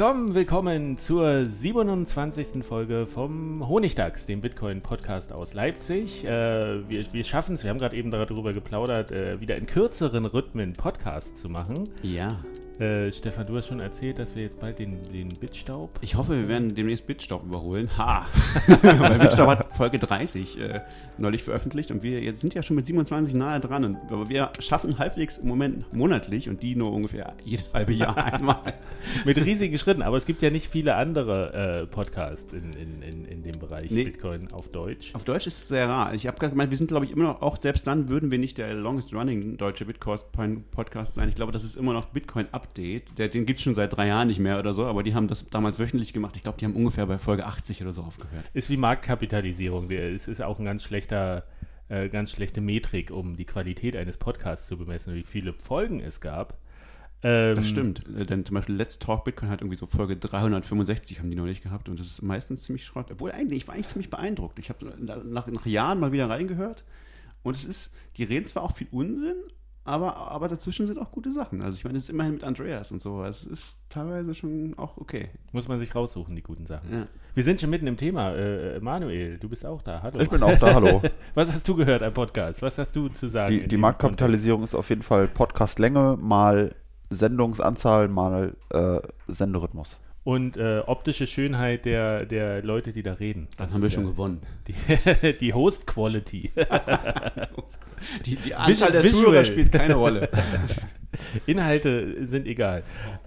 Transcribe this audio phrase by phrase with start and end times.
[0.00, 2.64] Willkommen, willkommen zur 27.
[2.64, 6.24] Folge vom Honigdachs, dem Bitcoin-Podcast aus Leipzig.
[6.24, 10.24] Äh, wir wir schaffen es, wir haben gerade eben darüber geplaudert, äh, wieder in kürzeren
[10.24, 11.86] Rhythmen Podcasts zu machen.
[12.02, 12.28] Ja.
[12.80, 15.90] Äh, Stefan, du hast schon erzählt, dass wir jetzt bald den, den Bitstaub.
[16.00, 17.90] Ich hoffe, wir werden demnächst Bitstaub überholen.
[17.98, 18.26] Ha!
[18.82, 20.80] Weil Bitstaub hat Folge 30 äh,
[21.18, 23.84] neulich veröffentlicht und wir jetzt sind ja schon mit 27 nahe dran.
[23.84, 28.16] Und, aber wir schaffen halbwegs im Moment monatlich und die nur ungefähr jedes halbe Jahr
[28.32, 28.72] einmal.
[29.26, 33.19] mit riesigen Schritten, aber es gibt ja nicht viele andere äh, Podcasts in, in, in,
[33.90, 34.10] Bereich nee.
[34.10, 35.14] Bitcoin auf Deutsch.
[35.14, 36.14] Auf Deutsch ist es sehr rar.
[36.14, 38.38] Ich habe gerade gemeint, wir sind, glaube ich, immer noch, auch selbst dann würden wir
[38.38, 41.28] nicht der longest running deutsche Bitcoin-Podcast sein.
[41.28, 43.18] Ich glaube, das ist immer noch Bitcoin Up Update.
[43.18, 45.28] Der, den gibt es schon seit drei Jahren nicht mehr oder so, aber die haben
[45.28, 46.36] das damals wöchentlich gemacht.
[46.36, 48.44] Ich glaube, die haben ungefähr bei Folge 80 oder so aufgehört.
[48.54, 49.90] Ist wie Marktkapitalisierung.
[49.90, 51.44] Es ist auch ein ganz schlechter,
[51.88, 56.20] äh, ganz schlechte Metrik, um die Qualität eines Podcasts zu bemessen, wie viele Folgen es
[56.20, 56.59] gab.
[57.22, 61.18] Ähm, das stimmt, äh, denn zum Beispiel Let's Talk Bitcoin hat irgendwie so Folge 365
[61.18, 63.10] haben die neulich gehabt und das ist meistens ziemlich Schrott.
[63.10, 64.58] Obwohl eigentlich, ich war eigentlich ziemlich beeindruckt.
[64.58, 66.84] Ich habe nach, nach Jahren mal wieder reingehört
[67.42, 69.36] und es ist, die reden zwar auch viel Unsinn,
[69.84, 71.62] aber, aber dazwischen sind auch gute Sachen.
[71.62, 73.24] Also ich meine, es ist immerhin mit Andreas und so.
[73.24, 75.30] Es ist teilweise schon auch okay.
[75.52, 76.92] Muss man sich raussuchen, die guten Sachen.
[76.92, 77.06] Ja.
[77.34, 78.34] Wir sind schon mitten im Thema.
[78.34, 80.02] Äh, Manuel, du bist auch da.
[80.02, 80.20] Hallo.
[80.20, 81.02] Ich bin auch da, hallo.
[81.34, 82.62] Was hast du gehört am Podcast?
[82.62, 83.52] Was hast du zu sagen?
[83.52, 86.74] Die, die Marktkapitalisierung ist auf jeden Fall Podcastlänge mal
[87.10, 93.48] Sendungsanzahl mal äh, Senderhythmus und äh, optische Schönheit der, der Leute, die da reden.
[93.56, 94.40] Das, das haben wir schon ja gewonnen.
[94.68, 96.52] Die, die Host Quality.
[98.26, 100.28] die, die Anzahl der Zuhörer spielt keine Rolle.
[101.46, 102.82] Inhalte sind egal.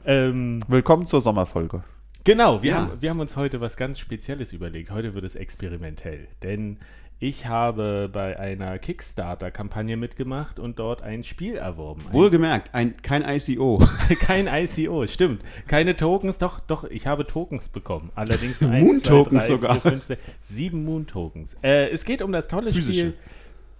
[0.05, 1.83] Ähm, Willkommen zur Sommerfolge.
[2.25, 2.77] Genau, wir, ja.
[2.77, 4.91] haben, wir haben uns heute was ganz Spezielles überlegt.
[4.91, 6.27] Heute wird es experimentell.
[6.41, 6.77] Denn
[7.23, 12.03] ich habe bei einer Kickstarter-Kampagne mitgemacht und dort ein Spiel erworben.
[12.11, 13.81] Wohlgemerkt, ein, kein ICO.
[14.19, 15.41] kein ICO, stimmt.
[15.69, 18.11] Keine Tokens, doch, doch, ich habe Tokens bekommen.
[18.15, 19.79] Allerdings Moon-Tokens sogar.
[19.79, 21.55] 4, 5, 6, sieben Moon-Tokens.
[21.63, 22.91] Äh, es geht um das tolle Physische.
[22.91, 23.13] Spiel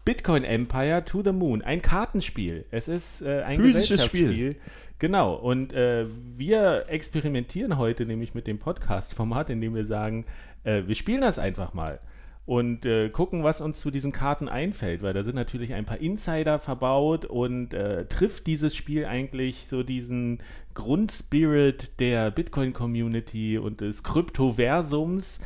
[0.06, 1.62] Bitcoin Empire to the Moon.
[1.62, 2.64] Ein Kartenspiel.
[2.72, 4.56] Es ist äh, ein Physisches Spiel.
[5.00, 6.06] Genau, und äh,
[6.38, 10.24] wir experimentieren heute nämlich mit dem Podcast-Format, indem wir sagen,
[10.64, 12.00] äh, wir spielen das einfach mal
[12.46, 16.00] und äh, gucken, was uns zu diesen Karten einfällt, weil da sind natürlich ein paar
[16.00, 20.40] Insider verbaut und äh, trifft dieses Spiel eigentlich so diesen
[20.74, 25.42] Grundspirit der Bitcoin-Community und des Kryptoversums.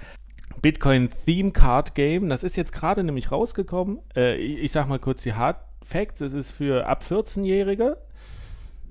[0.62, 4.00] Bitcoin Theme Card Game, das ist jetzt gerade nämlich rausgekommen.
[4.16, 7.98] Äh, ich, ich sag mal kurz die Hard Facts, es ist für ab 14-Jährige.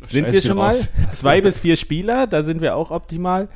[0.05, 0.75] Sind wir schon mal?
[1.11, 3.49] Zwei bis vier Spieler, da sind wir auch optimal.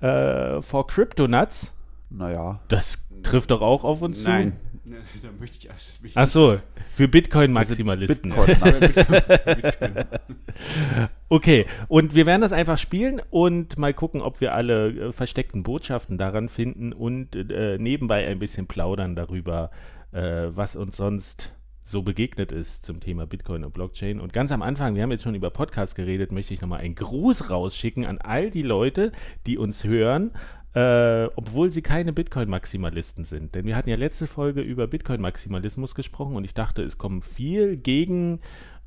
[0.00, 1.76] Äh, for Cryptonuts.
[2.10, 2.60] Naja.
[2.68, 4.52] Das trifft doch auch auf uns Nein.
[4.52, 4.56] zu?
[4.56, 4.68] Nein.
[5.22, 6.58] Da möchte ich, Ach so,
[6.94, 8.32] für Bitcoin-Maximalisten.
[8.32, 9.04] Also
[9.44, 9.92] Bitcoin.
[11.28, 15.62] okay, und wir werden das einfach spielen und mal gucken, ob wir alle äh, versteckten
[15.62, 19.70] Botschaften daran finden und äh, nebenbei ein bisschen plaudern darüber,
[20.12, 24.20] äh, was uns sonst so begegnet ist zum Thema Bitcoin und Blockchain.
[24.20, 26.94] Und ganz am Anfang, wir haben jetzt schon über Podcasts geredet, möchte ich nochmal einen
[26.94, 29.12] Gruß rausschicken an all die Leute,
[29.46, 30.32] die uns hören
[30.78, 33.56] äh, obwohl sie keine Bitcoin-Maximalisten sind.
[33.56, 37.76] Denn wir hatten ja letzte Folge über Bitcoin-Maximalismus gesprochen und ich dachte, es kommen viel
[37.76, 38.38] gegen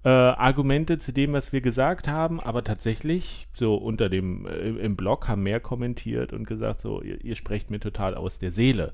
[0.05, 4.95] äh, Argumente zu dem, was wir gesagt haben, aber tatsächlich, so unter dem, äh, im
[4.95, 8.93] Blog haben mehr kommentiert und gesagt, so, ihr, ihr, sprecht mir total aus der Seele.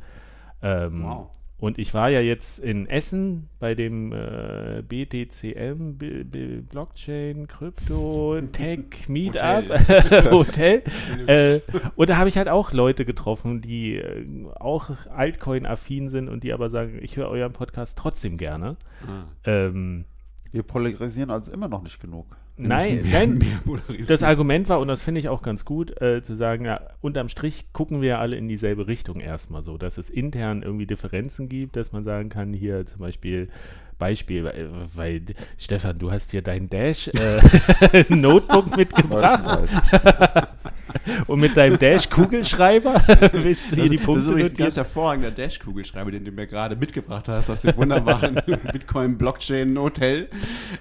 [0.64, 1.30] Ähm, wow.
[1.59, 8.39] Und ich war ja jetzt in Essen bei dem äh, BTCM, B B Blockchain, Krypto,
[8.51, 10.31] Tech, Meetup, Hotel.
[10.31, 10.83] Hotel.
[11.27, 11.59] äh,
[11.95, 16.54] und da habe ich halt auch Leute getroffen, die äh, auch Altcoin-affin sind und die
[16.54, 18.77] aber sagen, ich höre euren Podcast trotzdem gerne.
[19.07, 19.24] Ah.
[19.45, 20.06] Ähm,
[20.51, 22.27] Wir polarisieren also immer noch nicht genug.
[22.57, 23.38] Nein, mehr, nein.
[23.38, 23.59] Mehr
[24.07, 27.30] das Argument war, und das finde ich auch ganz gut, äh, zu sagen, ja, unterm
[27.30, 31.75] Strich gucken wir alle in dieselbe Richtung erstmal so, dass es intern irgendwie Differenzen gibt,
[31.75, 33.50] dass man sagen kann, hier zum Beispiel
[33.98, 35.21] Beispiel, weil, weil
[35.57, 39.69] Stefan, du hast hier dein Dash äh, Notebook mitgebracht.
[41.28, 43.02] Und mit deinem Dash-Kugelschreiber
[43.34, 46.32] willst du hier das, die Punkte Das ist übrigens ein ganz hervorragender Dash-Kugelschreiber, den du
[46.32, 48.36] mir gerade mitgebracht hast aus dem wunderbaren
[48.72, 50.30] Bitcoin-Blockchain-Hotel.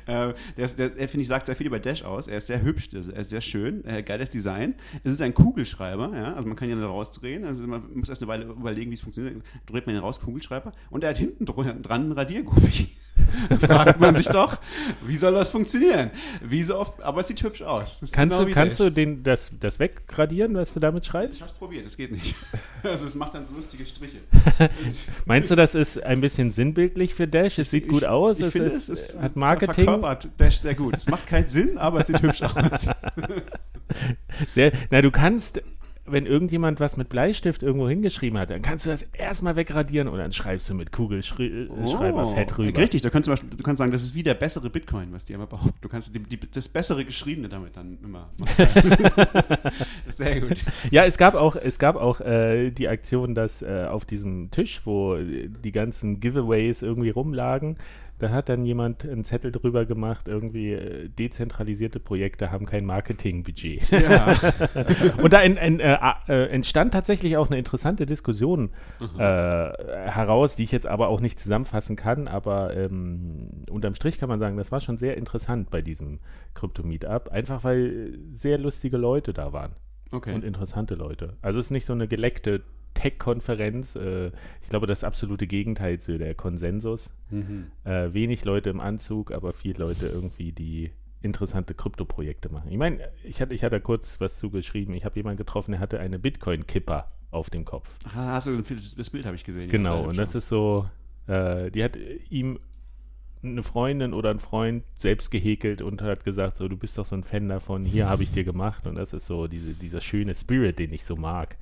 [0.07, 2.29] Äh, der, der, der finde ich, sagt sehr viel über Dash aus.
[2.29, 4.75] Er ist sehr hübsch, er ist sehr schön, äh, geiles Design.
[5.05, 7.45] Es ist ein Kugelschreiber, ja, also man kann ihn da rausdrehen.
[7.45, 9.43] Also man muss erst eine Weile überlegen, wie es funktioniert.
[9.67, 10.73] Dreht man ihn raus, Kugelschreiber.
[10.91, 12.91] Und er hat hinten dran einen Radiergummi.
[13.61, 14.59] fragt man sich doch,
[15.05, 16.11] wie soll das funktionieren?
[16.43, 17.99] Wie so oft, aber es sieht hübsch aus.
[18.13, 21.37] Kannst, genau du, kannst du den, das, das weggradieren, was du damit schreibst?
[21.37, 22.35] Ich hab's probiert, es geht nicht.
[22.83, 24.19] Also es macht dann so lustige Striche.
[25.25, 27.59] Meinst du, das ist ein bisschen sinnbildlich für Dash?
[27.59, 29.87] Es sieht ich, gut aus, ich es, finde, ist, es ist, hat Marketing.
[29.87, 30.97] verkörpert Dash sehr gut.
[30.97, 32.89] Es macht keinen Sinn, aber es sieht hübsch aus.
[34.53, 35.63] Sehr, na, du kannst
[36.07, 40.19] wenn irgendjemand was mit Bleistift irgendwo hingeschrieben hat, dann kannst du das erstmal wegradieren und
[40.19, 42.81] dann schreibst du mit Kugelschreiber oh, fett rüber.
[42.81, 45.33] Richtig, da kannst du, du kannst sagen, das ist wie der bessere Bitcoin, was die
[45.33, 45.79] immer behaupten.
[45.81, 48.69] Du kannst die, die, das bessere Geschriebene damit dann immer machen.
[50.11, 50.65] sehr gut.
[50.91, 54.83] Ja, es gab auch, es gab auch äh, die Aktion, dass äh, auf diesem Tisch,
[54.85, 57.77] wo die ganzen Giveaways irgendwie rumlagen,
[58.19, 63.91] da hat dann jemand einen Zettel drüber gemacht, irgendwie äh, dezentralisierte Projekte haben kein Marketingbudget.
[63.91, 64.37] Ja.
[65.23, 65.99] und da in, in, äh,
[66.29, 68.71] äh, entstand tatsächlich auch eine interessante Diskussion
[69.01, 69.21] mhm.
[69.21, 74.29] äh, heraus, die ich jetzt aber auch nicht zusammenfassen kann, aber ähm, unterm Strich kann
[74.29, 76.21] man sagen, das war schon sehr interessant bei diesem
[76.55, 79.73] Krypto-Meetup, einfach weil sehr lustige Leute da waren.
[80.11, 80.35] Okay.
[80.35, 81.37] Und interessante Leute.
[81.43, 82.63] Also es ist nicht so eine geleckte
[82.97, 83.95] Tech-Konferenz.
[83.95, 84.33] Äh,
[84.63, 87.15] ich glaube, das absolute Gegenteil zu der Konsensus.
[87.31, 87.67] Mhm.
[87.85, 90.91] Äh, wenig Leute im Anzug, aber viele Leute irgendwie, die
[91.23, 92.71] interessante Krypto-Projekte machen.
[92.71, 94.95] Ich meine, ich hatte, ich hatte kurz was zugeschrieben.
[94.95, 97.89] Ich habe jemanden getroffen, der hatte eine Bitcoin-Kipper auf dem Kopf.
[98.05, 99.69] Ach, hast du das Bild habe ich gesehen.
[99.69, 100.89] Genau, und das ist so,
[101.27, 101.99] äh, die hat
[102.31, 102.59] ihm
[103.43, 107.15] eine Freundin oder ein Freund selbst gehäkelt und hat gesagt, so, du bist doch so
[107.15, 108.87] ein Fan davon, hier habe ich dir gemacht.
[108.87, 111.57] Und das ist so diese, dieser schöne Spirit, den ich so mag.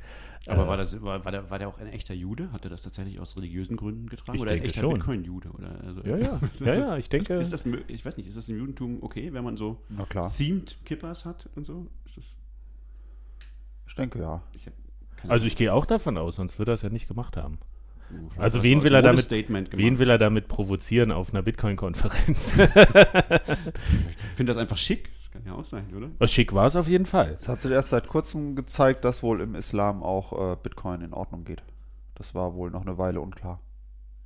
[0.47, 2.53] Aber äh, war, das, war, war, der, war der auch ein echter Jude?
[2.53, 4.39] Hat er das tatsächlich aus religiösen Gründen getragen?
[4.39, 5.51] oder ein echter Bitcoin-Jude?
[5.87, 6.41] Also, ja, ja.
[6.61, 7.35] ja, ja, ich denke.
[7.35, 9.83] Ist, ist, das, ich weiß nicht, ist das im Judentum okay, wenn man so
[10.37, 11.89] themed Kippers hat und so?
[12.05, 12.37] Ist das
[13.87, 14.43] ich denke ja.
[14.53, 14.69] Ich
[15.29, 17.59] also ich gehe auch davon aus, sonst würde er es ja nicht gemacht haben.
[18.13, 22.59] Oh, also wen will, er damit, wen will er damit provozieren auf einer Bitcoin-Konferenz?
[22.59, 22.67] ich
[24.35, 25.11] finde das einfach schick.
[25.35, 26.29] Das kann ja auch sein, oder?
[26.29, 27.37] Schick war es auf jeden Fall.
[27.41, 31.13] Es hat sich erst seit kurzem gezeigt, dass wohl im Islam auch äh, Bitcoin in
[31.13, 31.65] Ordnung geht.
[32.15, 33.61] Das war wohl noch eine Weile unklar.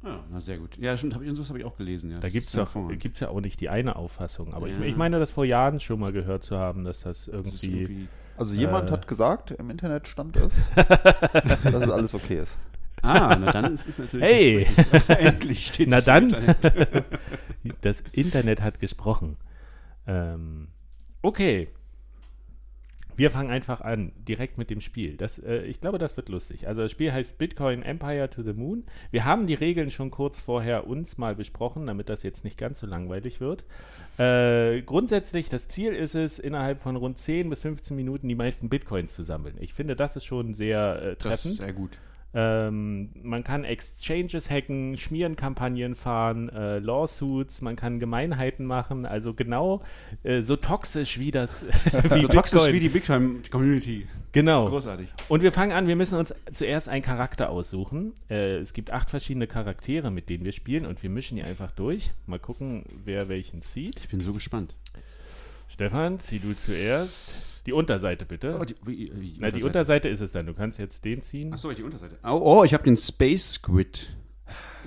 [0.04, 0.76] Ja, ah, na sehr gut.
[0.76, 2.10] Ja, stimmt, hab ich, das habe ich auch gelesen.
[2.10, 2.18] Ja.
[2.18, 4.52] Da gibt es ja auch nicht die eine Auffassung.
[4.52, 4.78] Aber ja.
[4.78, 7.50] ich, ich, meine, das vor Jahren schon mal gehört zu haben, dass das irgendwie.
[7.50, 12.40] Das irgendwie also jemand äh, hat gesagt, im Internet stand es, dass es alles okay
[12.40, 12.58] ist.
[13.02, 14.26] Ah, na dann ist es natürlich.
[14.26, 14.66] Hey!
[15.08, 16.28] Endlich steht Na dann.
[16.28, 17.04] Internet.
[17.80, 19.38] das Internet hat gesprochen.
[20.06, 20.68] Ähm,
[21.22, 21.68] okay.
[23.16, 25.16] Wir fangen einfach an, direkt mit dem Spiel.
[25.16, 26.68] Das, äh, ich glaube, das wird lustig.
[26.68, 28.84] Also das Spiel heißt Bitcoin Empire to the Moon.
[29.10, 32.78] Wir haben die Regeln schon kurz vorher uns mal besprochen, damit das jetzt nicht ganz
[32.78, 33.64] so langweilig wird.
[34.18, 38.68] Äh, grundsätzlich, das Ziel ist es, innerhalb von rund 10 bis 15 Minuten die meisten
[38.68, 39.56] Bitcoins zu sammeln.
[39.58, 41.32] Ich finde, das ist schon sehr äh, treffend.
[41.32, 41.98] Das ist sehr gut.
[42.40, 49.82] Ähm, man kann Exchanges hacken, Schmierenkampagnen fahren, äh, Lawsuits, man kann Gemeinheiten machen, also genau
[50.22, 51.66] äh, so toxisch wie das.
[52.10, 54.06] wie so toxisch wie die Bitcoin-Community.
[54.30, 54.68] Genau.
[54.68, 55.12] Großartig.
[55.28, 58.12] Und wir fangen an, wir müssen uns zuerst einen Charakter aussuchen.
[58.30, 61.72] Äh, es gibt acht verschiedene Charaktere, mit denen wir spielen und wir mischen die einfach
[61.72, 62.12] durch.
[62.28, 63.98] Mal gucken, wer welchen zieht.
[63.98, 64.76] Ich bin so gespannt.
[65.68, 67.32] Stefan, zieh du zuerst.
[67.68, 68.56] Die Unterseite bitte.
[68.58, 70.46] Oh, die, wie, wie, Na, die Unterseite ist es dann.
[70.46, 71.52] Du kannst jetzt den ziehen.
[71.52, 72.16] Achso, die Unterseite.
[72.24, 74.16] Oh, oh ich habe den Space Squid.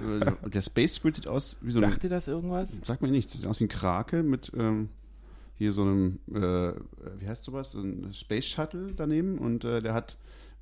[0.04, 1.92] Äh, der Space Squid sieht aus wie so ein.
[1.92, 2.82] Sagt dir das irgendwas?
[2.84, 3.34] Sagt mir nichts.
[3.34, 4.90] Sieht aus wie ein Krake mit ähm,
[5.54, 6.74] hier so einem, äh,
[7.20, 7.70] wie heißt sowas?
[7.70, 10.18] So ein Space Shuttle daneben und äh, der hat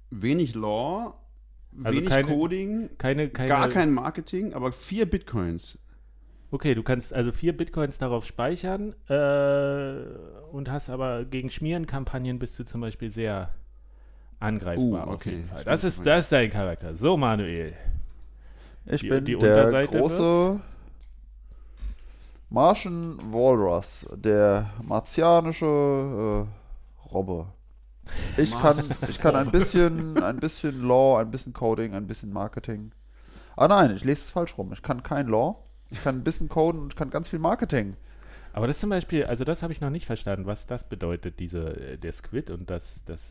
[0.10, 1.14] wenig Lore,
[1.86, 5.78] also wenig keine, Coding, keine, keine, gar kein Marketing, aber vier Bitcoins.
[6.52, 9.94] Okay, du kannst also vier Bitcoins darauf speichern äh,
[10.52, 13.54] und hast aber gegen Schmierenkampagnen bist du zum Beispiel sehr
[14.40, 15.14] angreifbar uh, okay.
[15.14, 15.64] auf jeden Fall.
[15.64, 16.96] Das ist, das ist dein Charakter.
[16.96, 17.74] So, Manuel.
[18.86, 20.64] Ich die, bin die der große wird's?
[22.50, 27.46] Martian Walrus, der martianische äh, Robbe.
[28.38, 28.76] Ich kann,
[29.08, 32.92] ich kann ein bisschen, ein bisschen Law, ein bisschen Coding, ein bisschen Marketing.
[33.56, 34.74] Ah nein, ich lese es falsch rum.
[34.74, 37.96] Ich kann kein Law, ich kann ein bisschen coden und kann ganz viel Marketing.
[38.54, 41.76] Aber das zum Beispiel, also das habe ich noch nicht verstanden, was das bedeutet, diese,
[41.76, 43.22] äh, der Squid und das, das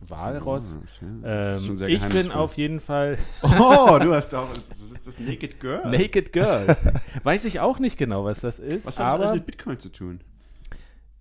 [0.00, 0.78] Walross.
[1.24, 3.18] ähm, ich bin auf jeden Fall.
[3.42, 4.48] oh, du hast auch.
[4.78, 5.18] Was ist das?
[5.18, 5.90] Naked Girl?
[5.90, 6.76] Naked Girl.
[7.22, 8.86] Weiß ich auch nicht genau, was das ist.
[8.86, 10.20] Was hat das alles mit Bitcoin zu tun?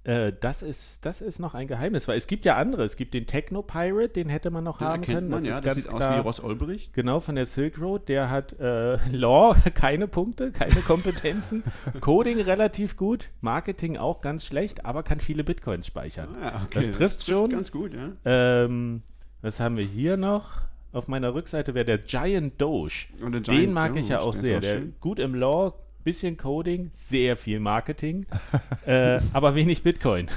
[0.07, 2.85] Äh, das, ist, das ist noch ein Geheimnis, weil es gibt ja andere.
[2.85, 5.27] Es gibt den Techno Pirate, den hätte man noch den haben können.
[5.27, 6.93] Man, das ja, das sieht klar, aus wie Ross Olbrich.
[6.93, 8.07] Genau, von der Silk Road.
[8.07, 11.61] Der hat äh, Law, keine Punkte, keine Kompetenzen.
[11.99, 16.29] Coding relativ gut, Marketing auch ganz schlecht, aber kann viele Bitcoins speichern.
[16.41, 16.69] Ah, okay.
[16.75, 17.49] Das trifft das schon.
[17.49, 18.13] ganz gut, ja.
[18.23, 19.01] Ähm,
[19.41, 20.61] was haben wir hier noch?
[20.93, 23.07] Auf meiner Rückseite wäre der Giant Doge.
[23.19, 24.59] Den mag Doge, ich ja auch sehr.
[24.59, 25.73] Auch der gut im Law,
[26.07, 28.25] bisschen Coding, sehr viel Marketing,
[28.85, 30.29] äh, aber wenig Bitcoin.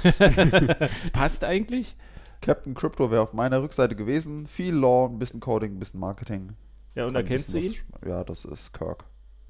[1.13, 1.95] Passt eigentlich?
[2.41, 4.47] Captain Crypto wäre auf meiner Rückseite gewesen.
[4.47, 6.57] Viel Law, ein bisschen Coding, ein bisschen Marketing.
[6.93, 7.73] Ja, und erkennst du ihn?
[8.05, 9.05] ja, das ist Kirk.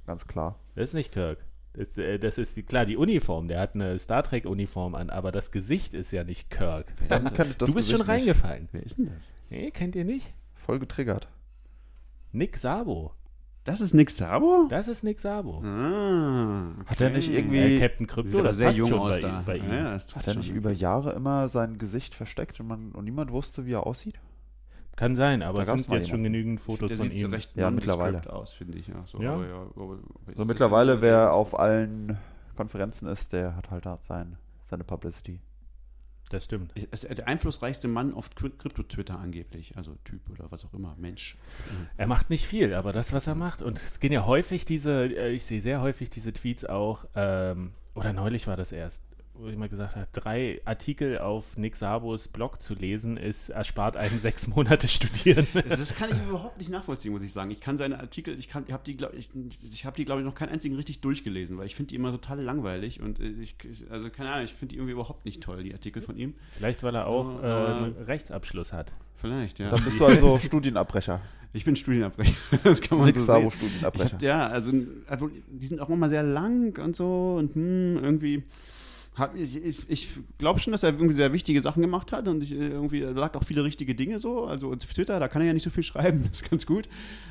[0.06, 0.60] Ganz klar.
[0.76, 1.40] Das ist nicht Kirk.
[1.74, 3.48] Das, äh, das ist die, klar die Uniform.
[3.48, 6.94] Der hat eine Star Trek Uniform an, aber das Gesicht ist ja nicht Kirk.
[7.10, 8.70] Dann du bist Gesicht schon reingefallen.
[8.74, 9.34] Wer ist denn das?
[9.50, 10.36] Nee, kennt ihr nicht?
[10.54, 11.30] Voll getriggert.
[12.32, 13.16] Nick Sabo.
[13.64, 14.66] Das ist Nick Sabo?
[14.70, 15.62] Das ist Nick Sabo.
[15.64, 16.90] Ah, okay.
[16.90, 17.60] Hat er nicht irgendwie.
[17.60, 19.44] Äh, Captain Crypto, Sieht das sehr jung aus bei, da.
[19.46, 19.72] Bei ihm.
[19.72, 23.66] Ja, hat er nicht über Jahre immer sein Gesicht versteckt und, man, und niemand wusste,
[23.68, 24.20] wie er aussieht?
[24.96, 27.30] Kann sein, aber es sind jetzt schon genügend Fotos der von ihm.
[27.32, 28.88] recht ja, mittlerweile aus, finde ich.
[28.88, 29.34] Ja, so, ja.
[29.34, 29.98] Aber, ja, aber,
[30.36, 32.18] so mittlerweile, wer auf allen
[32.56, 34.38] Konferenzen ist, der hat halt, halt sein,
[34.70, 35.40] seine Publicity.
[36.32, 36.72] Das stimmt.
[36.78, 39.76] Ist der einflussreichste Mann auf Krypto-Twitter angeblich.
[39.76, 41.38] Also Typ oder was auch immer, Mensch.
[41.98, 45.08] Er macht nicht viel, aber das, was er macht, und es gehen ja häufig diese,
[45.14, 49.48] äh, ich sehe sehr häufig diese Tweets auch, ähm, oder neulich war das erst, wo
[49.48, 54.20] ich mal gesagt habe, drei Artikel auf Nick Sabos Blog zu lesen, ist erspart einem
[54.20, 55.48] sechs Monate studieren.
[55.68, 57.52] Das kann ich überhaupt nicht nachvollziehen, muss ich sagen.
[57.52, 59.30] Ich kann seine Artikel, ich, ich habe die, glaube ich,
[59.72, 62.12] ich habe die, glaube ich, noch keinen einzigen richtig durchgelesen, weil ich finde die immer
[62.12, 63.56] total langweilig und äh, ich,
[63.90, 66.34] also keine Ahnung, ich finde die irgendwie überhaupt nicht toll, die Artikel von ihm.
[66.58, 68.92] Vielleicht, weil er auch äh, einen Rechtsabschluss hat.
[69.18, 69.70] Vielleicht, ja.
[69.70, 71.22] Dann bist du also Studienabbrecher.
[71.54, 72.34] Ich bin Studienabbrecher.
[72.64, 74.14] Das kann man Nick so Sabo Studienabbrecher.
[74.14, 74.72] Hab, ja, also,
[75.08, 78.44] also die sind auch immer sehr lang und so und hm, irgendwie
[79.36, 82.54] ich, ich, ich glaube schon, dass er irgendwie sehr wichtige Sachen gemacht hat und ich,
[82.54, 84.46] äh, irgendwie er sagt auch viele richtige Dinge so.
[84.46, 86.88] Also auf Twitter, da kann er ja nicht so viel schreiben, das ist ganz gut.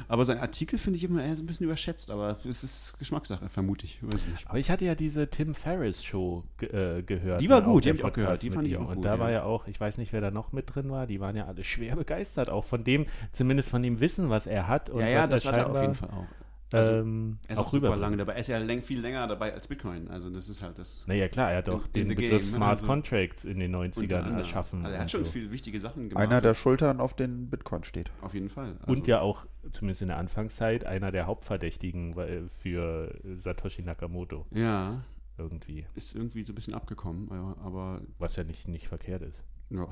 [0.07, 3.49] Aber sein Artikel finde ich immer eher so ein bisschen überschätzt, aber es ist Geschmackssache,
[3.49, 3.99] vermute ich.
[4.45, 7.41] Aber ich hatte ja diese Tim Ferriss Show ge äh, gehört.
[7.41, 8.43] Die war gut, die habe ich auch gehört.
[8.43, 8.97] Die fand ich auch und gut.
[8.97, 9.19] Und da ja.
[9.19, 11.47] war ja auch, ich weiß nicht, wer da noch mit drin war, die waren ja
[11.47, 14.91] alle schwer begeistert, auch von dem, zumindest von dem Wissen, was er hat.
[14.91, 16.27] Und ja, ja, das hat er auf jeden Fall auch.
[16.73, 18.35] Also, ähm, er ist auch, auch super lange dabei.
[18.35, 20.09] Er ist ja läng, viel länger dabei als Bitcoin.
[20.09, 21.07] Also das ist halt das.
[21.07, 24.85] Naja, klar, er hat doch den Begriff game, Smart also Contracts in den 90ern erschaffen.
[24.85, 25.31] Also er hat schon so.
[25.31, 26.23] viele wichtige Sachen gemacht.
[26.23, 28.11] Einer der Schultern, auf denen Bitcoin steht.
[28.21, 28.77] Auf jeden Fall.
[28.81, 32.15] Also und ja auch, zumindest in der Anfangszeit, einer der Hauptverdächtigen
[32.63, 34.47] für Satoshi Nakamoto.
[34.53, 35.03] Ja.
[35.39, 35.87] Irgendwie.
[35.95, 37.31] Ist irgendwie so ein bisschen abgekommen,
[37.65, 38.03] aber.
[38.19, 39.45] Was ja nicht, nicht verkehrt ist.
[39.71, 39.89] Ja.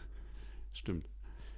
[0.72, 1.04] Stimmt.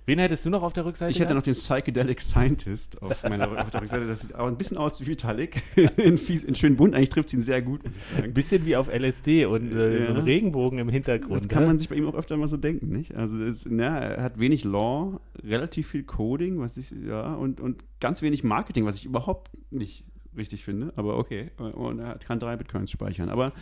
[0.07, 1.11] Wen hättest du noch auf der Rückseite?
[1.11, 4.07] Ich hätte noch den Psychedelic Scientist auf meiner auf der Rückseite.
[4.07, 5.62] Das sieht auch ein bisschen aus wie Vitalik.
[5.97, 6.95] in, fies, in schön bunt.
[6.95, 8.25] Eigentlich trifft es ihn sehr gut, muss ich sagen.
[8.25, 10.07] Ein bisschen wie auf LSD und äh, ja.
[10.07, 11.40] so ein Regenbogen im Hintergrund.
[11.40, 13.14] Das kann man sich bei ihm auch öfter mal so denken, nicht?
[13.14, 17.85] Also das, na, er hat wenig Law, relativ viel Coding, was ich, ja, und, und
[18.00, 20.04] ganz wenig Marketing, was ich überhaupt nicht
[20.37, 20.92] richtig finde.
[20.96, 21.50] Aber okay.
[21.58, 23.28] Und er kann drei Bitcoins speichern.
[23.28, 23.52] Aber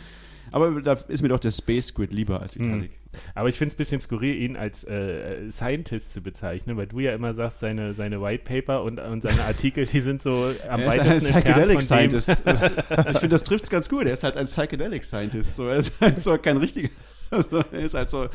[0.51, 2.91] aber da ist mir doch der Space Squid lieber als Vitalik.
[2.91, 3.19] Mhm.
[3.35, 6.99] Aber ich finde es ein bisschen skurril, ihn als äh, Scientist zu bezeichnen, weil du
[6.99, 10.81] ja immer sagst, seine, seine White Paper und, und seine Artikel, die sind so am
[10.81, 12.29] er weitesten ist ein Psychedelic Scientist.
[12.49, 14.05] Das, ich finde, das trifft es ganz gut.
[14.05, 15.55] Er ist halt ein Psychedelic Scientist.
[15.55, 16.89] So, er ist halt so kein richtiger.
[17.31, 18.27] Also, er ist halt so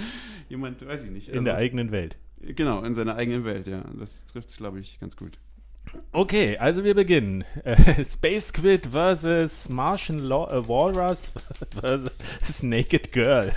[0.49, 1.29] jemand, weiß ich nicht.
[1.29, 2.17] Also, in der eigenen Welt.
[2.41, 3.83] Genau, in seiner eigenen Welt, ja.
[3.99, 5.37] Das trifft es, glaube ich, ganz gut.
[6.13, 7.45] Okay, also wir beginnen.
[7.65, 11.33] Äh, Space Squid versus Martian Law, äh, Walrus
[11.81, 13.53] versus Naked Girl.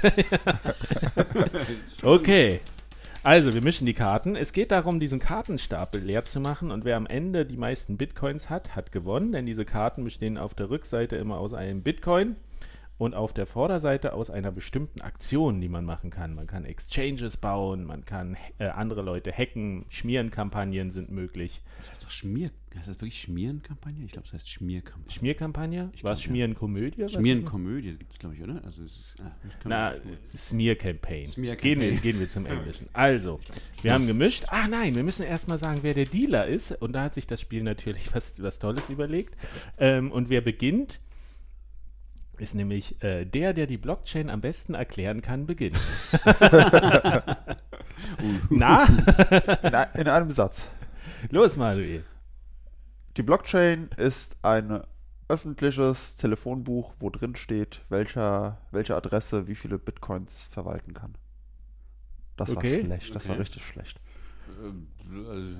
[2.04, 2.62] okay,
[3.24, 4.36] also wir mischen die Karten.
[4.36, 8.50] Es geht darum, diesen Kartenstapel leer zu machen und wer am Ende die meisten Bitcoins
[8.50, 12.38] hat, hat gewonnen, denn diese Karten bestehen auf der Rückseite immer aus einem Bitcoin
[12.98, 16.34] und auf der Vorderseite aus einer bestimmten Aktion, die man machen kann.
[16.34, 21.62] Man kann Exchanges bauen, man kann äh, andere Leute hacken, Schmierenkampagnen sind möglich.
[21.78, 24.04] Das heißt doch Schmier, heißt das wirklich Schmierenkampagne?
[24.06, 25.12] Ich glaube, das heißt Schmierkampagne.
[25.12, 25.92] Schmierkampagne?
[26.02, 27.10] War es Schmierenkomödie?
[27.10, 28.64] Schmierenkomödie gibt es, glaube ich, oder?
[28.64, 29.36] Also es ist, ah,
[29.66, 29.94] Na,
[30.36, 31.28] Smear Campaign.
[31.28, 32.88] Smear Gehen, wir, gehen wir zum Englischen.
[32.94, 33.40] Also,
[33.82, 34.46] wir haben gemischt.
[34.48, 36.72] Ach nein, wir müssen erstmal sagen, wer der Dealer ist.
[36.72, 39.36] Und da hat sich das Spiel natürlich was, was Tolles überlegt.
[39.78, 41.00] Ähm, und wer beginnt,
[42.38, 45.80] ist nämlich äh, der, der die Blockchain am besten erklären kann, beginnt.
[48.50, 48.86] Na?
[49.64, 50.68] in, in, einem Satz.
[51.30, 52.04] Los, Manuel.
[53.16, 54.82] Die Blockchain ist ein
[55.28, 61.16] öffentliches Telefonbuch, wo drin steht, welcher, welche Adresse wie viele Bitcoins verwalten kann.
[62.38, 62.78] Das okay.
[62.78, 63.34] war schlecht, das okay.
[63.34, 64.00] war richtig schlecht.
[64.48, 65.56] Äh,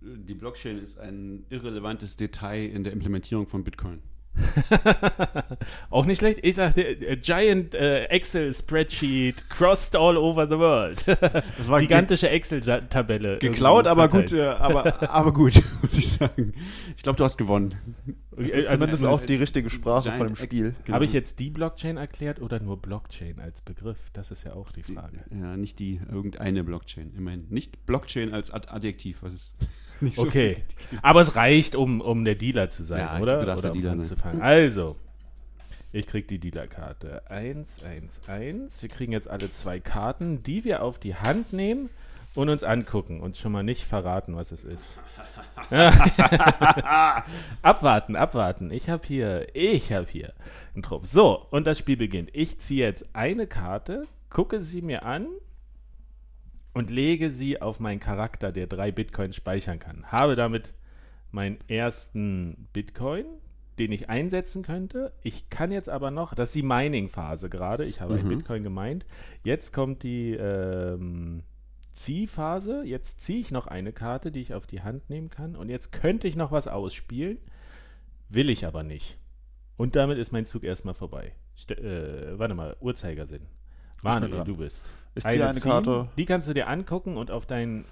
[0.00, 4.02] die Blockchain ist ein irrelevantes Detail in der Implementierung von Bitcoin.
[5.90, 6.40] Auch nicht schlecht.
[6.42, 7.78] Ich sagte, a giant uh,
[8.08, 11.04] Excel Spreadsheet crossed all over the world.
[11.56, 13.38] das war gigantische Excel-Tabelle.
[13.38, 16.54] Geklaut, aber gut, äh, aber, aber gut, muss ich sagen.
[16.96, 17.74] Ich glaube, du hast gewonnen.
[18.36, 20.74] Das ist also, zumindest auch die richtige Sprache von dem Spiel.
[20.84, 20.94] Genau.
[20.94, 23.98] Habe ich jetzt die Blockchain erklärt oder nur Blockchain als Begriff?
[24.12, 25.24] Das ist ja auch die Frage.
[25.30, 27.12] Die, ja, nicht die, irgendeine Blockchain.
[27.16, 27.46] Immerhin.
[27.50, 29.56] Nicht Blockchain als Ad Adjektiv, was ist.
[30.00, 30.62] Nicht okay.
[30.90, 33.42] So Aber es reicht, um, um der Dealer zu sein, ja, oder?
[33.42, 34.40] oder um Dealer anzufangen.
[34.40, 34.96] Also,
[35.92, 37.28] ich kriege die Dealerkarte.
[37.30, 38.82] Eins, eins, eins.
[38.82, 41.90] Wir kriegen jetzt alle zwei Karten, die wir auf die Hand nehmen
[42.34, 44.98] und uns angucken und schon mal nicht verraten, was es ist.
[47.62, 48.70] abwarten, abwarten.
[48.70, 50.34] Ich habe hier, ich habe hier
[50.74, 51.06] einen Trupp.
[51.06, 52.30] So, und das Spiel beginnt.
[52.32, 55.26] Ich ziehe jetzt eine Karte, gucke sie mir an
[56.78, 60.06] und lege sie auf meinen Charakter, der drei Bitcoins speichern kann.
[60.12, 60.72] Habe damit
[61.32, 63.26] meinen ersten Bitcoin,
[63.80, 65.12] den ich einsetzen könnte.
[65.24, 68.20] Ich kann jetzt aber noch, das ist die Mining-Phase gerade, ich habe mhm.
[68.20, 69.06] einen Bitcoin gemeint.
[69.42, 71.42] Jetzt kommt die ähm,
[71.94, 72.84] Ziehphase.
[72.84, 75.56] Jetzt ziehe ich noch eine Karte, die ich auf die Hand nehmen kann.
[75.56, 77.38] Und jetzt könnte ich noch was ausspielen,
[78.28, 79.18] will ich aber nicht.
[79.76, 81.32] Und damit ist mein Zug erstmal vorbei.
[81.58, 83.48] St äh, warte mal, Uhrzeigersinn.
[84.02, 84.82] Manuel, du bist.
[85.14, 86.08] Ich ziehe eine, eine Karte.
[86.16, 87.84] Die kannst du dir angucken und auf deinen.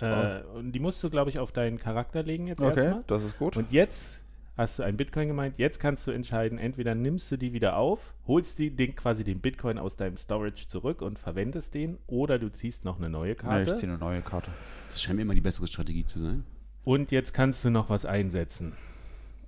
[0.00, 0.58] Äh, oh.
[0.58, 3.04] Und die musst du, glaube ich, auf deinen Charakter legen jetzt okay, erstmal.
[3.06, 3.56] das ist gut.
[3.56, 4.22] Und jetzt
[4.56, 5.58] hast du ein Bitcoin gemeint.
[5.58, 9.40] Jetzt kannst du entscheiden, entweder nimmst du die wieder auf, holst die, den, quasi den
[9.40, 13.70] Bitcoin aus deinem Storage zurück und verwendest den, oder du ziehst noch eine neue Karte.
[13.70, 14.50] Ja, ich ziehe eine neue Karte.
[14.90, 16.44] Das scheint mir immer die bessere Strategie zu sein.
[16.84, 18.72] Und jetzt kannst du noch was einsetzen.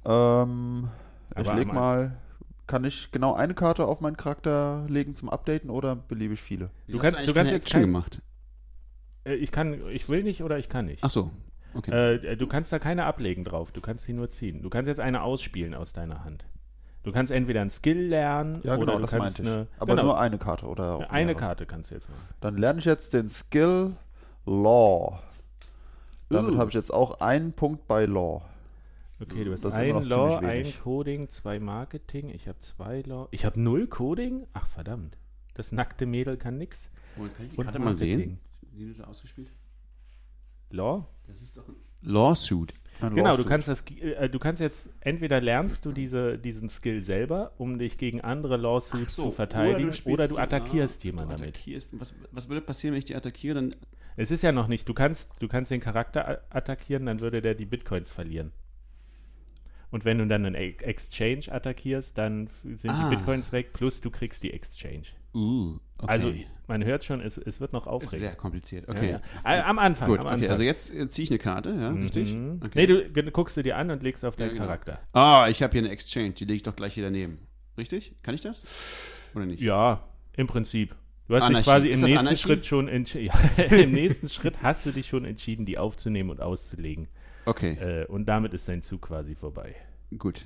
[0.04, 0.88] Ähm,
[1.36, 2.16] ich leg mal
[2.66, 6.70] kann ich genau eine Karte auf meinen Charakter legen zum Updaten oder beliebig viele?
[6.88, 8.20] Du kannst, du, kannst jetzt kein, gemacht.
[9.24, 11.04] Äh, ich kann, ich will nicht oder ich kann nicht.
[11.04, 11.30] Ach so.
[11.74, 12.14] Okay.
[12.14, 13.72] Äh, du kannst da keine ablegen drauf.
[13.72, 14.62] Du kannst sie nur ziehen.
[14.62, 16.44] Du kannst jetzt eine ausspielen aus deiner Hand.
[17.02, 19.80] Du kannst entweder ein Skill lernen ja, genau, oder du das kannst meinte ich.
[19.80, 21.40] Aber genau, nur eine Karte oder eine mehrere.
[21.40, 22.22] Karte kannst du jetzt machen.
[22.40, 23.94] Dann lerne ich jetzt den Skill
[24.46, 25.20] Law.
[26.30, 26.58] Damit uh.
[26.58, 28.42] habe ich jetzt auch einen Punkt bei Law.
[29.30, 32.30] Okay, du hast das ein Law, ein Coding, zwei Marketing.
[32.30, 33.28] Ich habe zwei Law.
[33.30, 34.46] Ich habe null Coding?
[34.52, 35.16] Ach, verdammt.
[35.54, 36.90] Das nackte Mädel kann nix.
[37.16, 38.38] Und kann ich die Karte mal sehen,
[38.72, 40.74] wie du da ausgespielt hast?
[40.74, 41.06] Law?
[41.26, 42.74] Das ist doch ein Lawsuit.
[43.00, 43.44] Ein genau, Lawsuit.
[43.44, 47.78] du kannst das, äh, du kannst jetzt entweder lernst du diese, diesen Skill selber, um
[47.78, 51.58] dich gegen andere Lawsuits so, zu verteidigen, oder du, oder du attackierst ah, jemanden damit.
[51.92, 53.54] Was, was würde passieren, wenn ich die attackiere?
[53.54, 53.76] Dann
[54.16, 54.88] es ist ja noch nicht.
[54.88, 58.52] Du kannst, du kannst den Charakter attackieren, dann würde der die Bitcoins verlieren.
[59.94, 63.08] Und wenn du dann einen Exchange attackierst, dann sind ah.
[63.08, 65.04] die Bitcoins weg, plus du kriegst die Exchange.
[65.32, 66.06] Uh, okay.
[66.08, 66.34] Also
[66.66, 68.18] man hört schon, es, es wird noch aufregend.
[68.18, 69.12] Sehr kompliziert, okay.
[69.12, 69.66] Ja, ja.
[69.66, 70.08] Am Anfang.
[70.08, 70.40] Gut, am Anfang.
[70.40, 72.02] okay, also jetzt ziehe ich eine Karte, ja, mhm.
[72.02, 72.36] richtig?
[72.64, 72.70] Okay.
[72.74, 72.86] Nee,
[73.22, 74.64] du guckst du dir an und legst auf deinen ja, genau.
[74.64, 74.98] Charakter.
[75.12, 77.38] Ah, ich habe hier eine Exchange, die lege ich doch gleich hier daneben.
[77.78, 78.16] Richtig?
[78.24, 78.64] Kann ich das?
[79.36, 79.62] Oder nicht?
[79.62, 80.02] Ja,
[80.32, 80.96] im Prinzip.
[81.28, 81.56] Du hast Anarchie.
[81.56, 82.36] dich quasi im nächsten Anarchie?
[82.38, 83.34] Schritt schon ja,
[83.70, 87.06] im nächsten Schritt hast du dich schon entschieden, die aufzunehmen und auszulegen.
[87.46, 87.72] Okay.
[87.72, 89.74] Äh, und damit ist dein Zug quasi vorbei.
[90.16, 90.44] Gut.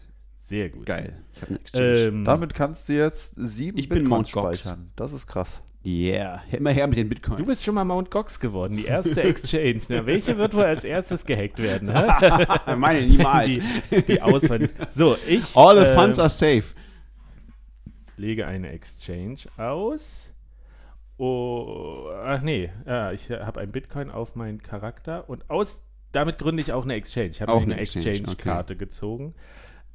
[0.48, 0.86] Sehr gut.
[0.86, 1.12] Geil.
[1.74, 4.90] Ähm, Damit kannst du jetzt sieben ich Bitcoins speichern.
[4.96, 5.60] Das ist krass.
[5.84, 7.36] Yeah, immer her mit den Bitcoin.
[7.36, 9.80] Du bist schon mal Mount Gox geworden, die erste Exchange.
[9.88, 11.88] Na, welche wird wohl als erstes gehackt werden?
[12.78, 13.60] Meine niemals.
[13.90, 14.68] Die, die Auswahl.
[14.90, 15.54] So, ich.
[15.56, 16.64] All the funds äh, are safe.
[18.16, 20.32] Lege eine Exchange aus.
[21.18, 26.62] Oh, ach nee, ja, ich habe ein Bitcoin auf meinen Charakter und aus damit gründe
[26.62, 27.28] ich auch eine Exchange.
[27.28, 28.78] Ich habe eine, eine Exchange-Karte okay.
[28.78, 29.34] gezogen.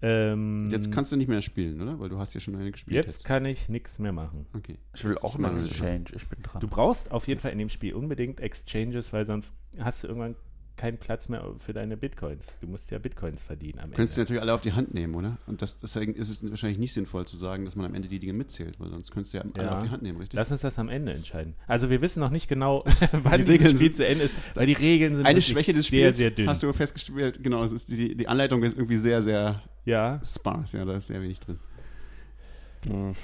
[0.01, 1.97] Ähm, jetzt kannst du nicht mehr spielen, oder?
[1.97, 2.93] Weil du hast ja schon eine gespielt.
[2.93, 3.23] Jetzt hast.
[3.23, 4.47] kann ich nichts mehr machen.
[4.53, 4.77] Okay.
[4.93, 6.05] Ich will auch eine Exchange.
[6.13, 6.59] Ich bin dran.
[6.59, 10.35] Du brauchst auf jeden Fall in dem Spiel unbedingt Exchanges, weil sonst hast du irgendwann
[10.75, 12.57] keinen Platz mehr für deine Bitcoins.
[12.59, 13.95] Du musst ja Bitcoins verdienen am Ende.
[13.95, 15.37] Könntest du natürlich alle auf die Hand nehmen, oder?
[15.45, 18.19] Und das, deswegen ist es wahrscheinlich nicht sinnvoll zu sagen, dass man am Ende die
[18.19, 20.35] Dinge mitzählt, weil sonst könntest du ja, alle auf die Hand nehmen, richtig?
[20.35, 21.55] Lass uns das am Ende entscheiden.
[21.67, 24.73] Also wir wissen noch nicht genau, wann die das Spiel zu Ende ist, weil die
[24.73, 26.49] Regeln sind eine Schwäche des Spiels, sehr, sehr dünn.
[26.49, 30.19] Hast du festgestellt, genau, es ist die, die Anleitung ist irgendwie sehr, sehr ja.
[30.23, 31.59] sparse, ja, da ist sehr wenig drin.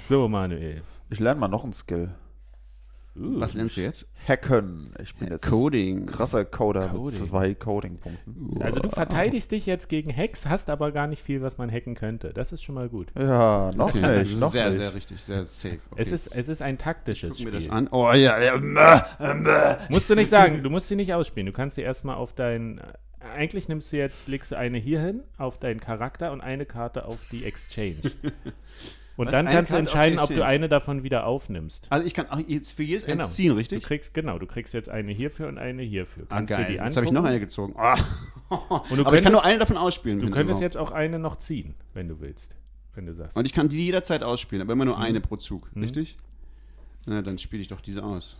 [0.08, 0.82] So, Manuel.
[1.10, 2.14] Ich lerne mal noch einen Skill.
[3.16, 4.12] Uh, Was lernst du jetzt?
[4.26, 4.94] Hacken.
[5.02, 6.06] Ich bin jetzt Coding.
[6.06, 7.04] krasser Coder Coding.
[7.04, 8.62] mit zwei Coding-Punkten.
[8.62, 11.96] Also du verteidigst dich jetzt gegen Hacks, hast aber gar nicht viel, was man hacken
[11.96, 12.32] könnte.
[12.32, 13.08] Das ist schon mal gut.
[13.18, 14.20] Ja, noch okay.
[14.20, 14.38] nicht.
[14.38, 14.76] Noch sehr, nicht.
[14.76, 15.78] sehr richtig, sehr safe.
[15.90, 16.02] Okay.
[16.02, 17.52] Es, ist, es ist ein taktisches Gucken Spiel.
[17.52, 17.88] wir das an.
[17.90, 19.86] Oh ja, ja.
[19.88, 21.46] Musst du nicht sagen, du musst sie nicht ausspielen.
[21.46, 22.80] Du kannst sie erstmal auf dein
[23.20, 27.04] eigentlich nimmst du jetzt, legst du eine hier hin auf deinen Charakter und eine Karte
[27.04, 28.00] auf die Exchange.
[29.20, 31.86] Und Was, dann kannst du entscheiden, ob du eine davon wieder aufnimmst.
[31.90, 33.22] Also ich kann auch jetzt für jedes genau.
[33.22, 33.82] eins ziehen, richtig?
[33.82, 36.24] Du kriegst, genau, du kriegst jetzt eine hierfür und eine hierfür.
[36.30, 36.80] Ah, kannst ah, geil.
[36.82, 37.74] jetzt habe ich noch eine gezogen.
[37.76, 37.80] Oh.
[38.48, 40.20] Aber könntest, ich kann nur eine davon ausspielen.
[40.20, 42.54] Du könntest jetzt auch eine noch ziehen, wenn du willst.
[42.94, 43.36] Wenn du sagst.
[43.36, 45.02] Und ich kann die jederzeit ausspielen, aber immer nur mhm.
[45.02, 45.82] eine pro Zug, mhm.
[45.82, 46.16] richtig?
[47.04, 48.38] Na, dann spiele ich doch diese aus.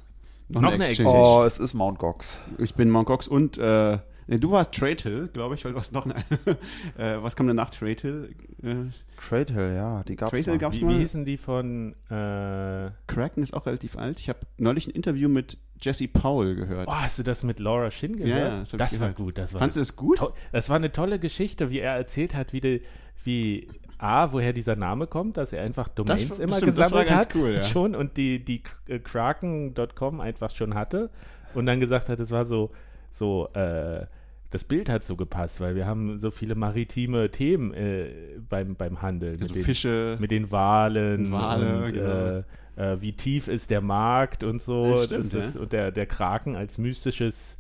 [0.49, 1.11] Noch, noch eine, eine Exchange.
[1.11, 2.39] Oh, es ist Mount Gox.
[2.57, 3.99] Ich bin Mount Gox und äh,
[4.31, 6.15] Nee, du warst Trade Hill, glaube ich, weil du hast noch eine.
[6.97, 8.35] äh, was kommt denn nach Trade Hill?
[8.63, 8.77] Äh,
[9.21, 10.57] Trade Hill, ja, die gab es mal.
[10.57, 10.95] Gab's wie, mal.
[10.95, 11.97] Wie hießen die von.
[12.09, 14.21] Äh, Kraken ist auch relativ alt.
[14.21, 16.87] Ich habe neulich ein Interview mit Jesse Powell gehört.
[16.87, 18.39] Oh, hast du das mit Laura Shin gehört?
[18.39, 19.37] Ja, das, das war gut.
[19.37, 20.21] Das war Fandest du es gut?
[20.53, 22.83] Das war eine tolle Geschichte, wie er erzählt hat, wie, die,
[23.25, 23.67] wie
[23.99, 27.35] A, woher dieser Name kommt, dass er einfach Domains das, immer stimmt, gesammelt hat.
[27.35, 27.63] Cool, ja.
[27.63, 31.11] Schon und die, die Kraken.com einfach schon hatte.
[31.55, 32.71] Und dann gesagt hat, es war so,
[33.11, 34.07] so, äh,
[34.51, 38.09] das Bild hat so gepasst, weil wir haben so viele maritime Themen äh,
[38.49, 39.31] beim, beim Handel.
[39.31, 40.17] Also mit den, Fische.
[40.21, 41.31] Mit den Walen.
[41.31, 42.43] Wale, und, genau.
[42.77, 44.91] äh, äh, wie tief ist der Markt und so.
[44.91, 45.61] Das stimmt, das ist, ja.
[45.61, 47.60] Und der, der Kraken als mystisches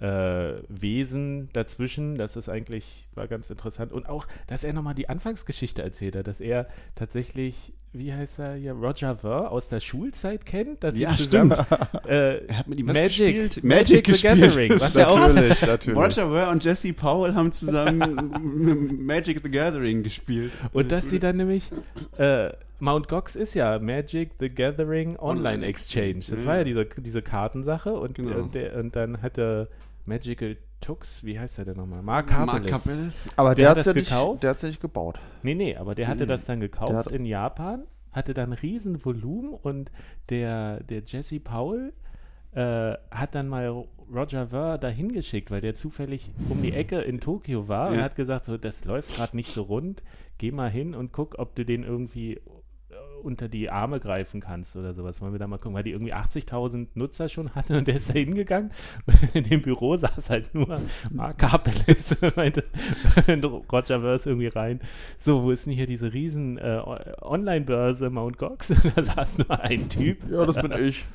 [0.00, 2.16] äh, Wesen dazwischen.
[2.16, 3.92] Das ist eigentlich, war ganz interessant.
[3.92, 8.54] Und auch, dass er nochmal die Anfangsgeschichte erzählt hat, dass er tatsächlich, wie heißt er
[8.54, 10.84] hier, Roger Ver aus der Schulzeit kennt.
[10.84, 11.58] Dass ja, stimmt.
[12.06, 13.64] Äh, er hat mit ihm Magic, gespielt?
[13.64, 14.40] Magic, Magic the gespielt.
[14.40, 14.80] Gathering.
[14.80, 15.98] Was ja auch natürlich, natürlich.
[15.98, 20.52] Roger Ver und Jesse Powell haben zusammen Magic the Gathering gespielt.
[20.72, 21.70] Und dass sie dann nämlich
[22.18, 26.20] äh, Mount Gox ist ja Magic the Gathering Online, Exchange.
[26.30, 26.46] Das ja.
[26.46, 28.38] war ja diese, diese Kartensache und, genau.
[28.38, 29.68] und, der, und dann hatte
[30.08, 32.02] Magical Tux, wie heißt der denn nochmal?
[32.02, 32.30] Mark.
[32.30, 33.28] Mark Harpelis.
[33.36, 34.42] Aber der, der hat es ja gekauft.
[34.42, 35.18] der hat ja nicht gebaut.
[35.42, 36.28] Nee, nee, aber der hatte hm.
[36.28, 39.90] das dann gekauft in Japan, hatte dann riesen Volumen und
[40.30, 41.92] der, der Jesse Powell
[42.52, 47.20] äh, hat dann mal Roger Ver dahin geschickt, weil der zufällig um die Ecke in
[47.20, 47.98] Tokio war ja.
[47.98, 50.02] und hat gesagt, so, das läuft gerade nicht so rund,
[50.38, 52.40] geh mal hin und guck, ob du den irgendwie
[53.22, 55.20] unter die Arme greifen kannst oder sowas.
[55.20, 58.10] Wollen wir da mal gucken, weil die irgendwie 80.000 Nutzer schon hatten und der ist
[58.10, 58.70] da hingegangen.
[59.34, 62.64] In dem Büro saß halt nur Mark Kapelis meinte
[63.72, 64.80] Roger Verse irgendwie rein.
[65.18, 66.80] So, wo ist denn hier diese riesen äh,
[67.22, 68.72] Online-Börse Mount Gox?
[68.94, 70.18] da saß nur ein Typ.
[70.30, 71.06] Ja, das bin ich.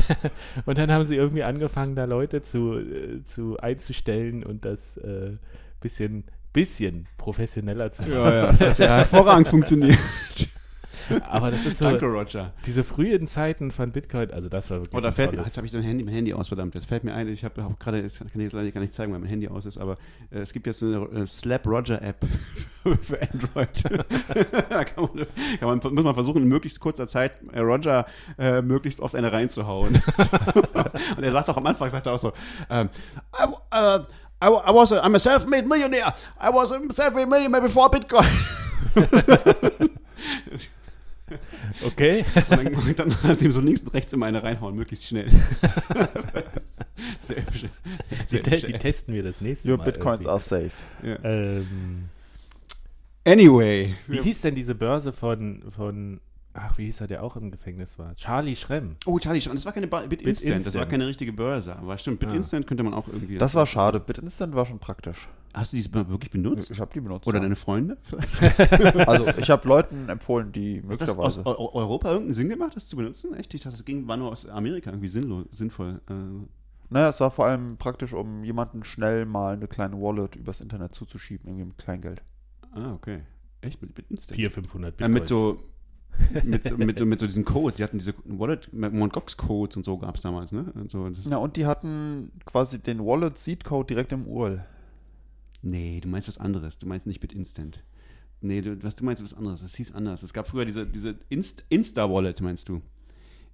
[0.66, 5.36] und dann haben sie irgendwie angefangen, da Leute zu, äh, zu einzustellen und das äh,
[5.80, 6.24] bisschen
[6.56, 8.14] bisschen professioneller zu machen.
[8.14, 9.98] Ja, ja, das hat ja hervorragend funktioniert.
[11.30, 11.84] Aber das ist so.
[11.84, 12.52] Danke, Roger.
[12.66, 15.04] Diese frühen Zeiten von Bitcoin, also das war wirklich.
[15.04, 16.74] Oh, fällt mir, jetzt habe ich dein Handy, mein Handy aus, verdammt.
[16.74, 18.92] Jetzt fällt mir ein, ich habe hab gerade, das kann ich jetzt leider gar nicht
[18.92, 19.96] zeigen, weil mein Handy aus ist, aber
[20.30, 22.24] äh, es gibt jetzt eine äh, Slap Roger App
[23.02, 23.84] für Android.
[24.70, 25.26] da kann man,
[25.58, 28.06] kann man, muss man versuchen, in möglichst kurzer Zeit äh, Roger
[28.38, 29.94] äh, möglichst oft eine reinzuhauen.
[31.16, 32.32] Und er sagt auch am Anfang, sagt er auch so,
[32.70, 32.88] ähm,
[33.38, 34.04] I, uh,
[34.40, 36.14] I, I was a, I'm a self-made millionaire.
[36.40, 38.26] I was a self-made millionaire before Bitcoin.
[41.84, 42.24] Okay.
[42.50, 45.28] Und dann, dann hast du ihm so links und rechts immer eine reinhauen, möglichst schnell.
[47.20, 47.66] sehr hübsch.
[48.30, 49.86] Die, te die, testen wir das nächste Your Mal.
[49.86, 50.30] Your Bitcoins irgendwie.
[50.30, 50.72] are safe.
[51.02, 51.18] Ja.
[51.24, 52.08] Ähm,
[53.24, 53.94] anyway.
[54.06, 56.20] Wie hieß denn diese Börse von, von
[56.58, 58.14] Ach, wie hieß er, der auch im Gefängnis war?
[58.16, 58.96] Charlie Schremm.
[59.04, 59.56] Oh, Charlie Schremm.
[59.56, 60.66] Das war keine BitInstant, Bit, Instant.
[60.66, 61.76] das war keine richtige Börse.
[61.76, 62.68] Aber stimmt, BitInstant ah.
[62.68, 63.34] könnte man auch irgendwie.
[63.34, 64.00] Das, das war schade.
[64.00, 65.28] BitInstant war schon praktisch.
[65.56, 66.70] Hast du die wirklich benutzt?
[66.70, 67.26] Ich habe die benutzt.
[67.26, 67.44] Oder ja.
[67.44, 68.60] deine Freunde vielleicht?
[69.08, 71.40] also, ich habe Leuten empfohlen, die möglicherweise.
[71.40, 73.32] Hat das aus Europa irgendeinen Sinn gemacht, das zu benutzen?
[73.32, 73.54] Echt?
[73.54, 76.02] Ich dachte, das ging, war nur aus Amerika irgendwie sinnlos, sinnvoll.
[76.10, 76.12] Äh.
[76.90, 80.94] Naja, es war vor allem praktisch, um jemanden schnell mal eine kleine Wallet übers Internet
[80.94, 82.22] zuzuschieben, irgendwie mit Kleingeld.
[82.72, 83.22] Ah, okay.
[83.62, 83.80] Echt?
[83.80, 84.36] Mit, mit Instant?
[84.36, 85.10] 400, 500 Bitcoins.
[85.10, 85.58] Äh, mit so
[86.44, 87.78] mit, so, mit, so, mit so diesen Codes.
[87.78, 89.12] Sie hatten diese Wallet, Mt.
[89.12, 90.70] Gox Codes und so gab es damals, ne?
[90.74, 94.64] Und so, ja, und die hatten quasi den Wallet Seed Code direkt im URL.
[95.62, 96.78] Nee, du meinst was anderes.
[96.78, 97.82] Du meinst nicht Bit-Instant.
[98.40, 99.62] Nee, du, was du meinst was anderes.
[99.62, 100.22] Das hieß anders.
[100.22, 102.82] Es gab früher diese, diese Inst Insta-Wallet, meinst du?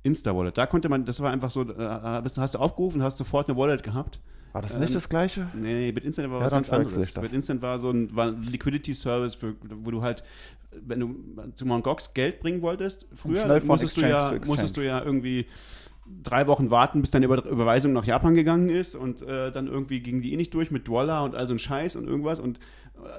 [0.02, 0.58] Insta-Wallet.
[0.58, 3.82] Da konnte man, das war einfach so, da hast du aufgerufen, hast sofort eine Wallet
[3.82, 4.20] gehabt
[4.52, 5.48] War das nicht ähm, das gleiche?
[5.54, 7.14] Nee, BitInstant war ja, was ganz anderes.
[7.14, 10.24] BitInstant war so ein, war ein Liquidity Service, für, wo du halt,
[10.72, 11.84] wenn du zu Mt.
[11.84, 15.46] Gox Geld bringen wolltest, früher musstest du, ja, musstest du ja irgendwie
[16.06, 20.00] drei Wochen warten, bis deine Über Überweisung nach Japan gegangen ist und äh, dann irgendwie
[20.00, 22.58] ging die eh nicht durch mit Dollar und all so ein Scheiß und irgendwas und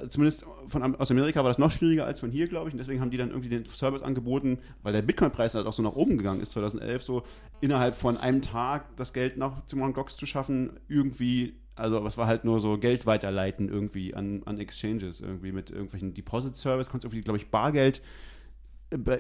[0.02, 2.80] äh, zumindest von, aus Amerika war das noch schwieriger als von hier, glaube ich und
[2.80, 5.94] deswegen haben die dann irgendwie den Service angeboten, weil der Bitcoin-Preis halt auch so nach
[5.94, 7.24] oben gegangen ist 2011, so
[7.62, 9.78] innerhalb von einem Tag das Geld noch zu.
[9.94, 14.60] Gox zu schaffen, irgendwie also was war halt nur so Geld weiterleiten irgendwie an, an
[14.60, 18.02] Exchanges irgendwie mit irgendwelchen Deposit Service, konntest irgendwie, glaube ich, Bargeld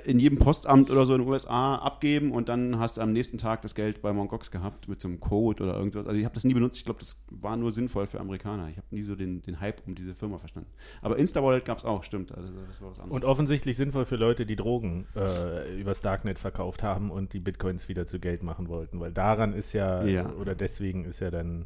[0.05, 3.37] in jedem Postamt oder so in den USA abgeben und dann hast du am nächsten
[3.37, 4.29] Tag das Geld bei Mt.
[4.29, 6.05] Gox gehabt mit so einem Code oder irgendwas.
[6.05, 6.77] Also ich habe das nie benutzt.
[6.77, 8.69] Ich glaube, das war nur sinnvoll für Amerikaner.
[8.69, 10.69] Ich habe nie so den, den Hype um diese Firma verstanden.
[11.01, 12.31] Aber Instawallet gab es auch, stimmt.
[12.33, 13.23] Also das war was anderes.
[13.23, 17.89] Und offensichtlich sinnvoll für Leute, die Drogen äh, übers Darknet verkauft haben und die Bitcoins
[17.89, 18.99] wieder zu Geld machen wollten.
[18.99, 20.31] Weil daran ist ja, ja.
[20.33, 21.65] oder deswegen ist ja dann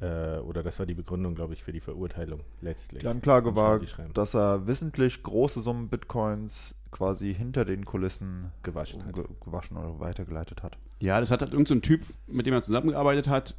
[0.00, 3.02] äh, oder das war die Begründung, glaube ich, für die Verurteilung letztlich.
[3.02, 3.80] Die Anklage war,
[4.14, 10.62] dass er wissentlich große Summen Bitcoins quasi hinter den Kulissen gewaschen, ge gewaschen oder weitergeleitet
[10.62, 10.76] hat.
[11.00, 13.54] Ja, das hat halt irgendein so Typ, mit dem er zusammengearbeitet hat,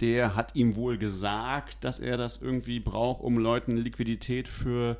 [0.00, 4.98] der hat ihm wohl gesagt, dass er das irgendwie braucht, um Leuten Liquidität für,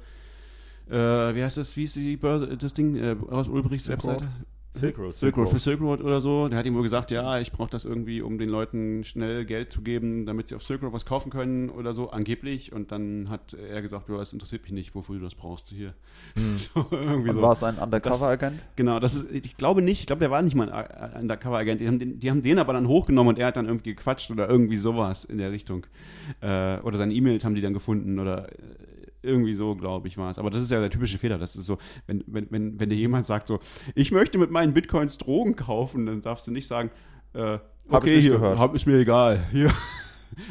[0.89, 4.29] äh, wie heißt das, wie ist die Börse, das Ding, äh, aus Ulbrichts Webseite?
[4.77, 5.15] Silk Road.
[5.15, 6.49] Silk Road, für Silk Road oder so.
[6.49, 9.73] Der hat ihm wohl gesagt, ja, ich brauche das irgendwie, um den Leuten schnell Geld
[9.73, 12.73] zu geben, damit sie auf Silk Road was kaufen können oder so, angeblich.
[12.73, 15.95] Und dann hat er gesagt, ja, es interessiert mich nicht, wofür du das brauchst hier.
[16.35, 16.59] Hm.
[16.59, 17.43] so, irgendwie Und so.
[17.43, 18.61] war es ein Undercover-Agent?
[18.77, 21.81] Genau, das ist, ich glaube nicht, ich glaube, der war nicht mal ein Undercover-Agent.
[21.81, 24.31] Die haben, den, die haben den aber dann hochgenommen und er hat dann irgendwie gequatscht
[24.31, 25.87] oder irgendwie sowas in der Richtung.
[26.41, 28.57] Äh, oder seine E-Mails haben die dann gefunden oder äh,
[29.27, 30.39] irgendwie so, glaube ich, war es.
[30.39, 31.39] Aber das ist ja der typische Fehler.
[31.39, 33.61] Das ist so, wenn, wenn, wenn, wenn dir jemand sagt so,
[33.95, 36.91] ich möchte mit meinen Bitcoins Drogen kaufen, dann darfst du nicht sagen,
[37.35, 37.59] äh,
[37.89, 39.47] okay, hier, hab, ist mir egal.
[39.53, 39.73] Hier.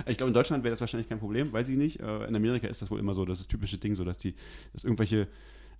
[0.07, 1.99] Ich glaube, in Deutschland wäre das wahrscheinlich kein Problem, weiß ich nicht.
[1.99, 4.17] Äh, in Amerika ist das wohl immer so, das ist das typische Ding, so dass
[4.17, 4.33] die,
[4.73, 5.27] dass irgendwelche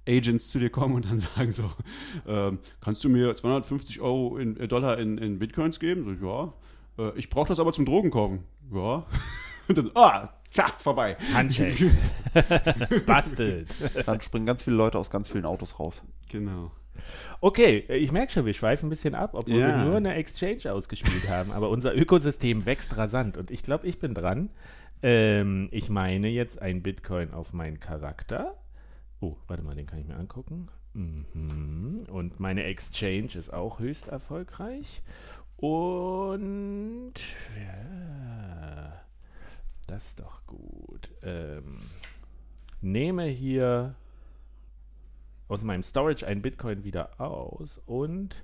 [0.08, 1.72] Agents zu dir kommen und dann sagen so,
[2.28, 6.18] ähm, kannst du mir 250 Euro in, äh, Dollar in, in Bitcoins geben?
[6.20, 6.54] So, ja.
[7.10, 8.44] Äh, ich brauche das aber zum Drogen kaufen.
[8.72, 9.06] Ja.
[9.68, 11.18] Und dann, ah, zack, vorbei.
[11.34, 11.92] Handshake.
[13.06, 13.68] Bastelt.
[14.06, 16.04] Dann springen ganz viele Leute aus ganz vielen Autos raus.
[16.32, 16.72] Genau.
[17.42, 19.68] Okay, ich merke schon, wir schweifen ein bisschen ab, obwohl ja.
[19.68, 21.52] wir nur eine Exchange ausgespielt haben.
[21.52, 23.38] Aber unser Ökosystem wächst rasant.
[23.38, 24.50] Und ich glaube, ich bin dran.
[25.04, 28.56] Ähm, ich meine jetzt ein Bitcoin auf meinen Charakter.
[29.20, 30.68] Oh, warte mal, den kann ich mir angucken.
[30.94, 32.06] Mhm.
[32.10, 35.04] Und meine Exchange ist auch höchst erfolgreich.
[35.58, 37.14] Und
[37.58, 39.05] ja,
[39.88, 41.10] das ist doch gut.
[41.24, 41.80] Ähm,
[42.82, 43.96] nehme hier
[45.48, 48.36] aus meinem Storage ein Bitcoin wieder aus und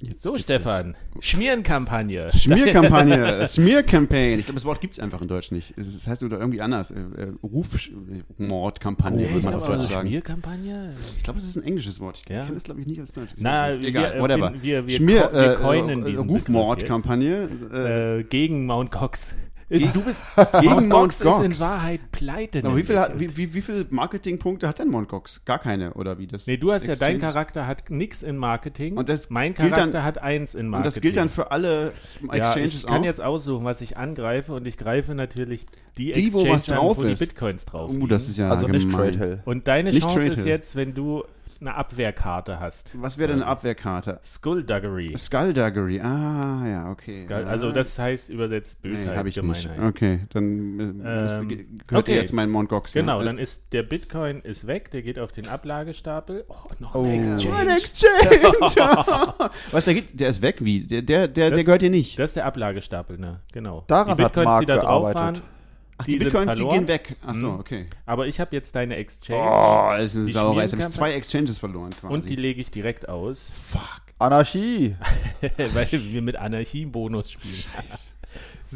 [0.00, 2.30] Jetzt so, Stefan, Schmierenkampagne.
[2.34, 4.40] Schmierkampagne, Smear-Campaign.
[4.40, 5.74] Ich glaube, das Wort gibt es einfach in Deutsch nicht.
[5.76, 6.90] Das heißt oder irgendwie anders.
[6.90, 10.08] Äh, äh Rufmordkampagne, würde man auf Deutsch sagen.
[10.08, 10.94] Schmierkampagne?
[11.16, 12.20] Ich glaube, es ist ein englisches Wort.
[12.24, 12.42] Ich ja.
[12.42, 13.32] kenne das, glaube ich, nicht als Deutsch.
[13.38, 14.52] Na, Egal, wir, whatever.
[14.60, 17.48] Wir, wir, Schmier, wir äh, äh, Rufmordkampagne.
[17.72, 19.34] Äh, gegen Mount Cox.
[19.74, 20.22] Ist, du bist
[20.60, 21.44] gegen Mount Gox.
[21.44, 22.60] ist in Wahrheit pleite.
[22.64, 25.44] Aber wie viele wie, wie, wie viel Marketingpunkte hat denn Mount Gox?
[25.44, 26.46] Gar keine, oder wie das?
[26.46, 27.12] Nee, du hast Exchange?
[27.12, 28.96] ja, dein Charakter hat nichts in Marketing.
[28.96, 30.86] Und das mein Charakter dann, hat eins in Marketing.
[30.86, 31.92] Und das gilt dann für alle
[32.30, 32.88] Exchanges ja, ich auch?
[32.88, 36.64] kann jetzt aussuchen, was ich angreife und ich greife natürlich die, die Exchange wo was
[36.64, 37.20] drauf an, wo ist.
[37.20, 38.80] die Bitcoins drauf uh, das ist ja Also gemein.
[38.80, 39.42] nicht Trade Hill.
[39.44, 41.24] Und deine nicht Chance ist jetzt, wenn du
[41.60, 43.00] eine Abwehrkarte hast.
[43.00, 44.20] Was wäre denn eine Abwehrkarte?
[44.24, 45.14] Skullduggery.
[45.16, 47.22] Skullduggery, ah, ja, okay.
[47.24, 49.78] Skull, also das heißt übersetzt Bösheit, nee, hab ich Gemeinheit.
[49.78, 49.88] Nicht.
[49.88, 51.48] Okay, dann äh, ähm,
[51.86, 52.16] gehört okay.
[52.16, 52.92] jetzt mein Mount Gox.
[52.92, 53.24] Genau, ja.
[53.24, 56.44] dann ist der Bitcoin ist weg, der geht auf den Ablagestapel.
[56.48, 57.04] Oh, noch oh.
[57.04, 57.56] ein Exchange.
[57.56, 59.50] Ein Exchange!
[59.70, 60.84] Was, der, geht, der ist weg, wie?
[60.84, 62.18] Der, der, der, das, der gehört dir nicht.
[62.18, 63.40] Das ist der Ablagestapel, ne?
[63.52, 63.84] Genau.
[63.86, 65.42] Daran die Bitcoins, hat Mark die da drauf gearbeitet.
[65.42, 65.53] waren,
[65.96, 67.16] Ach, die, die Bitcoins, die gehen weg.
[67.24, 67.60] Achso, mhm.
[67.60, 67.86] okay.
[68.06, 69.40] Aber ich habe jetzt deine Exchange.
[69.40, 70.62] Oh, das ist eine Sauerei.
[70.62, 72.12] Jetzt habe ich zwei Exchanges verloren quasi.
[72.12, 73.50] Und die lege ich direkt aus.
[73.64, 74.02] Fuck.
[74.18, 74.96] Anarchie.
[75.56, 77.54] Weil wir mit Anarchie-Bonus spielen.
[77.54, 78.13] Scheiße.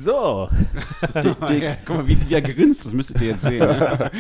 [0.05, 0.49] So.
[1.13, 3.67] Guck mal, wie, wie er grinst, das müsstet ihr jetzt sehen.
[3.67, 4.11] Ne?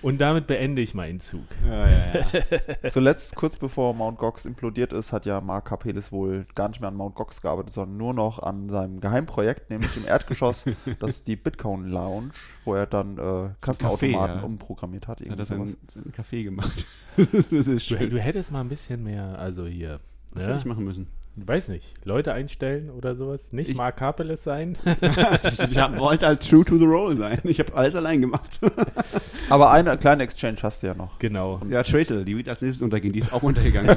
[0.00, 1.44] Und damit beende ich meinen Zug.
[1.66, 2.90] Ja, ja, ja.
[2.90, 6.88] Zuletzt, kurz bevor Mount Gox implodiert ist, hat ja Mark Capelis wohl gar nicht mehr
[6.88, 10.64] an Mount Gox gearbeitet, sondern nur noch an seinem Geheimprojekt, nämlich im Erdgeschoss,
[11.00, 12.30] das ist die Bitcoin Lounge,
[12.64, 14.44] wo er dann äh, Kassenautomaten ja.
[14.44, 15.20] umprogrammiert hat.
[15.20, 16.86] Hat er seinen, seinen Kaffee gemacht.
[17.16, 17.98] das ist schön.
[17.98, 19.98] Du, du hättest mal ein bisschen mehr, also hier.
[20.30, 21.08] Was hätte ich machen müssen?
[21.46, 23.52] Weiß nicht, Leute einstellen oder sowas.
[23.52, 24.76] Nicht ich, Mark Kapeles sein.
[25.42, 27.40] ich, ich wollte halt true to the role sein.
[27.44, 28.60] Ich habe alles allein gemacht.
[29.50, 31.18] Aber eine kleine Exchange hast du ja noch.
[31.18, 31.60] Genau.
[31.68, 33.12] Ja, Tratel, die wird als nächstes untergehen.
[33.12, 33.96] Die ist auch untergegangen.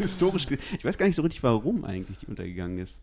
[0.00, 0.46] Historisch.
[0.50, 3.02] Ich weiß gar nicht so richtig, warum eigentlich die untergegangen ist.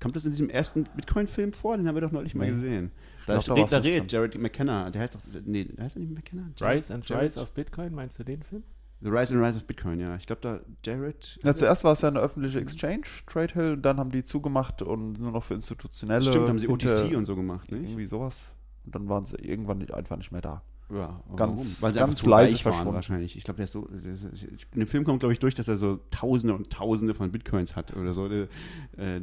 [0.00, 1.76] kommt das in diesem ersten Bitcoin-Film vor?
[1.76, 2.40] Den haben wir doch neulich nee.
[2.46, 2.90] mal gesehen.
[3.26, 6.50] Da, glaub, da, da redet Jared McKenna, der heißt doch, nee, heißt er nicht McKenna?
[6.56, 7.24] Jared, Rise and Jared?
[7.24, 8.64] Rise of Bitcoin, meinst du den Film?
[9.02, 10.14] The Rise and Rise of Bitcoin, ja.
[10.16, 11.38] Ich glaube, da Jared.
[11.42, 15.18] Ja, zuerst war es ja eine öffentliche Exchange, Trade Hill, dann haben die zugemacht und
[15.18, 16.22] nur noch für institutionelle.
[16.22, 17.84] Stimmt, haben sie OTC und so gemacht, nicht?
[17.84, 18.54] Irgendwie sowas.
[18.84, 20.62] Und dann waren sie irgendwann nicht, einfach nicht mehr da.
[20.92, 21.80] Ja, ganz?
[21.80, 23.36] Weil sie ganz leise waren wahrscheinlich.
[23.36, 23.86] Ich glaube, der ist so.
[23.86, 24.24] Der ist,
[24.72, 27.76] in dem Film kommt, glaube ich, durch, dass er so Tausende und Tausende von Bitcoins
[27.76, 28.28] hat oder so.
[28.28, 28.46] Äh,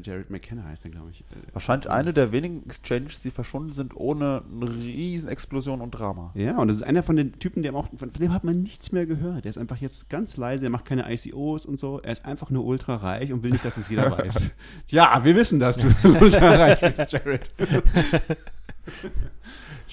[0.02, 1.22] Jared McKenna heißt er, glaube ich.
[1.22, 6.32] Äh, wahrscheinlich eine der wenigen Exchanges, die verschwunden sind ohne eine riesen Explosion und Drama.
[6.36, 8.92] Ja, und das ist einer von den Typen, der auch, von dem hat man nichts
[8.92, 9.44] mehr gehört.
[9.46, 12.00] Der ist einfach jetzt ganz leise, er macht keine ICOs und so.
[12.02, 14.52] Er ist einfach nur ultra reich und will nicht, dass es jeder weiß.
[14.88, 17.52] Ja, wir wissen, dass du ultra reich bist, Jared.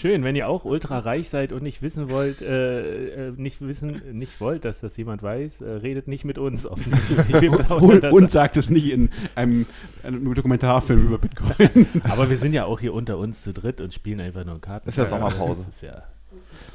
[0.04, 4.02] Schön, wenn ihr auch ultra reich seid und nicht wissen wollt, äh, äh, nicht wissen,
[4.12, 7.50] nicht wollt, dass das jemand weiß, äh, redet nicht mit uns offensichtlich.
[7.70, 9.64] und, und sagt es nicht in einem,
[10.02, 11.86] einem, Dokumentarfilm über Bitcoin.
[12.10, 14.84] Aber wir sind ja auch hier unter uns zu dritt und spielen einfach nur Karten.
[14.84, 15.64] Das ist ja Sommerpause.
[15.80, 16.02] Ja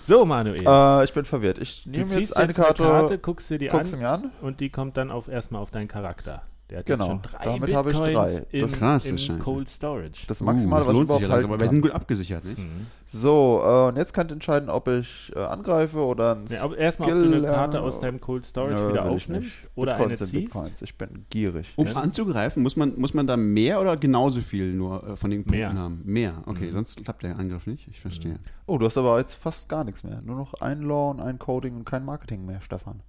[0.07, 0.65] so, Manuel.
[0.65, 1.59] Äh, ich bin verwirrt.
[1.59, 4.97] Ich nehme jetzt eine Karte, eine Karte, guckst du dir an, an, und die kommt
[4.97, 6.41] dann auf, erstmal auf deinen Charakter.
[6.69, 8.45] Der hat genau, schon drei damit habe ich drei.
[8.51, 10.27] In, das krass, in Cold Storage.
[10.27, 12.59] Das Maximale, uh, das was lohnt ich überhaupt sich aber wir sind gut abgesichert, nicht?
[12.59, 12.85] Mhm.
[13.07, 17.11] So, äh, und jetzt könnt ihr entscheiden, ob ich äh, angreife oder ein ja, Erstmal,
[17.11, 20.53] ob du eine Karte aus deinem Cold Storage Nö, wieder aufnimmst oder Bitcoins eine ziehst.
[20.53, 20.81] Bitcoins.
[20.83, 21.73] Ich bin gierig.
[21.75, 25.43] Um anzugreifen, muss man, muss man da mehr oder genauso viel nur äh, von den
[25.43, 25.73] Punkten mehr.
[25.73, 26.01] haben?
[26.05, 26.73] Mehr, okay, mhm.
[26.73, 27.87] sonst klappt der Angriff nicht.
[27.87, 28.33] Ich verstehe.
[28.33, 28.39] Mhm.
[28.67, 30.21] Oh, du hast aber jetzt fast gar nichts mehr.
[30.21, 33.01] Nur noch ein Law und ein Coding und kein Marketing mehr, Stefan.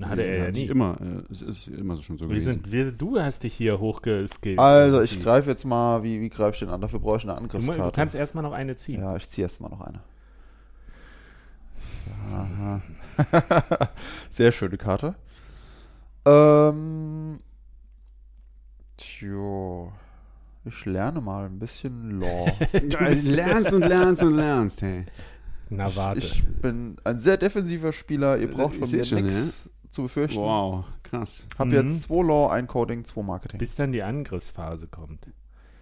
[0.00, 0.66] Hatte er ja nie.
[0.66, 2.52] Immer, äh, es ist immer so schon so wir gewesen.
[2.52, 4.58] Sind, wir, du hast dich hier hochgeskillt.
[4.58, 6.80] Also, ich greife jetzt mal, wie, wie greife ich den an?
[6.80, 7.80] Dafür brauche ich eine Angriffskarte.
[7.80, 9.00] Du, du kannst erstmal noch eine ziehen.
[9.00, 10.00] Ja, ich ziehe erstmal noch eine.
[12.32, 12.82] Aha.
[14.30, 15.16] Sehr schöne Karte.
[16.24, 17.38] Ähm,
[18.96, 19.92] tjo.
[20.64, 22.46] Ich lerne mal ein bisschen Law.
[22.72, 25.06] du lernst und lernst und lernst, hey.
[25.70, 26.18] Na warte.
[26.20, 28.38] Ich bin ein sehr defensiver Spieler.
[28.38, 29.70] Ihr braucht von mir nichts ja?
[29.90, 30.38] Zu befürchten.
[30.38, 31.46] Wow, krass.
[31.58, 31.74] Hab mhm.
[31.74, 33.58] jetzt zwei Law, ein Coding, zwei Marketing.
[33.58, 35.26] Bis dann die Angriffsphase kommt.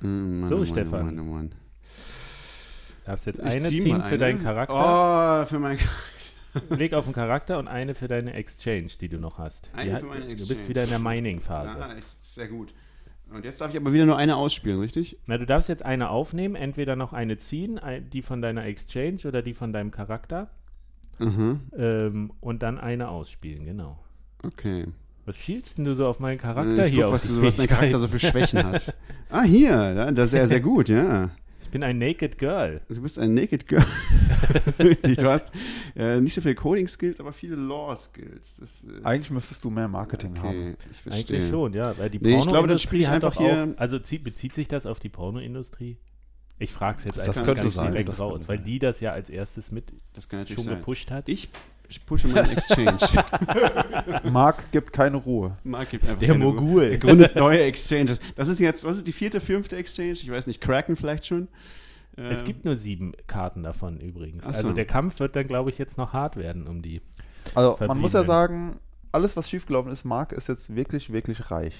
[0.01, 1.17] Mhm, Mann, so, Mann, Stefan.
[1.17, 1.55] Mann, Mann,
[3.05, 5.43] Darfst jetzt ich eine zieh ziehen für deinen Charakter.
[5.43, 6.77] Oh, für meinen Charakter.
[6.77, 9.71] Leg auf den Charakter und eine für deine Exchange, die du noch hast.
[9.75, 10.37] Eine für meine Exchange.
[10.37, 11.79] Du bist wieder in der Mining-Phase.
[11.79, 12.75] Ja, sehr gut.
[13.31, 15.19] Und jetzt darf ich aber wieder nur eine ausspielen, richtig?
[15.27, 17.81] Na, du darfst jetzt eine aufnehmen, entweder noch eine ziehen,
[18.13, 20.51] die von deiner Exchange oder die von deinem Charakter.
[21.19, 21.61] Mhm.
[21.77, 23.99] Ähm, und dann eine ausspielen, genau.
[24.43, 24.87] Okay.
[25.25, 27.05] Was schielst denn du so auf meinen Charakter ich hier?
[27.05, 28.95] Guck, was, du, was dein Charakter so für Schwächen hat.
[29.29, 31.31] Ah, hier, das ist ja sehr gut, ja.
[31.67, 32.81] Ich bin ein Naked Girl.
[32.89, 33.85] Du bist ein Naked Girl.
[34.79, 35.53] Richtig, du hast
[35.97, 38.87] äh, nicht so viele Coding-Skills, aber viele Law-Skills.
[38.87, 40.77] Äh, Eigentlich müsstest du mehr Marketing okay, haben.
[40.93, 41.39] Ich verstehe.
[41.39, 41.99] Eigentlich schon, ja.
[41.99, 43.75] Weil die nee, ich glaube, das spiele ich einfach hier.
[43.75, 45.97] Auch, also zieht, bezieht sich das auf die Pornoindustrie?
[46.59, 49.29] Ich frage es jetzt das einfach ganz sein, direkt raus, weil die das ja als
[49.29, 49.93] erstes mit
[50.49, 50.77] schon sein.
[50.77, 51.29] gepusht hat.
[51.29, 51.51] Ich
[52.07, 52.99] pushe meinen Exchange.
[54.25, 55.57] Mark gibt keine Ruhe.
[55.65, 56.61] Mark gibt einfach Der keine Mogul.
[56.61, 56.91] Ruhe.
[56.91, 58.21] Er gründet neue Exchanges.
[58.35, 60.13] Das ist jetzt, was ist die vierte, fünfte Exchange?
[60.13, 61.49] Ich weiß nicht, Kraken vielleicht schon.
[62.17, 64.45] Es gibt nur sieben Karten davon übrigens.
[64.45, 64.49] So.
[64.49, 67.03] Also der Kampf wird dann, glaube ich, jetzt noch hart werden um die.
[67.55, 68.81] Also man muss ja sagen,
[69.13, 71.75] alles, was schiefgelaufen ist, Mark ist jetzt wirklich, wirklich reich.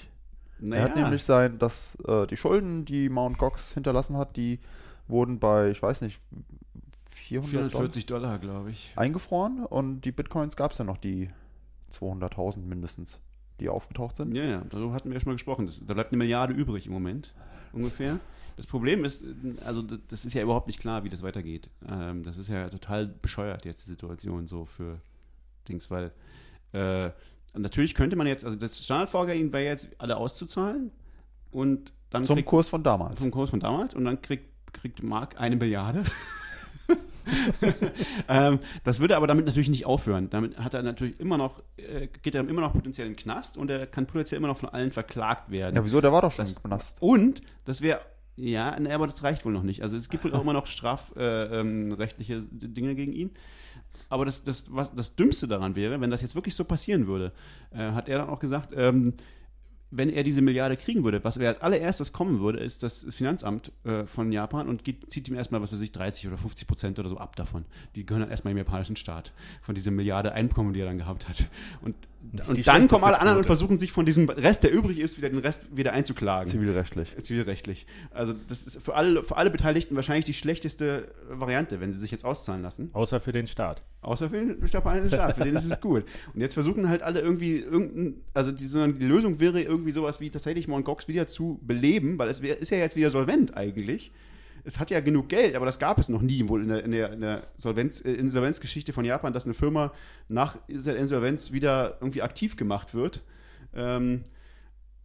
[0.59, 0.81] Naja.
[0.83, 4.59] Er hat nämlich sein, dass äh, die Schulden, die Mount Gox hinterlassen hat, die
[5.07, 6.19] wurden bei, ich weiß nicht,
[7.09, 8.93] 400 440 Dollar, glaube ich.
[8.95, 11.29] Eingefroren und die Bitcoins gab es ja noch die
[11.93, 13.19] 200.000 mindestens,
[13.59, 14.35] die aufgetaucht sind.
[14.35, 15.65] Ja, ja, darüber hatten wir ja schon mal gesprochen.
[15.65, 17.33] Das, da bleibt eine Milliarde übrig im Moment,
[17.73, 18.19] ungefähr.
[18.55, 19.23] Das Problem ist,
[19.65, 21.69] also das ist ja überhaupt nicht klar, wie das weitergeht.
[21.87, 24.99] Ähm, das ist ja total bescheuert jetzt die Situation so für
[25.69, 26.11] Dings, weil
[26.71, 27.11] äh,
[27.57, 30.91] natürlich könnte man jetzt, also das Standardvorgehen wäre jetzt alle auszuzahlen
[31.51, 33.19] und dann zum kriegt, Kurs von damals.
[33.19, 36.03] Zum Kurs von damals und dann kriegt, kriegt Mark eine Milliarde.
[38.29, 40.29] ähm, das würde aber damit natürlich nicht aufhören.
[40.29, 43.57] Damit hat er natürlich immer noch, äh, geht er immer noch potenziell in den Knast
[43.57, 45.75] und er kann potenziell immer noch von allen verklagt werden.
[45.75, 45.99] Ja, wieso?
[46.01, 46.97] Der war doch schon das, im Knast.
[47.01, 47.99] Und das wäre
[48.37, 49.81] ja, ne, aber das reicht wohl noch nicht.
[49.81, 53.31] Also es gibt wohl auch immer noch strafrechtliche äh, ähm, Dinge gegen ihn.
[54.09, 57.33] Aber das, das, was, das Dümmste daran wäre, wenn das jetzt wirklich so passieren würde,
[57.71, 59.15] äh, hat er dann auch gesagt, ähm,
[59.89, 64.05] wenn er diese Milliarde kriegen würde, was als allererstes kommen würde, ist das Finanzamt äh,
[64.05, 67.09] von Japan und geht, zieht ihm erstmal, was weiß ich, 30 oder 50 Prozent oder
[67.09, 67.65] so ab davon.
[67.95, 71.27] Die gehören dann erstmal im japanischen Staat, von dieser Milliarde Einkommen, die er dann gehabt
[71.29, 71.49] hat.
[71.81, 71.95] Und
[72.47, 75.29] Und dann kommen alle anderen und versuchen sich von diesem Rest, der übrig ist, wieder
[75.29, 76.51] den Rest wieder einzuklagen.
[76.51, 77.15] Zivilrechtlich.
[77.21, 77.87] Zivilrechtlich.
[78.11, 82.11] Also das ist für alle, für alle Beteiligten wahrscheinlich die schlechteste Variante, wenn sie sich
[82.11, 82.89] jetzt auszahlen lassen.
[82.93, 83.83] Außer für den Staat.
[84.01, 86.05] Außer für den Staat, für den ist es gut.
[86.33, 90.29] Und jetzt versuchen halt alle irgendwie irgendein, also die, die Lösung wäre irgendwie sowas wie
[90.29, 90.85] tatsächlich Mt.
[90.85, 94.11] Gox wieder zu beleben, weil es wär, ist ja jetzt wieder solvent eigentlich
[94.67, 96.91] es hat ja genug Geld, aber das gab es noch nie wohl in der, in
[96.91, 99.93] der, in der Solvenz, äh, Insolvenzgeschichte von Japan, dass eine Firma
[100.27, 103.23] nach der Insolvenz wieder irgendwie aktiv gemacht wird.
[103.73, 104.23] Ähm,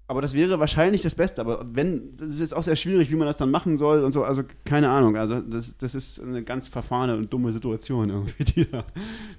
[0.09, 1.41] aber das wäre wahrscheinlich das Beste.
[1.41, 4.25] Aber wenn, das ist auch sehr schwierig, wie man das dann machen soll und so.
[4.25, 5.17] Also keine Ahnung.
[5.17, 8.85] Also das, das ist eine ganz verfahrene und dumme Situation irgendwie, die da,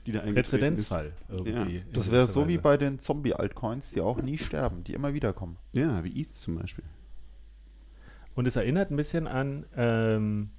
[0.06, 1.12] die da Präzedenzfall
[1.46, 1.68] Ja.
[1.92, 5.58] Das wäre so wie bei den Zombie-Altcoins, die auch nie sterben, die immer wieder kommen.
[5.74, 6.86] Ja, wie ETH zum Beispiel.
[8.36, 10.50] Und es erinnert ein bisschen an ähm,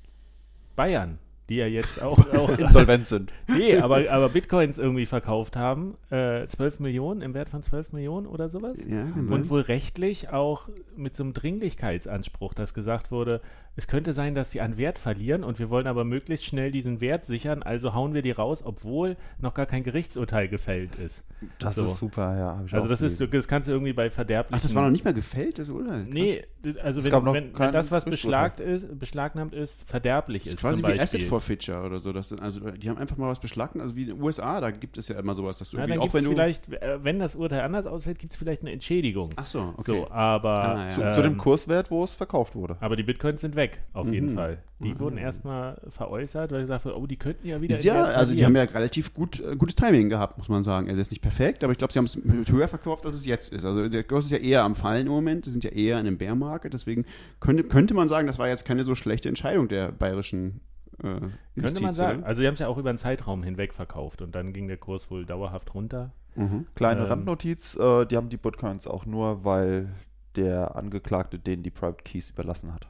[0.77, 1.19] Bayern,
[1.49, 3.33] die ja jetzt auch, auch insolvent sind.
[3.49, 5.97] Nee, aber, aber Bitcoins irgendwie verkauft haben.
[6.11, 8.85] Äh, 12 Millionen im Wert von 12 Millionen oder sowas.
[8.87, 9.35] Ja, genau.
[9.35, 13.41] Und wohl rechtlich auch mit so einem Dringlichkeitsanspruch, dass gesagt wurde,
[13.77, 17.01] es könnte sein, dass sie an Wert verlieren und wir wollen aber möglichst schnell diesen
[17.01, 21.25] Wert sichern, also hauen wir die raus, obwohl noch gar kein Gerichtsurteil gefällt ist.
[21.59, 21.85] Das so.
[21.85, 22.65] ist super, ja.
[22.73, 24.59] also das ist, das kannst du irgendwie bei verderblichen...
[24.59, 26.07] Ach, das war noch nicht mal gefällt, das Urteil?
[26.09, 26.45] Nee,
[26.83, 30.55] also wenn, wenn, wenn, das, was beschlagt ist, beschlagnahmt ist, verderblich ist.
[30.63, 32.13] Das ist quasi wie Asset Forfeiture oder so.
[32.13, 34.71] Das sind, also die haben einfach mal was beschlagnahmt, also wie in den USA, da
[34.71, 36.31] gibt es ja immer sowas, dass du ja, auch wenn du...
[36.31, 39.31] vielleicht, äh, wenn das Urteil anders ausfällt, gibt es vielleicht eine Entschädigung.
[39.37, 40.01] Ach so, okay.
[40.01, 40.59] So, aber...
[40.59, 40.91] Ah, ja.
[40.91, 42.77] zu, ähm, zu, dem Kurswert, wo es verkauft wurde.
[42.81, 44.13] Aber die Bitcoins sind weg, auf mhm.
[44.13, 44.45] jeden Fall.
[44.45, 44.59] Fall.
[44.81, 45.01] Die mhm.
[45.01, 47.79] wurden erstmal veräußert, weil gesagt wurde, oh, die könnten ja wieder.
[47.79, 50.89] Ja, also die haben ja relativ gut, äh, gutes Timing gehabt, muss man sagen.
[50.89, 53.53] Also ist nicht perfekt, aber ich glaube, sie haben es höher verkauft, als es jetzt
[53.53, 53.65] ist.
[53.65, 56.07] Also der Kurs ist ja eher am Fallen im Moment, die sind ja eher in
[56.07, 57.05] einem Bärmarkt, deswegen
[57.41, 60.61] könnte, könnte man sagen, das war jetzt keine so schlechte Entscheidung der bayerischen
[61.03, 61.21] äh,
[61.61, 62.25] Könnte man sagen.
[62.25, 64.77] Also sie haben es ja auch über einen Zeitraum hinweg verkauft und dann ging der
[64.77, 66.13] Kurs wohl dauerhaft runter.
[66.37, 66.67] Mhm.
[66.75, 69.89] Kleine ähm, Randnotiz, äh, die haben die Bitcoins auch nur, weil
[70.37, 72.89] der Angeklagte denen die Private Keys überlassen hat.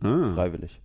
[0.00, 0.32] Ah.
[0.34, 0.80] Freiwillig.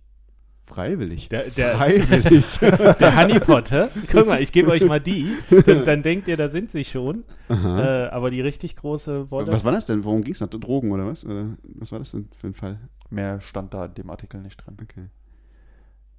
[0.66, 1.28] Freiwillig.
[1.28, 2.58] Der, der, Freiwillig.
[2.60, 3.88] der Honeypot, hä?
[4.10, 5.28] Guck mal, ich gebe euch mal die.
[5.66, 7.24] Dann, dann, denkt ihr, da sind sie schon.
[7.50, 9.52] Äh, aber die richtig große Wolle.
[9.52, 10.04] Was war das denn?
[10.04, 10.46] Worum ging es da?
[10.46, 11.24] Drogen oder was?
[11.26, 12.80] Oder was war das denn für ein Fall?
[13.10, 14.76] Mehr stand da in dem Artikel nicht drin.
[14.82, 15.08] Okay.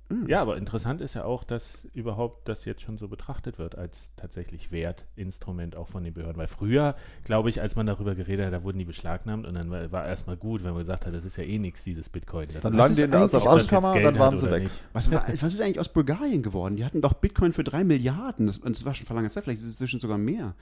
[0.09, 0.29] Mhm.
[0.29, 4.11] Ja, aber interessant ist ja auch, dass überhaupt das jetzt schon so betrachtet wird als
[4.17, 6.37] tatsächlich Wertinstrument auch von den Behörden.
[6.37, 9.71] Weil früher, glaube ich, als man darüber geredet hat, da wurden die beschlagnahmt und dann
[9.71, 12.49] war, war erstmal gut, wenn man gesagt hat, das ist ja eh nichts, dieses Bitcoin.
[12.53, 14.69] Das dann lagen die in der Asservatskammer und dann waren sie weg.
[14.93, 16.75] Was, was, ist eigentlich aus Bulgarien geworden?
[16.75, 18.45] Die hatten doch Bitcoin für drei Milliarden.
[18.45, 20.53] Das, und das war schon vor langer Zeit, vielleicht ist es inzwischen sogar mehr.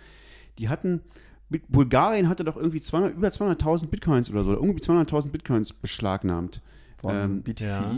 [0.57, 1.01] Die hatten,
[1.67, 6.61] Bulgarien hatte doch irgendwie 200, über 200.000 Bitcoins oder so, irgendwie 200.000 Bitcoins beschlagnahmt.
[7.01, 7.61] Von ähm, BTC?
[7.61, 7.91] Ja.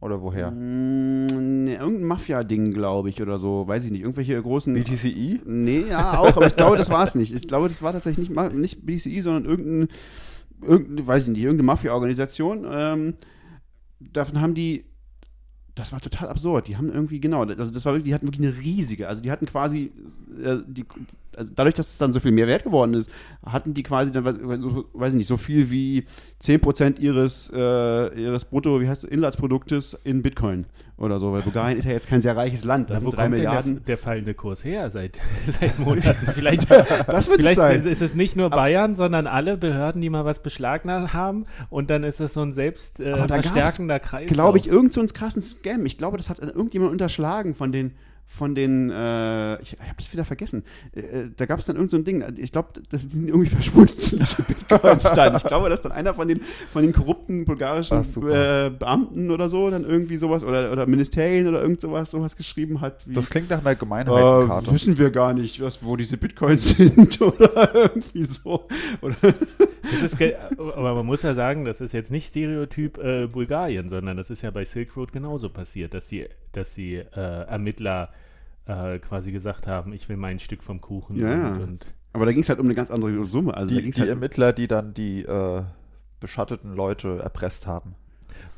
[0.00, 0.50] Oder woher?
[0.50, 3.68] Mm, ne, irgendein Mafia-Ding, glaube ich, oder so.
[3.68, 4.00] Weiß ich nicht.
[4.00, 4.72] Irgendwelche großen.
[4.72, 5.40] BTCI?
[5.44, 7.34] Nee, ja, auch, aber ich glaube, das war es nicht.
[7.34, 9.88] Ich glaube, das war tatsächlich nicht, nicht BTCI, sondern irgendein,
[10.62, 12.66] irgendein, weiß ich nicht, irgendeine Mafia-Organisation.
[12.70, 13.14] Ähm,
[14.00, 14.84] davon haben die
[15.74, 16.68] das war total absurd.
[16.68, 19.30] Die haben irgendwie, genau, also das war wirklich, die hatten wirklich eine riesige, also die
[19.30, 19.92] hatten quasi,
[20.42, 20.84] äh, die,
[21.40, 23.10] also dadurch, dass es dann so viel mehr wert geworden ist,
[23.44, 26.04] hatten die quasi dann, weiß ich nicht, so viel wie
[26.42, 30.66] 10% ihres, äh, ihres Brutto, wie heißt es, Inlandsproduktes in Bitcoin
[30.98, 33.30] oder so, weil Bulgarien ist ja jetzt kein sehr reiches Land, das ja, sind drei
[33.30, 33.76] Milliarden.
[33.76, 35.18] Der, der, fallende Kurs her seit,
[35.60, 36.26] seit Monaten.
[36.34, 36.70] Vielleicht,
[37.06, 37.86] das wird vielleicht es sein.
[37.86, 42.04] ist es nicht nur Bayern, sondern alle Behörden, die mal was beschlagnahmt haben und dann
[42.04, 44.28] ist es so ein selbst äh, verstärkender Kreis.
[44.28, 45.86] Glaube ich, irgend so einen krassen Scam.
[45.86, 47.92] Ich glaube, das hat irgendjemand unterschlagen von den
[48.30, 50.62] von den, äh, ich, ich habe das wieder vergessen,
[50.94, 53.50] äh, äh da gab es dann irgend so ein Ding, ich glaube, das sind irgendwie
[53.50, 55.34] verschwunden, diese Bitcoins dann.
[55.34, 56.40] Ich glaube, dass dann einer von den,
[56.72, 61.60] von den korrupten bulgarischen äh, Beamten oder so dann irgendwie sowas, oder, oder Ministerien oder
[61.60, 63.02] irgend sowas, sowas geschrieben hat.
[63.04, 64.70] Wie, das klingt nach einer Gemeinheitenkarte.
[64.70, 68.68] Äh, wissen wir gar nicht, was, wo diese Bitcoins sind oder irgendwie so.
[69.02, 69.16] Oder
[70.58, 74.42] aber man muss ja sagen, das ist jetzt nicht Stereotyp äh, Bulgarien, sondern das ist
[74.42, 77.04] ja bei Silk Road genauso passiert, dass die, dass die äh,
[77.46, 78.10] Ermittler
[78.66, 81.16] äh, quasi gesagt haben, ich will mein Stück vom Kuchen.
[81.16, 83.54] Ja, und, und aber da ging es halt um eine ganz andere Summe.
[83.54, 85.62] Also die, die halt Ermittler, die dann die äh,
[86.18, 87.94] beschatteten Leute erpresst haben.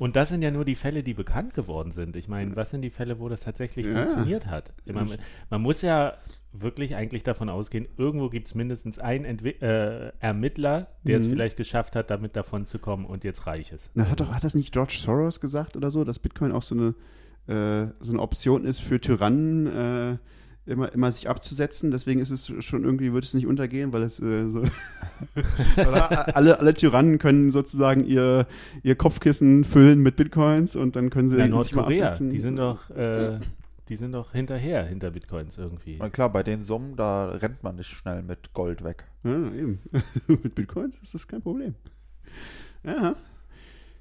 [0.03, 2.17] Und das sind ja nur die Fälle, die bekannt geworden sind.
[2.17, 3.95] Ich meine, was sind die Fälle, wo das tatsächlich ja.
[3.95, 4.73] funktioniert hat?
[4.85, 5.09] Man,
[5.49, 6.15] man, muss ja
[6.51, 11.25] wirklich eigentlich davon ausgehen, irgendwo gibt es mindestens einen Entwi äh, Ermittler, der mhm.
[11.25, 13.93] es vielleicht geschafft hat, damit davon zu kommen und jetzt reich ist.
[13.95, 16.75] Das hat, doch, hat das nicht George Soros gesagt oder so, dass Bitcoin auch so
[16.75, 16.95] eine,
[17.47, 20.17] äh, so eine Option ist für Tyrannen, äh,
[20.67, 21.91] immer, immer sich abzusetzen.
[21.91, 24.63] Deswegen ist es schon irgendwie, wird es nicht untergehen, weil es äh, so
[25.77, 28.47] alle, alle Tyrannen können sozusagen ihr,
[28.83, 33.39] ihr Kopfkissen füllen mit Bitcoins und dann können sie ja, Nordkorea, die sind doch äh,
[33.89, 35.97] Die sind doch hinterher, hinter Bitcoins irgendwie.
[35.99, 39.05] Na klar, bei den Summen, da rennt man nicht schnell mit Gold weg.
[39.25, 39.81] Ja, eben.
[40.27, 41.75] mit Bitcoins ist das kein Problem.
[42.85, 43.17] Ja.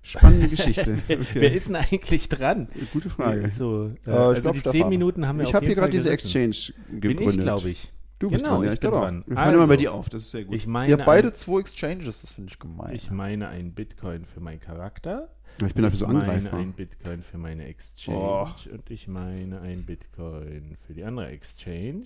[0.03, 0.97] Spannende Geschichte.
[1.07, 1.41] wer, okay.
[1.41, 2.67] wer, ist denn eigentlich dran?
[2.91, 3.49] Gute Frage.
[3.49, 6.09] So, äh, äh, also glaub, die zehn Minuten haben wir Ich habe hier gerade diese
[6.09, 7.17] Exchange gegründet.
[7.17, 7.91] Bin ich, glaube ich.
[8.17, 9.23] Du bist genau, dran, ja, ich bin dran.
[9.25, 10.55] Wir also, immer bei dir auf, das ist sehr gut.
[10.55, 12.93] Ich meine Ihr habt beide ein, zwei Exchanges, das finde ich gemein.
[12.93, 15.29] Ich meine ein Bitcoin für meinen Charakter.
[15.65, 16.37] Ich bin dafür so angreifbar.
[16.37, 18.47] Ich meine ein Bitcoin für meine Exchange oh.
[18.71, 22.05] und ich meine ein Bitcoin für die andere Exchange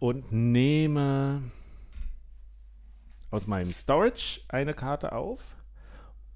[0.00, 1.42] und nehme
[3.30, 5.40] aus meinem Storage eine Karte auf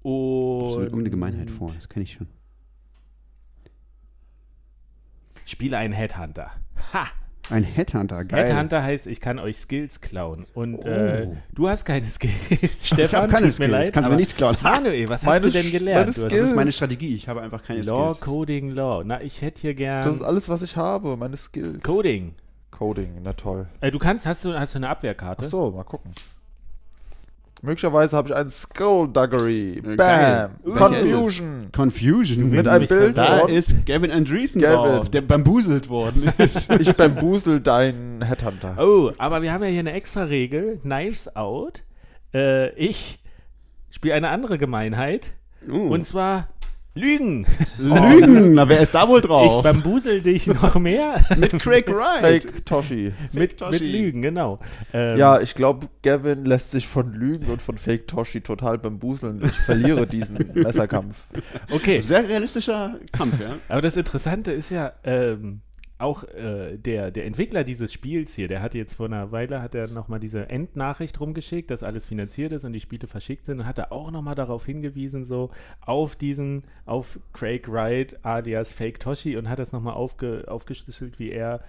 [0.03, 2.27] und irgendeine Gemeinheit vor, das kenne ich schon.
[5.45, 6.51] Spiele einen Headhunter.
[6.93, 7.07] Ha!
[7.49, 8.45] Ein Headhunter, geil.
[8.45, 10.45] Headhunter heißt, ich kann euch Skills klauen.
[10.53, 10.77] Und äh,
[11.27, 11.31] oh.
[11.33, 13.05] äh, du hast keine Skills, Stefan.
[13.05, 14.55] Ich habe keine Skills, leid, kannst du mir nichts klauen.
[14.61, 16.09] Manuel, was meine, hast du denn gelernt?
[16.09, 18.25] Das ist meine Strategie, ich habe einfach keine Law, Skills.
[18.25, 19.03] Law, Coding, Law.
[19.03, 20.03] Na, ich hätte hier gern...
[20.03, 21.83] Das ist alles, was ich habe, meine Skills.
[21.83, 22.35] Coding.
[22.71, 23.67] Coding, na toll.
[23.81, 25.43] Äh, du kannst, hast du, hast du eine Abwehrkarte?
[25.45, 26.11] Ach so, mal gucken.
[27.63, 29.81] Möglicherweise habe ich einen Skullduggery.
[29.95, 30.51] Bam!
[30.65, 31.69] Confusion.
[31.71, 32.49] Confusion.
[32.49, 34.97] Mit einem Bild Da von ist Gavin Andreessen Gavin.
[34.97, 36.69] drauf, der bambuselt worden ist.
[36.81, 38.75] ich bambusel deinen Headhunter.
[38.77, 40.79] Oh, aber wir haben ja hier eine extra Regel.
[40.81, 41.83] Knives out.
[42.33, 43.19] Äh, ich
[43.91, 45.27] spiele eine andere Gemeinheit.
[45.65, 45.87] Uh.
[45.87, 46.49] Und zwar
[46.95, 47.47] Lügen.
[47.79, 49.65] Lügen, na wer ist da wohl drauf?
[49.65, 51.21] Ich bambusel dich noch mehr.
[51.37, 52.43] mit Craig Wright.
[52.43, 53.13] Fake Toshi.
[53.33, 53.71] Mit, Toshi.
[53.71, 54.59] mit Lügen, genau.
[54.93, 59.41] Ähm, ja, ich glaube, Gavin lässt sich von Lügen und von Fake Toshi total bambuseln.
[59.43, 61.17] Ich verliere diesen Messerkampf.
[61.71, 61.99] Okay.
[61.99, 63.55] Sehr realistischer Kampf, ja.
[63.69, 65.61] Aber das Interessante ist ja, ähm,
[66.03, 69.73] auch äh, der, der Entwickler dieses Spiels hier, der hat jetzt vor einer Weile, hat
[69.73, 73.65] er nochmal diese Endnachricht rumgeschickt, dass alles finanziert ist und die Spiele verschickt sind und
[73.65, 75.49] hat er auch nochmal darauf hingewiesen, so
[75.81, 81.31] auf diesen, auf Craig Wright alias Fake Toshi und hat das nochmal aufge, aufgeschlüsselt, wie
[81.31, 81.63] er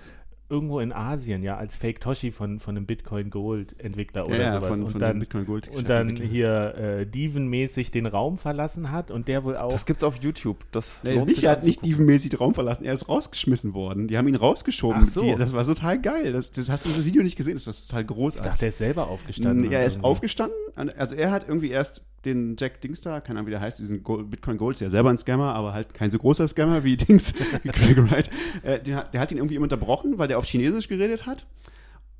[0.48, 4.52] irgendwo in Asien, ja, als Fake Toshi von, von einem Bitcoin Gold Entwickler oder ja,
[4.52, 4.68] sowas.
[4.68, 9.10] Von, und, von dann, Bitcoin Gold und dann hier äh, Diven-mäßig den Raum verlassen hat
[9.10, 9.70] und der wohl auch.
[9.70, 10.58] Das gibt's auf YouTube.
[10.70, 14.06] Das nee, nicht, er hat nicht Diven-mäßig den Raum verlassen, er ist rausgeschmissen worden.
[14.06, 15.02] Die haben ihn rausgeschoben.
[15.04, 15.22] Ach so.
[15.22, 16.32] Die, das war total geil.
[16.32, 18.46] Das, das hast du das Video nicht gesehen, das ist total großartig.
[18.46, 19.70] Ich dachte, er ist selber aufgestanden.
[19.70, 20.56] Ja, er ist aufgestanden.
[20.74, 24.02] Also er hat irgendwie erst den Jack Dings da, keine Ahnung, wie der heißt, diesen
[24.02, 27.34] Bitcoin Gold, ist ja selber ein Scammer, aber halt kein so großer Scammer wie Dings,
[27.62, 28.30] wie Craig Wright.
[28.62, 31.46] Äh, der, der, hat ihn irgendwie unterbrochen, weil der auf Chinesisch geredet hat.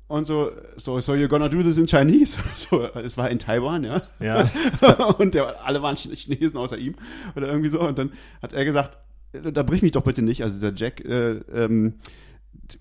[0.07, 2.37] Und so, so, so you're gonna do this in Chinese?
[2.55, 4.03] So, es war in Taiwan, ja.
[4.19, 4.49] Ja.
[5.17, 6.95] und der, alle waren Chinesen außer ihm
[7.35, 7.79] oder irgendwie so.
[7.81, 8.99] Und dann hat er gesagt,
[9.33, 11.95] da brich mich doch bitte nicht, also dieser Jack, äh, ähm,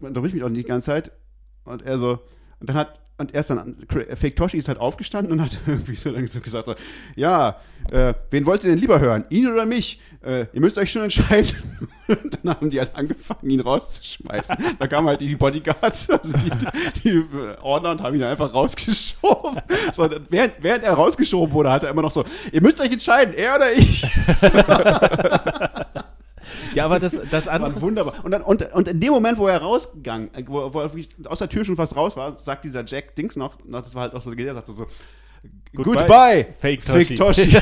[0.01, 1.13] da brich mich doch nicht die ganze Zeit.
[1.65, 2.21] Und er so,
[2.61, 3.77] und dann hat und erst dann,
[4.17, 6.69] Fake Toshi ist halt aufgestanden und hat irgendwie so langsam gesagt,
[7.15, 7.57] ja,
[7.93, 10.01] äh, wen wollt ihr denn lieber hören, ihn oder mich?
[10.25, 11.55] Äh, ihr müsst euch schon entscheiden.
[12.09, 14.57] Und dann haben die halt angefangen, ihn rauszuschmeißen.
[14.79, 16.51] da kamen halt die Bodyguards, also die,
[17.03, 17.25] die
[17.63, 19.61] Ordner und haben ihn einfach rausgeschoben.
[19.93, 23.35] So, während, während er rausgeschoben wurde, hat er immer noch so, ihr müsst euch entscheiden,
[23.35, 24.07] er oder ich.
[26.75, 28.15] Ja, aber das, das, das war wunderbar.
[28.25, 30.91] Und, dann, und, und in dem Moment, wo er rausgegangen, wo, wo er
[31.27, 34.15] aus der Tür schon fast raus war, sagt dieser Jack Dings noch, das war halt
[34.15, 34.87] auch so, er sagte so,
[35.75, 37.05] Goodbye, Goodbye Fake Toshi.
[37.05, 37.59] Fake Toshi.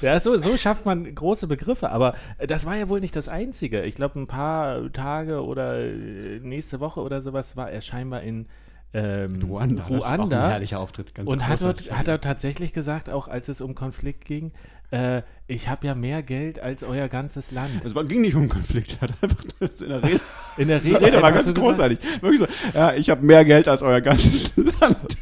[0.02, 3.82] ja, so, so schafft man große Begriffe, aber das war ja wohl nicht das Einzige.
[3.82, 8.46] Ich glaube, ein paar Tage oder äh, nächste Woche oder sowas war er scheinbar in
[8.94, 9.84] ähm, Ruanda.
[9.84, 9.96] Ruanda.
[9.98, 11.14] Das war auch ein herrlicher Auftritt.
[11.14, 14.52] Ganz und hat dort, hat er tatsächlich gesagt, auch als es um Konflikt ging,
[14.90, 17.82] äh, ich habe ja mehr Geld als euer ganzes Land.
[17.84, 20.20] Es ging nicht um Konflikt, hat einfach in der Rede.
[20.58, 21.98] In der Rede, Rede war ganz großartig.
[22.20, 22.46] Wirklich so,
[22.78, 25.16] ja, ich habe mehr Geld als euer ganzes Land.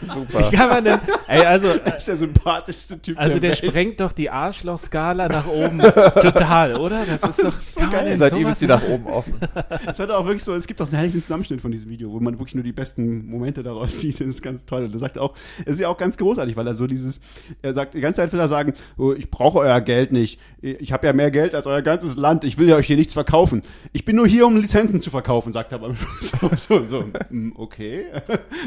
[0.00, 0.50] Super.
[0.50, 4.00] Wie kann man denn, ey, also, das ist der sympathischste Typ Also der, der sprengt
[4.00, 5.78] doch die Arschlochskala nach oben
[6.14, 7.04] total, oder?
[7.04, 8.16] Das ist, das ist so geil.
[8.16, 9.34] Seitdem ist die nach oben offen.
[9.86, 12.20] Es hat auch wirklich so, es gibt auch einen herrlichen Zusammenschnitt von diesem Video, wo
[12.20, 14.20] man wirklich nur die besten Momente daraus sieht.
[14.20, 14.84] Das ist ganz toll.
[14.84, 17.20] Und er sagt auch, es ist ja auch ganz großartig, weil er so dieses,
[17.62, 20.40] er sagt, die ganze Zeit will er sagen, oh, ich brauche euer Geld nicht.
[20.60, 22.44] Ich habe ja mehr Geld als euer ganzes Land.
[22.44, 23.62] Ich will ja euch hier nichts verkaufen.
[23.92, 27.52] Ich bin nur hier, um Lizenzen zu verkaufen, sagt er aber so, so, so, hm,
[27.56, 28.06] okay.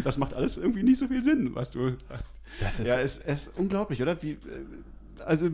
[0.04, 1.98] Das macht alles irgendwie nicht so viel Sinn, was du.
[2.60, 4.22] Das ist ja, es, es ist unglaublich, oder?
[4.22, 4.38] Wie, äh,
[5.26, 5.50] also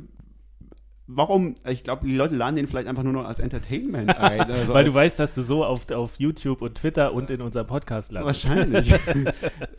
[1.16, 4.42] warum, ich glaube, die Leute laden den vielleicht einfach nur noch als Entertainment ein.
[4.42, 7.68] Also Weil du weißt, dass du so auf, auf YouTube und Twitter und in unserem
[7.68, 8.48] Podcast landest.
[8.48, 8.94] Wahrscheinlich.
[8.94, 9.08] also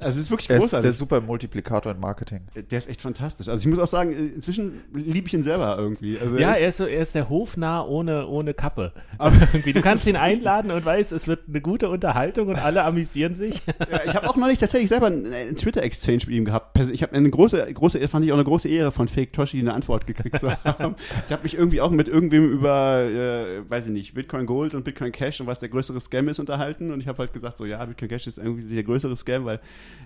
[0.00, 0.70] es ist wirklich großartig.
[0.70, 2.42] Der ist der super Multiplikator in Marketing.
[2.54, 3.48] Der ist echt fantastisch.
[3.48, 6.18] Also ich muss auch sagen, inzwischen liebe ich ihn selber irgendwie.
[6.18, 8.92] Also ja, er ist, so, er ist der Hofnarr ohne, ohne Kappe.
[9.18, 13.34] Aber du kannst ihn einladen und weißt, es wird eine gute Unterhaltung und alle amüsieren
[13.34, 13.62] sich.
[13.90, 16.78] ja, ich habe auch neulich tatsächlich selber einen Twitter-Exchange mit ihm gehabt.
[16.78, 19.74] Ich habe eine große, große, fand ich auch eine große Ehre von Fake Toshi eine
[19.74, 20.96] Antwort gekriegt zu haben.
[21.26, 24.84] Ich habe mich irgendwie auch mit irgendwem über, äh, weiß ich nicht, Bitcoin Gold und
[24.84, 26.90] Bitcoin Cash und was der größere Scam ist unterhalten.
[26.92, 29.60] Und ich habe halt gesagt, so ja, Bitcoin Cash ist irgendwie der größere Scam, weil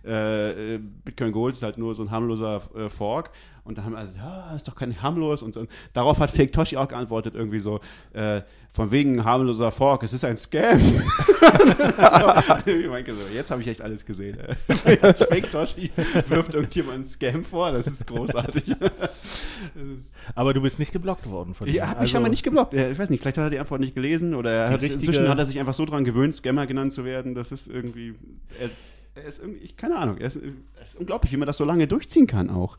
[0.04, 3.30] äh, Bitcoin Gold ist halt nur so ein harmloser äh, Fork.
[3.64, 5.42] Und da haben alle, ja, ist doch kein harmlos.
[5.42, 7.80] Und, und darauf hat Fake Toshi auch geantwortet, irgendwie so,
[8.12, 8.42] äh,
[8.76, 10.78] von wegen harmloser Fork, es ist ein Scam.
[12.66, 14.36] so, ich meinte so, jetzt habe ich echt alles gesehen.
[14.68, 15.90] Fake Toshi
[16.28, 18.76] wirft irgendjemand einen Scam vor, das ist großartig.
[20.34, 21.74] aber du bist nicht geblockt worden von ihm.
[21.74, 22.74] Ja, hat mich also, aber nicht geblockt.
[22.74, 25.38] Ich weiß nicht, vielleicht hat er die Antwort nicht gelesen oder er hat, inzwischen hat
[25.38, 27.34] er sich einfach so dran gewöhnt, Scammer genannt zu werden.
[27.34, 28.14] Das ist irgendwie,
[28.58, 30.36] er ist, er ist irgendwie, ich, keine Ahnung, er ist,
[30.82, 32.78] ist unglaublich, wie man das so lange durchziehen kann auch.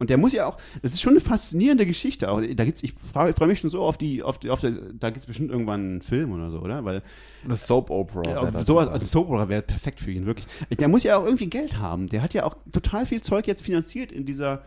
[0.00, 2.30] Und der muss ja auch, das ist schon eine faszinierende Geschichte.
[2.30, 4.70] Auch, da gibt's, ich freue freu mich schon so auf die, auf die, auf der,
[4.70, 6.84] da gibt es bestimmt irgendwann einen Film oder so, oder?
[6.84, 7.02] Weil
[7.44, 8.22] eine Soap Opera.
[8.30, 10.46] Ja, sowas, eine Soap Opera wäre perfekt für ihn, wirklich.
[10.70, 12.08] Der muss ja auch irgendwie Geld haben.
[12.08, 14.62] Der hat ja auch total viel Zeug jetzt finanziert in dieser,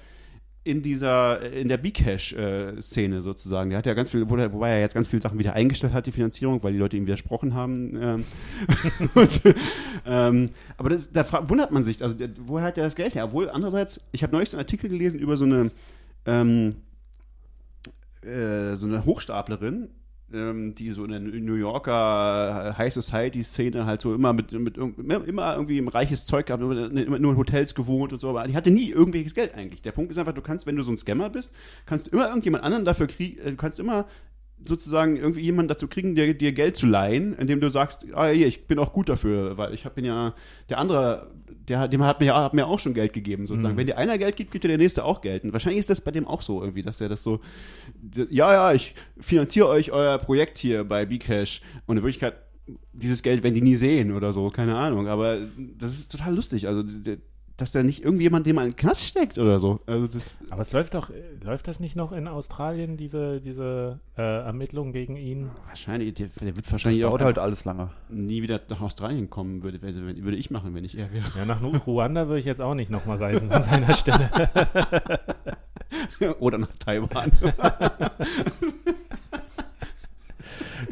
[0.64, 3.72] in dieser, in der Bcash-Szene sozusagen.
[3.72, 6.12] Der hat ja ganz viel, wobei er jetzt ganz viele Sachen wieder eingestellt hat, die
[6.12, 7.98] Finanzierung, weil die Leute ihm widersprochen haben.
[8.00, 8.26] Ähm,
[9.16, 9.42] und,
[10.06, 13.26] ähm, aber das, da wundert man sich, also der, woher hat er das Geld her?
[13.26, 15.72] Obwohl, andererseits, ich habe neulich so einen Artikel gelesen über so eine,
[16.28, 16.76] ähm,
[18.22, 19.90] äh, so eine Hochstaplerin,
[20.32, 25.54] die so in der New Yorker High Society Szene halt so immer mit, mit immer
[25.56, 28.72] irgendwie im reiches Zeug gehabt, immer, nur in Hotels gewohnt und so, aber die hatte
[28.72, 29.82] nie irgendwelches Geld eigentlich.
[29.82, 31.54] Der Punkt ist einfach, du kannst, wenn du so ein Scammer bist,
[31.86, 34.08] kannst immer irgendjemand anderen dafür kriegen, äh, du kannst immer
[34.64, 38.48] sozusagen irgendwie jemanden dazu kriegen, dir, dir Geld zu leihen, indem du sagst, ah hier,
[38.48, 40.34] ich bin auch gut dafür, weil ich habe ja,
[40.70, 41.32] der andere,
[41.68, 43.76] der, dem hat mir, hat mir auch schon Geld gegeben, sozusagen.
[43.76, 43.80] Mhm.
[43.80, 45.44] Wenn dir einer Geld gibt, gibt dir der nächste auch Geld.
[45.44, 47.40] Und wahrscheinlich ist das bei dem auch so irgendwie, dass er das so,
[48.30, 52.36] ja, ja, ich finanziere euch euer Projekt hier bei Bcash und in Wirklichkeit
[52.94, 55.08] dieses Geld werden die nie sehen oder so, keine Ahnung.
[55.08, 55.40] Aber
[55.78, 56.68] das ist total lustig.
[56.68, 56.84] Also
[57.62, 59.82] dass da nicht irgendjemand dem einen Knast steckt oder so.
[59.86, 61.12] Also das Aber es läuft doch,
[61.44, 65.52] läuft das nicht noch in Australien, diese, diese äh, Ermittlungen gegen ihn?
[65.68, 67.92] Wahrscheinlich, der, der wird wahrscheinlich das dauert halt alles lange.
[68.10, 71.26] Nie wieder nach Australien kommen würde, also, würde ich machen, wenn ich er wäre.
[71.38, 74.32] Ja, nach Ruanda würde ich jetzt auch nicht nochmal reisen an seiner Stelle.
[76.40, 77.32] oder nach Taiwan.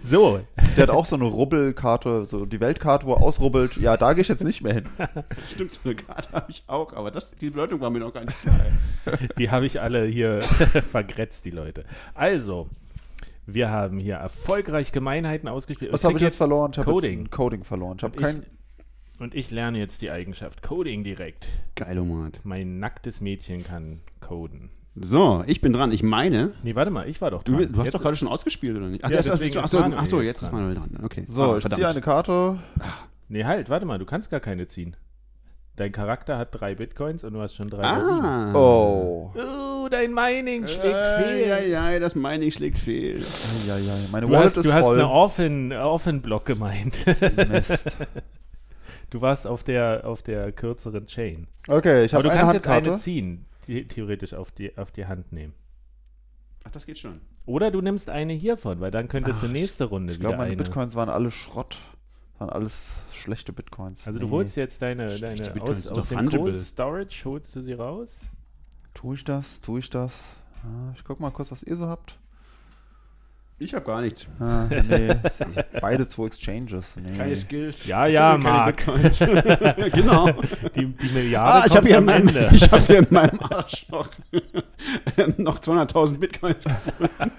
[0.01, 0.41] So.
[0.77, 3.77] Der hat auch so eine Rubbelkarte, so die Weltkarte, wo er ausrubbelt.
[3.77, 4.85] Ja, da gehe ich jetzt nicht mehr hin.
[5.53, 8.23] Stimmt, so eine Karte habe ich auch, aber das, die Bedeutung war mir noch gar
[8.23, 8.59] nicht klar.
[9.37, 11.85] Die habe ich alle hier vergrätzt, die Leute.
[12.13, 12.69] Also,
[13.45, 15.91] wir haben hier erfolgreich Gemeinheiten ausgespielt.
[15.91, 16.71] Was habe ich jetzt verloren?
[16.71, 17.29] Ich habe Coding.
[17.29, 17.97] Coding verloren.
[17.97, 18.45] Ich habe kein.
[19.19, 21.47] Und ich lerne jetzt die Eigenschaft Coding direkt.
[21.75, 22.39] Geil, Omat.
[22.43, 24.69] Mein nacktes Mädchen kann coden.
[24.95, 25.91] So, ich bin dran.
[25.91, 26.51] Ich meine.
[26.63, 27.57] Nee, warte mal, ich war doch dran.
[27.57, 29.03] Du, du hast doch gerade schon ausgespielt, oder nicht?
[29.03, 30.99] Ach, ja, deswegen ach, so, ach so, jetzt ist Manuel dran.
[31.03, 31.23] Okay.
[31.27, 32.59] So, ah, ich ziehe eine Karte.
[32.79, 33.03] Ach.
[33.29, 34.95] Nee, halt, warte mal, du kannst gar keine ziehen.
[35.75, 38.53] Dein Charakter hat drei Bitcoins und du hast schon drei ah.
[38.53, 39.31] Oh.
[39.35, 41.47] Oh, dein Mining schlägt äh, fehl.
[41.47, 43.23] Ja, ja, das Mining schlägt fehl.
[43.65, 44.81] Ja, ja, meine du Wallet hast, ist du voll.
[44.81, 46.97] hast eine Orphan, Orphan Block gemeint.
[47.49, 47.97] Mist.
[49.11, 51.47] Du warst auf der, auf der kürzeren Chain.
[51.67, 52.77] Okay, ich habe eine kannst Handkarte.
[52.77, 53.45] jetzt eine ziehen
[53.87, 55.53] theoretisch auf die, auf die Hand nehmen.
[56.63, 57.21] Ach, das geht schon.
[57.45, 60.35] Oder du nimmst eine hiervon, weil dann könntest Ach, du nächste Runde ich wieder Ich
[60.35, 60.63] glaube, meine eine.
[60.63, 61.77] Bitcoins waren alle Schrott.
[62.37, 64.05] Waren alles schlechte Bitcoins.
[64.07, 64.25] Also nee.
[64.25, 68.21] du holst jetzt deine, deine aus, aus dem Cold Storage, holst du sie raus?
[68.93, 69.61] Tue ich das?
[69.61, 70.37] Tue ich das?
[70.63, 72.18] Ah, ich guck mal kurz, was ihr so habt.
[73.61, 74.25] Ich habe gar nichts.
[74.39, 75.09] Ah, nee.
[75.81, 76.95] Beide zwei Exchanges.
[76.95, 77.17] Nee.
[77.17, 77.87] Keine Skills.
[77.87, 78.85] Ja, ja, Marc.
[79.93, 80.29] genau.
[80.75, 84.09] Die, die Milliarde ah, ich habe hier, meinem, hab hier in meinem Arsch noch,
[85.37, 87.31] noch 200.000 Bitcoins gefunden.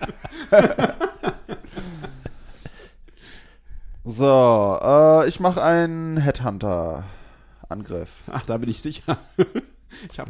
[4.05, 8.11] so, äh, ich mache einen Headhunter-Angriff.
[8.31, 9.17] Ach, da bin ich sicher.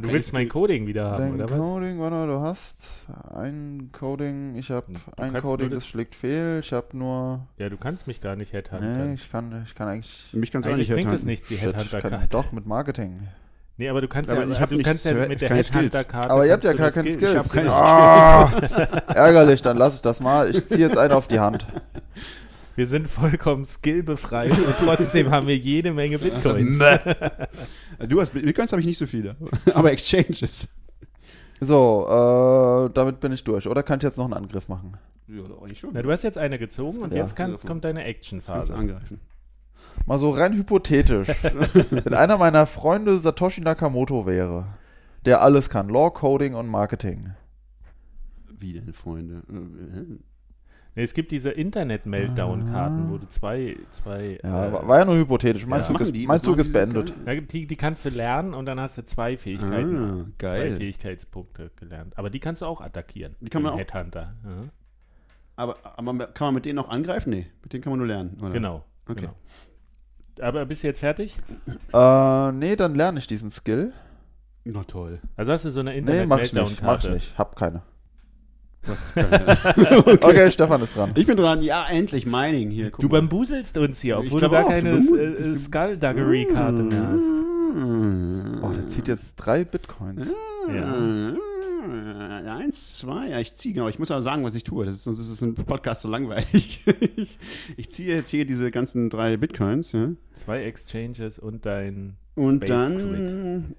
[0.01, 2.11] Du willst mein Coding wieder haben, Dein oder Coding, was?
[2.11, 2.89] warte, du hast
[3.35, 4.87] ein Coding, ich habe
[5.17, 7.47] ein Coding, das, das schlägt fehl, ich habe nur...
[7.59, 8.85] Ja, du kannst mich gar nicht Headhunter.
[8.85, 10.31] Nee, ich kann, ich kann eigentlich...
[10.33, 11.09] Mich kannst du auch nicht Headhunter.
[11.09, 12.29] bringt es nichts, die Headhunter-Karte.
[12.31, 13.29] Doch, mit Marketing.
[13.77, 16.31] Nee, aber du kannst aber ja, ich hab du kannst ja mit der Headhunter-Karte...
[16.31, 17.33] Aber ihr habt ja gar keine Skills.
[17.33, 18.89] Ich habe keine Skills.
[19.09, 20.51] ärgerlich, dann lass ich das mal.
[20.51, 21.67] Ich ziehe jetzt einen auf die Hand.
[22.77, 26.79] Wir sind vollkommen skillbefreit und trotzdem haben wir jede Menge Bitcoins.
[27.99, 29.37] du hast Bitcoins habe ich nicht so viele,
[29.75, 30.69] aber Exchanges.
[31.61, 33.67] So, äh, damit bin ich durch.
[33.67, 34.97] Oder kann ich jetzt noch einen Angriff machen?
[35.29, 35.91] Ja, eigentlich schon.
[35.93, 37.23] Na, du hast jetzt eine gezogen und ja.
[37.23, 38.75] jetzt kann, kommt deine Action-Phase.
[38.75, 39.21] angreifen.
[40.07, 41.29] Mal so rein hypothetisch.
[41.91, 44.67] Wenn einer meiner Freunde Satoshi Nakamoto wäre,
[45.27, 47.35] der alles kann, Law, Coding und Marketing.
[48.59, 49.43] Wie denn, Freunde?
[50.95, 53.77] Äh, Es gibt diese Internet-Meltdown-Karten, wo du zwei.
[53.91, 55.67] zwei Ja, äh, war- ja nur hypothetisch.
[55.67, 56.27] Mein Was Zug, ist, die?
[56.27, 57.15] mein Zug ist beendet.
[57.53, 59.97] Die, die kannst du lernen und dann hast du zwei Fähigkeiten.
[59.97, 60.77] Ah, Zwei geil.
[60.77, 62.17] Fähigkeitspunkte gelernt.
[62.19, 63.37] Aber die kannst du auch attackieren.
[63.41, 64.35] Die kann man auch- Headhunter.
[64.45, 64.51] Ja.
[65.57, 67.31] Aber, aber kann man mit denen auch angreifen?
[67.31, 68.37] Nee, mit denen kann man nur lernen.
[68.41, 68.51] Oder?
[68.51, 68.85] Genau.
[69.07, 69.21] Okay.
[69.23, 69.35] genau.
[70.41, 71.37] Aber bist du jetzt fertig?
[71.93, 73.93] Äh, nee, dann lerne ich diesen Skill.
[74.65, 75.21] Na toll.
[75.37, 76.83] Also hast du so eine Nee, mach ich nicht.
[76.83, 77.37] Mach ich nicht.
[77.39, 77.83] Hab keine.
[79.15, 80.19] okay.
[80.23, 81.13] Okay, Stefan ist dran.
[81.15, 81.63] Ich bin dran.
[81.63, 82.91] Ja, endlich Mining hier.
[82.91, 83.21] Guck Du mal.
[83.21, 87.77] bambuselst uns hier, Ich obwohl du gar auch, keine äh, das- Skullduggery-Karte mehr hast.
[87.77, 88.65] Mm.
[88.65, 90.27] Oh, der zieht jetzt drei Bitcoins.
[90.69, 91.33] Ja.
[92.45, 93.89] Ja, Eins, zwei, ja, ich ziehe, genau.
[93.89, 94.85] Ich muss aber sagen, was ich tue.
[94.85, 96.85] Das ist, sonst ist es ein Podcast so langweilig.
[97.17, 97.39] ich,
[97.77, 100.11] ich ziehe jetzt hier diese ganzen drei Bitcoins, ja.
[100.35, 103.77] Zwei Exchanges und dein Und Space dann Squid.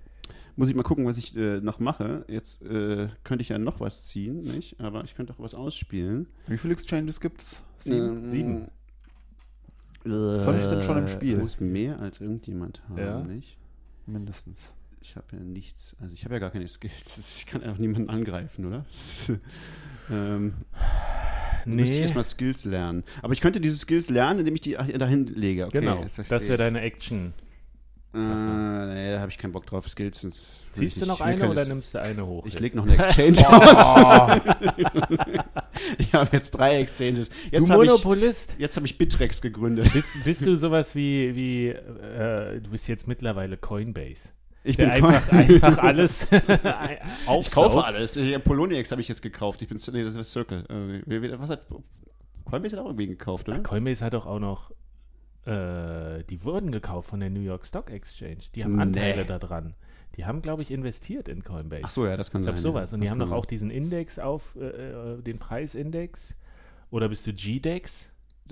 [0.56, 2.26] Muss ich mal gucken, was ich äh, noch mache.
[2.28, 4.80] Jetzt äh, könnte ich ja noch was ziehen, nicht?
[4.80, 6.28] Aber ich könnte auch was ausspielen.
[6.48, 7.62] Wie viele Exchanges gibt es?
[7.80, 7.98] Sieben?
[7.98, 8.68] Ähm, Sieben.
[10.04, 11.38] Fünf sind schon im Ich Spiel.
[11.38, 13.20] muss mehr als irgendjemand haben, Ja.
[13.24, 13.58] nicht?
[14.08, 14.74] Mindestens.
[15.04, 17.18] Ich habe ja nichts, also ich habe ja gar keine Skills.
[17.38, 18.86] Ich kann ja auch niemanden angreifen, oder?
[20.12, 20.54] ähm,
[21.66, 21.76] nee.
[21.76, 23.04] Müsste ich erstmal Skills lernen.
[23.22, 25.66] Aber ich könnte diese Skills lernen, indem ich die dahin lege.
[25.68, 26.04] Okay, genau.
[26.04, 26.58] Das wäre ich.
[26.58, 27.34] deine Action.
[28.14, 29.88] Äh, nee, da habe ich keinen Bock drauf.
[29.88, 30.22] Skills.
[30.22, 31.08] das will ich Siehst du nicht.
[31.20, 32.46] noch Ich eine oder nimmst du eine hoch?
[32.46, 33.96] Ich lege noch eine Exchange aus.
[35.98, 37.30] ich habe jetzt drei Exchanges.
[37.30, 38.56] du Jetzt habe ich, Monopolist.
[38.58, 39.94] jetzt hab ich Bitrex gegründet.
[39.94, 44.30] Bist, bist du sowas wie, wie äh, du bist jetzt mittlerweile Coinbase.
[44.64, 48.18] Ich bin einfach, einfach alles Ich kaufe alles.
[48.44, 49.62] Poloniex habe ich jetzt gekauft.
[49.62, 50.66] Ich bin nee, das ist Circle.
[51.08, 51.66] Äh, Was hat
[52.46, 53.60] Coinbase hat auch irgendwie gekauft, oder?
[53.60, 54.72] Coinbase hat doch auch noch,
[55.46, 58.38] äh, die wurden gekauft von der New York Stock Exchange.
[58.56, 58.82] Die haben Nee.
[58.82, 59.74] Anteile daran.
[60.18, 61.84] Die haben, glaube ich, investiert in Coinbase.
[61.86, 62.64] Ach so, ja, das kann Ich glaube sein.
[62.64, 62.92] sowas.
[62.92, 62.96] ja.
[62.96, 66.36] Und die Das haben kann doch auch diesen Index auf, äh, äh, den Preisindex.
[66.90, 68.10] Oder bist du GDEX?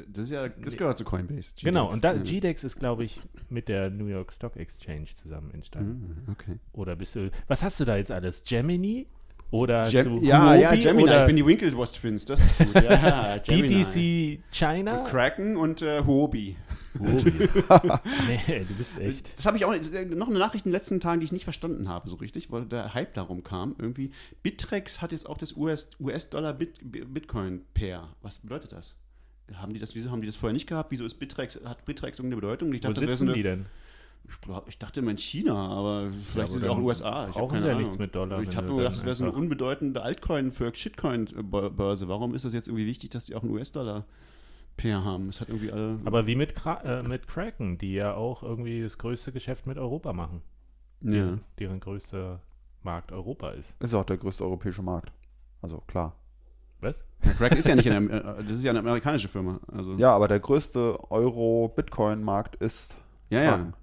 [0.07, 1.53] Das ist ja, das gehört zu Coinbase.
[1.61, 1.93] Genau, GDEX.
[1.95, 2.21] und da, Ja.
[2.23, 3.19] GDEX ist, glaube ich,
[3.49, 6.23] mit der New York Stock Exchange zusammen entstanden.
[6.25, 6.59] Mhm, Okay.
[6.71, 8.43] Oder bist du, was hast du da jetzt alles?
[8.45, 9.07] Gemini?
[9.51, 11.03] Oder Gem du ja, ja, Huobi Gemini.
[11.03, 12.75] Oder Ich bin die Winklevoss Twins, das ist gut.
[12.75, 13.37] Ja.
[13.47, 15.03] BTC China?
[15.05, 16.55] Kraken und äh, Huobi.
[16.99, 19.37] nee, du bist echt.
[19.37, 21.43] Das habe ich auch äh, noch eine Nachricht in den letzten Tagen, die ich nicht
[21.43, 23.75] verstanden habe, so richtig, weil der Hype darum kam.
[23.79, 24.11] Irgendwie,
[24.43, 28.09] Bittrex hat jetzt auch das US US-Dollar Bit Bitcoin Pair.
[28.21, 28.95] Was bedeutet das?
[29.55, 30.91] Haben die das, wieso haben die das vorher nicht gehabt?
[30.91, 32.71] Wieso ist Bittrex, hat Bittrex irgendeine Bedeutung?
[32.73, 33.65] Ich Wo dachte, das wäre so sitzen eine, die denn?
[34.67, 37.27] Ich, dachte immer in China, aber vielleicht aber ist es auch dann USA.
[37.27, 37.81] Ich brauchen keine Ahnung.
[37.81, 42.07] nichts mit Dollar, Ich habe nur gedacht, das wäre so eine unbedeutende Altcoin für Shitcoin-Börse.
[42.07, 45.27] Warum ist das jetzt irgendwie wichtig, dass die auch einen US-Dollar-Pair haben?
[45.27, 45.99] Das hat irgendwie alle.
[46.05, 49.77] Aber wie mit, Kra äh, mit Kraken, die ja auch irgendwie das größte Geschäft mit
[49.77, 50.41] Europa machen.
[51.01, 51.37] ja.
[51.57, 52.41] Deren größter
[52.83, 53.75] Markt Europa ist.
[53.79, 55.11] Ist auch der größte europäische Markt.
[55.61, 56.15] Also klar.
[56.81, 57.03] Was?
[57.23, 59.59] Ja, Kraken ist ja nicht eine, äh, das ist ja eine amerikanische Firma.
[59.67, 62.95] Also, Ja, aber der größte Euro-Bitcoin-Markt ist
[63.29, 63.41] ja.
[63.41, 63.49] ja.
[63.51, 63.73] Kraken.
[63.73, 63.78] Ja,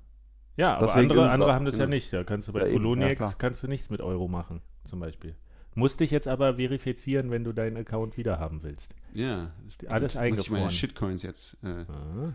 [0.58, 1.94] aber Deswegen andere, andere auch- haben das ja genau.
[1.94, 2.12] nicht.
[2.12, 5.34] Da kannst du bei Ja, Poloniex ja, kannst du nichts mit Euro machen, zum Beispiel.
[5.74, 8.94] Musst dich jetzt aber verifizieren, wenn du deinen Account wieder haben willst.
[9.12, 9.50] ja.
[9.88, 10.70] Alles Muss ich meine eingefroren.
[10.70, 11.56] Shitcoins jetzt.
[11.62, 12.32] Äh, Ah.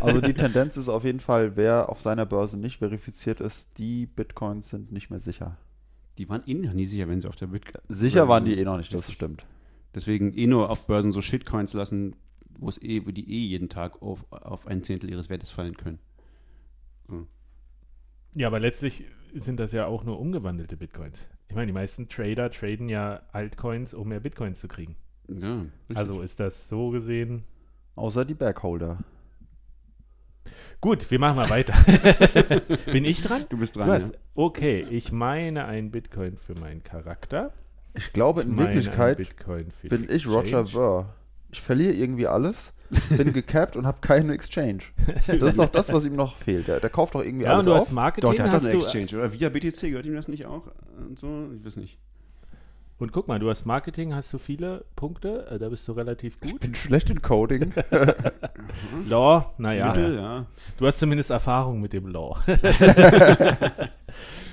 [0.00, 4.06] Also die Tendenz ist auf jeden Fall, wer auf seiner Börse nicht verifiziert ist, die
[4.06, 5.56] Bitcoins sind nicht mehr sicher.
[6.18, 7.64] die waren eh noch nie sicher, wenn sie auf der Bit.
[7.88, 9.44] Sicher waren die eh noch nicht, das stimmt.
[9.94, 12.16] Deswegen eh nur auf Börsen so Shitcoins lassen,
[12.58, 15.76] wo es eh, wo die eh jeden Tag auf, auf ein Zehntel ihres Wertes fallen
[15.76, 15.98] können.
[18.34, 19.04] Ja, aber letztlich
[19.34, 21.28] sind das ja auch nur umgewandelte Bitcoins.
[21.48, 24.96] Ich meine, die meisten Trader traden ja Altcoins, um mehr Bitcoins zu kriegen.
[25.28, 25.96] Ja, richtig.
[25.96, 27.44] Also ist das so gesehen.
[27.94, 28.98] Außer die Backholder.
[30.80, 31.74] Gut, wir machen mal weiter.
[32.92, 33.46] Bin ich dran?
[33.48, 33.90] du bist Du dran.
[33.90, 34.18] hast, ja.
[34.34, 37.52] okay, ich meine ein Bitcoin für meinen Charakter.
[37.94, 39.16] Ich glaube, in Ich Wirklichkeit
[39.82, 40.66] bin ich Roger.
[40.66, 41.14] Ver.
[41.50, 42.74] Ich verliere irgendwie alles,
[43.10, 44.80] bin gecapped und habe keine Exchange.
[45.26, 46.68] Das ist doch das, was ihm noch fehlt.
[46.68, 47.80] Der, der kauft doch irgendwie Ja, und alles du auf.
[47.80, 48.30] hast Marketing.
[48.30, 49.32] Doch, der hat doch eine du, Exchange, oder?
[49.32, 50.68] Via BTC, gehört ihm das nicht auch?
[50.98, 51.48] Und so?
[51.56, 51.98] Ich weiß nicht.
[52.98, 56.38] Und guck mal, du hast Marketing, hast du viele Punkte, äh, da bist du relativ
[56.42, 56.60] Ich gut.
[56.60, 57.74] bin schlecht in Coding.
[59.06, 60.46] Law, naja, Mittel, ja.
[60.78, 62.38] du hast zumindest Erfahrung mit dem Law.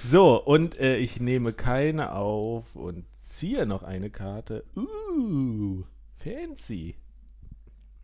[0.03, 4.65] so, und äh, ich nehme keine auf und ziehe noch eine Karte.
[4.75, 5.83] Uh,
[6.17, 6.95] fancy.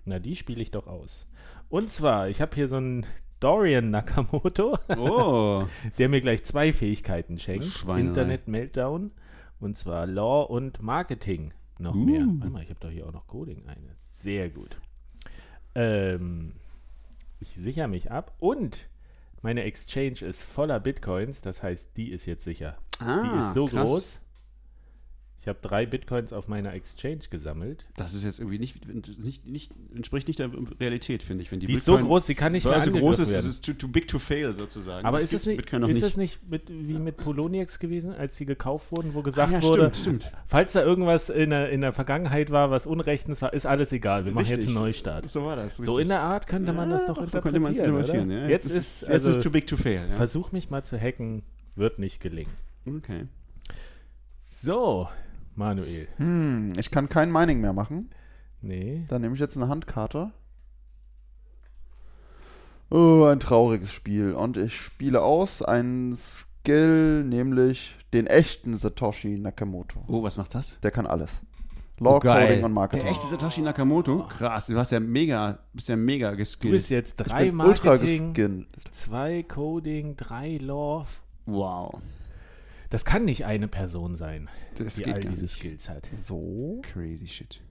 [0.09, 1.27] Na, die spiele ich doch aus.
[1.69, 3.05] Und zwar, ich habe hier so einen
[3.39, 4.77] Dorian Nakamoto.
[4.97, 5.65] Oh.
[5.99, 7.65] der mir gleich zwei Fähigkeiten schenkt.
[7.65, 8.07] Schweinerei.
[8.07, 9.11] Internet Meltdown
[9.59, 12.25] und zwar Law und Marketing noch mehr.
[12.25, 13.95] Warte mal, ich habe doch hier auch noch Coding eine.
[14.13, 14.77] Sehr gut.
[15.75, 16.53] Ähm,
[17.39, 18.89] ich sichere mich ab und
[19.41, 22.77] meine Exchange ist voller Bitcoins, das heißt, die ist jetzt sicher.
[22.99, 23.85] Ah, die ist so krass.
[23.85, 24.21] groß,
[25.41, 27.85] Ich habe drei Bitcoins auf meiner Exchange gesammelt.
[27.95, 28.85] Das ist jetzt irgendwie nicht,
[29.19, 30.49] nicht, nicht entspricht nicht der
[30.81, 31.51] Realität, finde ich.
[31.51, 33.61] Wenn die, die ist so groß, sie kann nicht mehr so groß ist, ist es
[33.61, 35.07] too, too, big to fail sozusagen.
[35.07, 36.03] Aber das ist, es nicht, ist nicht.
[36.03, 39.63] das nicht mit, wie mit Poloniex gewesen, als sie gekauft wurden, wo gesagt ah, ja,
[39.63, 40.31] wurde, stimmt, stimmt.
[40.45, 44.25] falls da irgendwas in der, in der Vergangenheit war, was Unrechtens war, ist alles egal.
[44.25, 44.49] Wir Richtig.
[44.49, 45.29] machen jetzt einen Neustart.
[45.29, 45.79] So war das.
[45.79, 45.85] Richtig.
[45.85, 47.63] So in der Art könnte man ja, das doch so interpretieren.
[47.63, 48.31] So könnte man interpretieren.
[48.31, 48.47] Ja.
[48.49, 50.01] Jetzt, jetzt, ist, jetzt also, ist too big to fail.
[50.17, 51.43] Versuch mich mal zu hacken,
[51.77, 52.51] wird nicht gelingen.
[52.85, 53.27] Okay.
[54.49, 55.07] So,
[55.59, 56.07] Manuel.
[56.17, 58.09] Hm, ich kann kein Mining mehr machen.
[58.61, 59.05] Nee.
[59.09, 60.31] Dann nehme ich jetzt eine Handkarte.
[62.89, 64.33] Oh, ein trauriges Spiel.
[64.33, 70.03] Und ich spiele aus einen Skill, nämlich den echten Satoshi Nakamoto.
[70.07, 70.79] Oh, was macht das?
[70.79, 71.41] Der kann alles.
[71.99, 73.05] Law, oh, Coding und Marketing.
[73.05, 74.25] Der echte Satoshi Nakamoto?
[74.27, 76.73] Krass, du hast ja mega, bist ja mega geskillt.
[76.73, 81.05] Du bist jetzt drei Marketing, zwei Coding, drei Law.
[81.45, 82.01] Wow.
[82.89, 85.55] Das kann nicht eine Person sein, das die all diese nicht.
[85.55, 86.07] Skills hat.
[86.13, 86.81] So.
[86.83, 87.61] Crazy shit.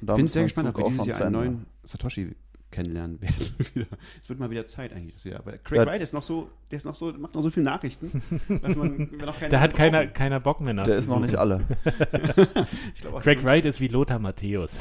[0.00, 2.34] Ich bin sehr gespannt, ob wir dieses Jahr einen neuen Satoshi
[2.74, 3.34] kennenlernen werden.
[4.20, 5.38] es wird mal wieder Zeit eigentlich, dass wir.
[5.38, 5.86] Aber Craig ja.
[5.86, 8.20] Wright ist noch so, der ist noch so, macht noch so viele Nachrichten,
[8.62, 9.50] dass man noch keine.
[9.50, 10.84] Da hat keiner, keiner Bock mehr nach.
[10.84, 11.60] Der ist noch nicht alle.
[13.00, 14.80] glaub, Craig Wright ist wie Lothar Matthäus.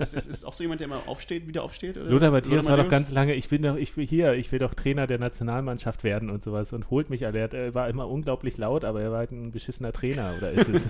[0.00, 1.96] ist, ist, ist auch so jemand, der mal aufsteht, wieder aufsteht?
[1.96, 2.10] Oder?
[2.10, 3.34] Lothar Matthäus Lothar war doch ganz lange.
[3.34, 6.72] Ich bin doch, ich will hier, ich will doch Trainer der Nationalmannschaft werden und sowas
[6.72, 7.38] und holt mich alle.
[7.38, 10.88] Er war immer unglaublich laut, aber er war halt ein beschissener Trainer oder ist es?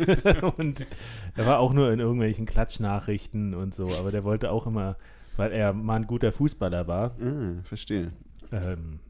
[0.56, 0.86] und
[1.36, 4.96] er war auch nur in irgendwelchen Klatschnachrichten und so, aber der wollte auch immer
[5.36, 7.16] weil er mal ein guter Fußballer war.
[7.20, 8.12] Ah, verstehe.
[8.52, 9.00] Ähm,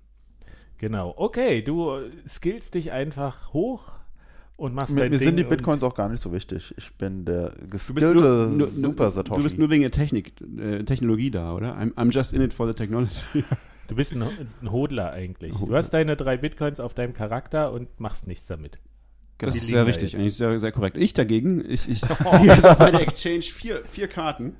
[0.79, 1.15] genau.
[1.17, 1.93] Okay, du
[2.27, 3.93] skillst dich einfach hoch
[4.57, 6.75] und machst Mir, dein mir sind die Bitcoins auch gar nicht so wichtig.
[6.79, 9.37] Ich bin der geskillte nur, Super Satoshi.
[9.37, 11.77] Du bist nur wegen der Technik, äh, Technologie da, oder?
[11.79, 13.45] I'm, I'm, just in it for the technology.
[13.89, 15.53] du bist ein, ein Hodler eigentlich.
[15.55, 15.67] Hodler.
[15.67, 18.79] Du hast deine drei Bitcoins auf deinem Charakter und machst nichts damit.
[19.39, 20.97] Das die ist sehr richtig, eigentlich sehr, sehr korrekt.
[20.97, 24.57] Ich dagegen, ich, ich ziehe jetzt auf meine Exchange vier, vier Karten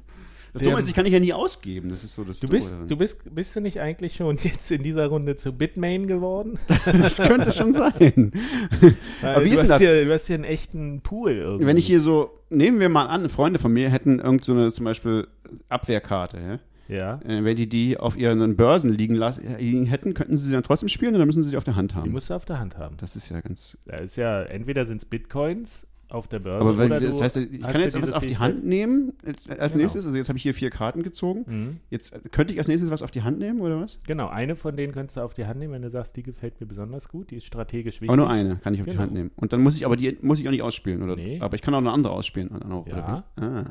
[0.57, 1.89] das Dumme ist, ich kann ich ja nie ausgeben.
[1.89, 4.83] Das ist so das du bist, du bist, bist du nicht eigentlich schon jetzt in
[4.83, 6.59] dieser Runde zu Bitmain geworden?
[6.85, 8.33] das könnte schon sein.
[9.23, 9.81] Aber wie ist denn das?
[9.81, 11.67] Hier, du hast hier einen echten Pool irgendwie.
[11.67, 14.73] Wenn ich hier so, nehmen wir mal an, Freunde von mir hätten irgend so eine
[14.73, 15.27] zum Beispiel
[15.69, 16.59] Abwehrkarte, ja?
[16.89, 17.21] Ja.
[17.25, 20.89] Äh, wenn die die auf ihren Börsen liegen lassen hätten, könnten sie sie dann trotzdem
[20.89, 22.05] spielen oder müssen sie die auf der Hand haben?
[22.05, 22.97] Die musst du auf der Hand haben.
[22.99, 23.77] Das ist ja ganz.
[23.87, 26.61] Da ist ja, entwieder sind es Bitcoins auf der Börse.
[26.61, 29.83] Aber weil, das heißt, ich kann jetzt was auf die Hand nehmen als, als genau.
[29.83, 30.07] nächstes.
[30.07, 31.45] Also jetzt habe ich hier vier Karten gezogen.
[31.47, 31.81] Mhm.
[31.91, 33.99] Jetzt könnte ich als nächstes was auf die Hand nehmen oder was?
[34.07, 36.61] Genau, eine von denen könntest du auf die Hand nehmen, wenn du sagst, die gefällt
[36.61, 38.09] mir besonders gut, die ist strategisch wichtig.
[38.09, 38.99] Aber nur eine kann ich auf genau.
[38.99, 39.31] die Hand nehmen.
[39.37, 41.17] Und dann muss ich aber die muss ich auch nicht ausspielen oder?
[41.17, 41.41] Nee.
[41.41, 42.51] Aber ich kann auch eine andere ausspielen.
[42.63, 43.25] Auch, ja.
[43.37, 43.65] Ah.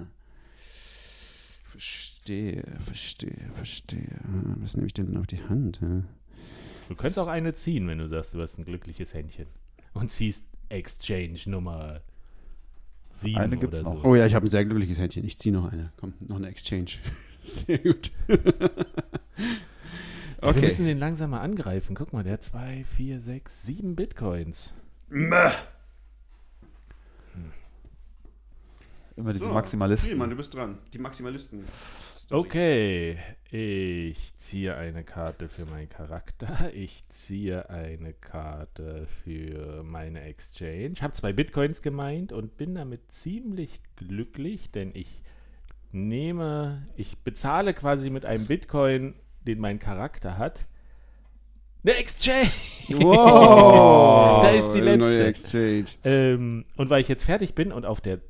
[1.63, 4.19] Verstehe, verstehe, verstehe.
[4.23, 5.79] Ah, was nehme ich denn auf die Hand?
[6.89, 9.47] Du könntest auch eine ziehen, wenn du sagst, du hast ein glückliches Händchen
[9.93, 12.01] und ziehst Exchange Nummer
[13.21, 13.37] sieben.
[13.37, 14.01] Eine gibt's noch.
[14.01, 14.07] So.
[14.07, 15.25] Oh ja, ich habe ein sehr glückliches Händchen.
[15.25, 15.91] Ich ziehe noch eine.
[15.97, 16.91] Komm, noch eine Exchange.
[17.39, 18.11] sehr gut.
[20.41, 20.55] okay.
[20.55, 21.95] Wir müssen den langsam mal angreifen.
[21.95, 24.73] Guck mal, der hat zwei, vier, sechs, sieben Bitcoins.
[25.09, 25.51] Mäh.
[29.17, 30.07] Immer diese so, Maximalisten.
[30.07, 30.77] Spielmann, du bist dran.
[30.93, 31.63] Die Maximalisten.
[32.13, 32.47] Story.
[32.47, 33.17] Okay,
[33.51, 36.71] ich ziehe eine Karte für meinen Charakter.
[36.73, 40.91] Ich ziehe eine Karte für meine Exchange.
[40.93, 45.21] Ich habe zwei Bitcoins gemeint und bin damit ziemlich glücklich, denn ich
[45.91, 49.13] nehme, ich bezahle quasi mit einem Bitcoin,
[49.45, 50.65] den mein Charakter hat,
[51.83, 52.49] eine Exchange.
[52.97, 54.41] Wow.
[54.43, 54.97] da ist die letzte.
[54.97, 55.85] Neue Exchange.
[56.03, 58.21] Ähm, und weil ich jetzt fertig bin und auf der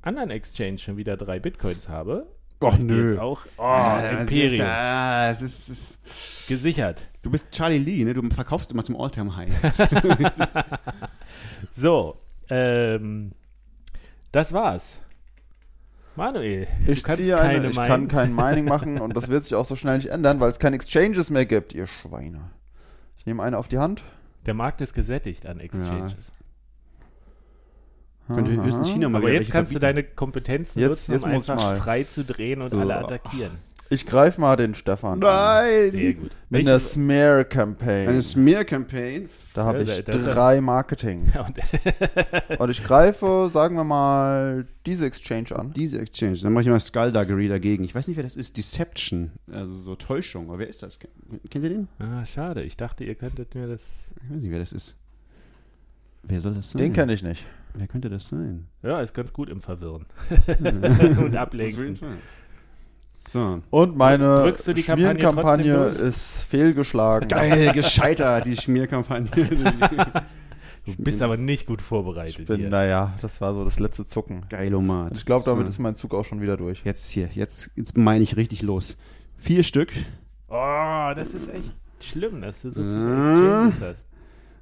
[0.00, 2.26] anderen Exchange schon wieder drei Bitcoins habe.
[2.62, 3.18] Och nö.
[3.18, 3.40] auch.
[3.56, 4.66] Oh, ah, Imperium.
[4.66, 7.08] Ah, es ist, es ist, Gesichert.
[7.22, 8.14] Du bist Charlie Lee, ne?
[8.14, 9.50] Du verkaufst immer zum Alltime-High.
[11.72, 12.16] so,
[12.48, 13.32] ähm,
[14.32, 15.00] das war's.
[16.14, 19.76] Manuel, ich, ziehe eine, ich kann kein Mining machen und das wird sich auch so
[19.76, 22.50] schnell nicht ändern, weil es keine Exchanges mehr gibt, ihr Schweine.
[23.16, 24.04] Ich nehme eine auf die Hand.
[24.44, 26.14] Der Markt ist gesättigt an Exchanges.
[28.34, 31.76] Könnte höchstens China mal Aber jetzt kannst du deine Kompetenzen jetzt, nutzen, um einfach mal.
[31.78, 33.52] frei zu drehen und alle attackieren.
[33.92, 35.84] Ich greife mal den Stefan Nein!
[35.84, 35.90] An.
[35.90, 36.30] Sehr gut.
[36.48, 36.64] Mit Welche?
[36.64, 38.08] der Smear Campaign.
[38.08, 39.28] Eine Smear Campaign?
[39.52, 41.30] Da habe ich drei Marketing.
[41.46, 45.74] und, und ich greife, sagen wir mal, diese Exchange an.
[45.74, 46.38] Diese Exchange.
[46.38, 47.84] Dann mache ich mal Skullduggery dagegen.
[47.84, 48.56] Ich weiß nicht, wer das ist.
[48.56, 49.32] Deception.
[49.52, 50.48] Also so Täuschung.
[50.48, 50.98] Aber wer ist das?
[50.98, 51.88] Kennt ihr den?
[51.98, 52.62] Ah, schade.
[52.62, 53.82] Ich dachte, ihr könntet mir das.
[54.24, 54.96] Ich weiß nicht, wer das ist.
[56.22, 56.80] Wer soll das sein?
[56.80, 57.44] Den kenne ich nicht.
[57.74, 58.66] Wer könnte das sein?
[58.82, 60.06] Ja, ist ganz gut im Verwirren.
[61.18, 61.98] und ablenken.
[63.28, 63.62] So.
[63.70, 67.28] Und meine Schmierkampagne ist fehlgeschlagen.
[67.28, 69.30] Geil, gescheitert, die Schmierkampagne.
[70.84, 72.40] Du bist aber nicht gut vorbereitet.
[72.40, 72.68] Ich bin, hier.
[72.68, 74.44] naja, das war so das letzte Zucken.
[74.48, 75.16] Geilomat.
[75.16, 76.82] Ich glaube, damit ist mein Zug auch schon wieder durch.
[76.84, 78.96] Jetzt hier, jetzt, jetzt meine ich richtig los.
[79.38, 79.92] Vier Stück.
[80.48, 83.72] Oh, das ist echt schlimm, dass du so viele äh.
[83.80, 84.04] hast.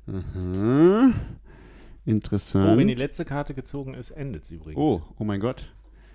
[0.06, 1.14] Mhm.
[2.10, 2.74] Interessant.
[2.74, 4.78] Oh, wenn die letzte Karte gezogen ist, endet es übrigens.
[4.78, 5.70] Oh, oh mein Gott.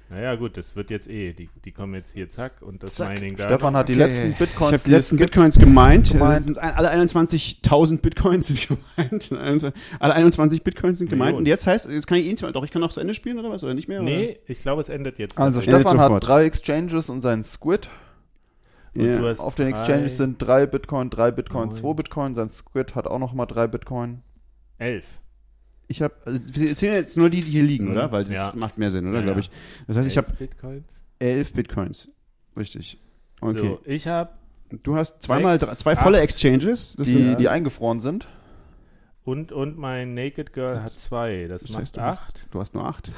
[0.09, 1.33] Naja, gut, das wird jetzt eh.
[1.33, 3.15] Die, die kommen jetzt hier, zack, und das zack.
[3.15, 3.45] Mining da.
[3.45, 4.03] Stefan hat die okay.
[4.03, 4.71] letzten Bitcoins.
[4.71, 6.11] Ich habe die letzten Bitcoins gemeint.
[6.11, 6.43] gemeint.
[6.43, 9.31] Sind alle 21.000 Bitcoins sind gemeint.
[9.99, 11.35] Alle 21 Bitcoins sind gemeint.
[11.35, 13.39] Und jetzt heißt, jetzt kann ich ihn zwar, doch, ich kann noch zu Ende spielen
[13.39, 13.63] oder was?
[13.63, 14.01] Oder nicht mehr?
[14.01, 14.39] Nee, oder?
[14.47, 15.39] ich glaube, es endet jetzt.
[15.39, 17.89] Also, Stefan hat drei Exchanges und seinen Squid.
[18.95, 19.33] Yeah.
[19.39, 22.35] Auf den Exchanges sind drei Bitcoin, drei Bitcoin, zwei Bitcoin.
[22.35, 24.21] Sein Squid hat auch nochmal drei Bitcoin.
[24.77, 25.05] Elf.
[25.87, 27.91] Ich habe, also wir zählen jetzt nur die, die hier liegen, mhm.
[27.91, 28.11] oder?
[28.11, 28.53] Weil das ja.
[28.55, 29.19] macht mehr Sinn, oder?
[29.19, 29.51] Ja, Glaube ich.
[29.87, 30.33] Das heißt, ich habe
[31.19, 32.09] elf Bitcoins.
[32.57, 32.99] Richtig.
[33.41, 33.57] Okay.
[33.59, 34.31] So, ich habe.
[34.83, 37.35] Du hast zweimal drei, zwei volle Exchanges, die, ja.
[37.35, 38.27] die eingefroren sind.
[39.23, 41.47] Und, und mein Naked Girl hat zwei.
[41.47, 42.23] Das, das macht heißt, du acht.
[42.23, 43.11] Hast, du hast nur acht.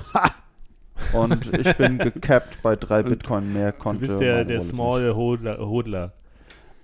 [1.14, 4.06] und ich bin gecapped bei drei Bitcoin mehr konnte.
[4.06, 5.60] Du bist der, der Small Hodler.
[5.60, 6.14] Hodler.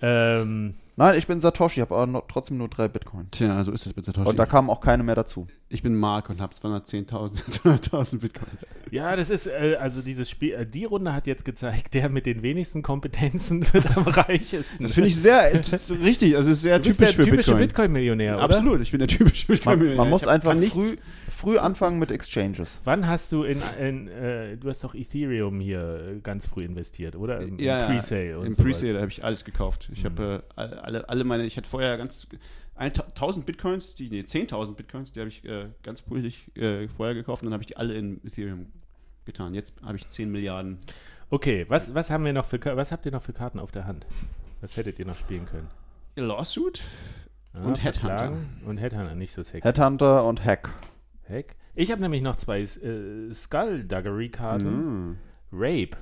[0.01, 3.27] Ähm, Nein, ich bin Satoshi, habe aber noch, trotzdem nur drei Bitcoin.
[3.31, 4.29] Tja, so ist es mit Satoshi.
[4.29, 5.47] Und da kamen auch keine mehr dazu.
[5.69, 8.67] Ich bin Mark und habe 210.000 200.000 Bitcoins.
[8.91, 12.27] Ja, das ist, äh, also dieses Spiel, äh, die Runde hat jetzt gezeigt, der mit
[12.27, 14.83] den wenigsten Kompetenzen wird am reichesten.
[14.83, 15.61] Das finde ich sehr, äh,
[16.03, 17.57] richtig, also ist sehr du typisch für Bitcoin.
[17.57, 19.97] Bitcoin-Millionär, Absolut, ich bin der typische Bitcoin-Millionär.
[19.97, 20.95] Man, man muss einfach früh,
[21.43, 22.79] früh anfangen mit Exchanges.
[22.85, 27.41] Wann hast du in, in äh, du hast doch Ethereum hier ganz früh investiert, oder?
[27.41, 28.45] Im, ja, im Presale.
[28.45, 29.89] Im Presale habe ich alles gekauft.
[29.91, 30.09] Ich mhm.
[30.09, 32.27] habe äh, alle, alle meine, ich hatte vorher ganz
[32.75, 37.43] 1000 Bitcoins, die, nee, 10.000 Bitcoins, die habe ich äh, ganz brüchig äh, vorher gekauft
[37.43, 38.67] und dann habe ich die alle in Ethereum
[39.25, 39.53] getan.
[39.53, 40.79] Jetzt habe ich 10 Milliarden.
[41.29, 43.85] Okay, was, was haben wir noch für was habt ihr noch für Karten auf der
[43.85, 44.05] Hand?
[44.61, 45.67] Was hättet ihr noch spielen können?
[46.15, 46.83] Lawsuit
[47.53, 48.33] ah, und Headhunter.
[48.65, 49.61] Und Headhunter, nicht so sexy.
[49.61, 50.69] Headhunter und Hack.
[51.29, 51.55] Hack?
[51.75, 55.11] Ich habe nämlich noch zwei äh, Skullduggery-Karten.
[55.11, 55.17] Mm.
[55.51, 55.97] Rape.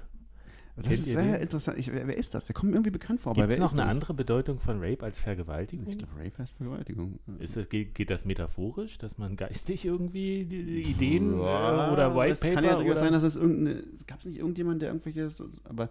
[0.78, 1.42] Das ist sehr den?
[1.42, 1.78] interessant.
[1.78, 2.46] Ich, wer, wer, ist das?
[2.46, 3.34] Der kommt mir irgendwie bekannt vor.
[3.34, 3.94] Gibt es noch eine das?
[3.94, 5.88] andere Bedeutung von Rape als Vergewaltigung?
[5.88, 7.20] Ich glaube, Rape heißt Vergewaltigung.
[7.40, 11.92] Ist das, geht, geht, das metaphorisch, dass man geistig irgendwie die, die Ideen ja, äh,
[11.92, 12.50] oder White Paper?
[12.50, 13.84] Es kann ja durchaus sein, dass es irgendeine.
[14.08, 15.30] Gab es nicht irgendjemand, der irgendwelche.
[15.66, 15.90] Aber.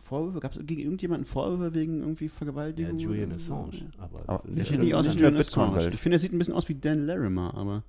[0.00, 0.40] Vorwürfe?
[0.40, 2.98] Gab es gegen irgendjemanden Vorwürfe wegen irgendwie Vergewaltigung?
[2.98, 3.90] Ja, Julian Assange.
[3.98, 5.90] Aber, aber nicht, nicht aus wie Julian Assange.
[5.92, 7.82] Ich finde, er sieht ein bisschen aus wie Dan Larimer, aber.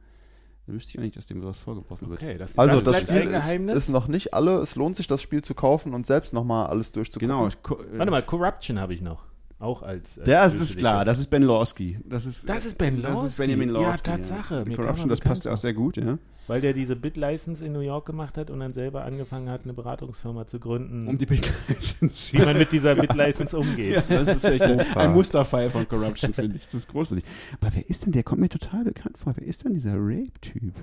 [0.67, 2.23] Da wüsste ich eigentlich, dass dem was vorgeworfen wird.
[2.23, 4.57] Okay, das also das Spiel ist, ist, noch nicht alle.
[4.59, 7.27] Es lohnt sich, das Spiel zu kaufen und selbst nochmal alles durchzugucken.
[7.27, 7.49] Genau.
[7.97, 9.23] Warte mal, Corruption habe ich noch.
[9.65, 10.19] Auch als.
[10.19, 11.97] als das ist klar, das ist Ben Lawski.
[12.05, 13.21] Das ist, das ist Ben Lawski.
[13.23, 14.09] Das ist Benjamin Lawski.
[14.11, 14.63] Ja, Tatsache.
[14.67, 14.75] Ja.
[14.75, 16.19] Corruption, das passt ja auch sehr gut, ja.
[16.45, 19.73] Weil der diese Bit-License in New York gemacht hat und dann selber angefangen hat, eine
[19.73, 21.07] Beratungsfirma zu gründen.
[21.07, 22.37] Um die Bit-License.
[22.37, 23.95] Wie man mit dieser Bit-License umgeht.
[23.95, 26.65] ja, das ist echt ein, ein Musterfall von Corruption, finde ich.
[26.65, 27.25] Das ist großartig.
[27.59, 29.33] Aber wer ist denn, der kommt mir total bekannt vor.
[29.35, 30.75] Wer ist denn dieser Rape-Typ?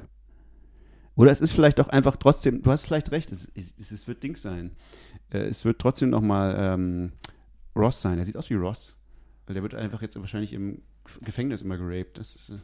[1.15, 4.25] Oder es ist vielleicht auch einfach trotzdem, du hast vielleicht recht, es, es, es wird
[4.25, 4.73] Dings sein.
[5.31, 7.13] Äh, es wird trotzdem nochmal ähm,
[7.75, 8.19] Ross sein.
[8.19, 8.97] Er sieht aus wie Ross.
[9.47, 10.83] Weil der wird einfach jetzt wahrscheinlich im
[11.23, 12.19] Gefängnis immer geraped.
[12.19, 12.59] Das ist, äh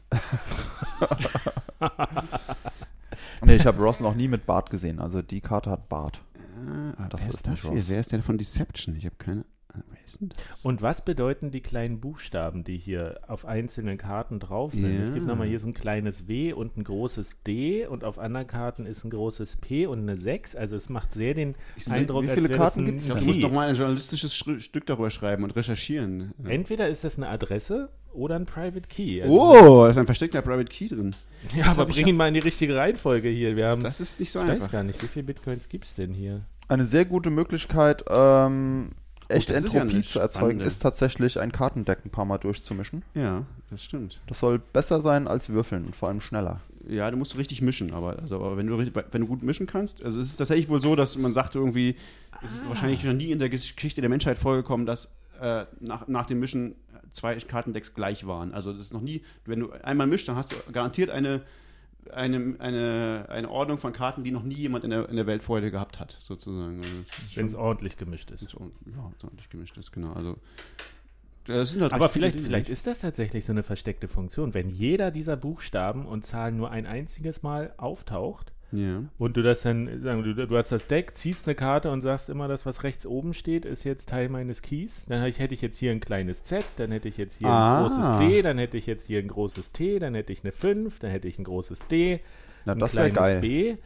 [3.44, 5.00] nee, ich habe Ross noch nie mit Bart gesehen.
[5.00, 6.22] Also die Karte hat Bart.
[6.96, 7.88] Ah, das wer ist, ist das hier?
[7.88, 8.94] Wer ist der von Deception?
[8.94, 9.44] Ich habe keine
[10.62, 14.94] und was bedeuten die kleinen Buchstaben, die hier auf einzelnen Karten drauf sind?
[14.94, 15.02] Ja.
[15.02, 18.46] Es gibt nochmal hier so ein kleines W und ein großes D und auf anderen
[18.46, 20.56] Karten ist ein großes P und eine 6.
[20.56, 23.08] Also es macht sehr den ich Eindruck, wie viele Karten gibt es?
[23.08, 26.32] Du musst doch mal ein journalistisches Stück darüber schreiben und recherchieren.
[26.44, 29.22] Entweder ist das eine Adresse oder ein Private Key.
[29.22, 31.10] Also oh, da ist ein versteckter Private Key drin.
[31.56, 33.54] Ja, das aber bring ihn mal in die richtige Reihenfolge hier.
[33.54, 34.56] Wir haben, das ist nicht so einfach.
[34.56, 36.40] Ich weiß gar nicht, wie viele Bitcoins gibt es denn hier?
[36.66, 38.90] Eine sehr gute Möglichkeit, ähm,
[39.28, 43.02] echt Entropie ja zu erzeugen, ist tatsächlich ein Kartendeck ein paar Mal durchzumischen.
[43.14, 44.20] Ja, das stimmt.
[44.26, 46.60] Das soll besser sein als Würfeln und vor allem schneller.
[46.88, 50.02] Ja, du musst richtig mischen, aber, also, aber wenn, du, wenn du gut mischen kannst,
[50.02, 51.96] also es ist tatsächlich wohl so, dass man sagt irgendwie,
[52.42, 52.70] es ist ah.
[52.70, 56.74] wahrscheinlich noch nie in der Geschichte der Menschheit vorgekommen, dass äh, nach, nach dem Mischen
[57.12, 58.54] zwei Kartendecks gleich waren.
[58.54, 61.42] Also das ist noch nie, wenn du einmal mischst, dann hast du garantiert eine
[62.12, 65.42] eine, eine, eine Ordnung von Karten, die noch nie jemand in der, in der Welt
[65.42, 66.80] vorher gehabt hat, sozusagen.
[66.80, 66.94] Also
[67.34, 68.52] Wenn es ordentlich gemischt ist.
[68.52, 68.59] Ja,
[69.22, 70.12] ordentlich gemischt ist, genau.
[70.12, 70.36] Also,
[71.48, 74.54] halt Aber vielleicht, vielleicht ist das tatsächlich so eine versteckte Funktion.
[74.54, 79.02] Wenn jeder dieser Buchstaben und Zahlen nur ein einziges Mal auftaucht, ja.
[79.18, 82.28] Und du das dann, sagen du, du hast das Deck, ziehst eine Karte und sagst
[82.28, 85.06] immer, das, was rechts oben steht, ist jetzt Teil meines Keys.
[85.08, 87.78] Dann hätte ich jetzt hier ein kleines Z, dann hätte ich jetzt hier ah.
[87.78, 90.52] ein großes D, dann hätte ich jetzt hier ein großes T, dann hätte ich eine
[90.52, 92.20] 5, dann hätte ich ein großes D,
[92.66, 93.40] Na, ein kleines.
[93.40, 93.76] B,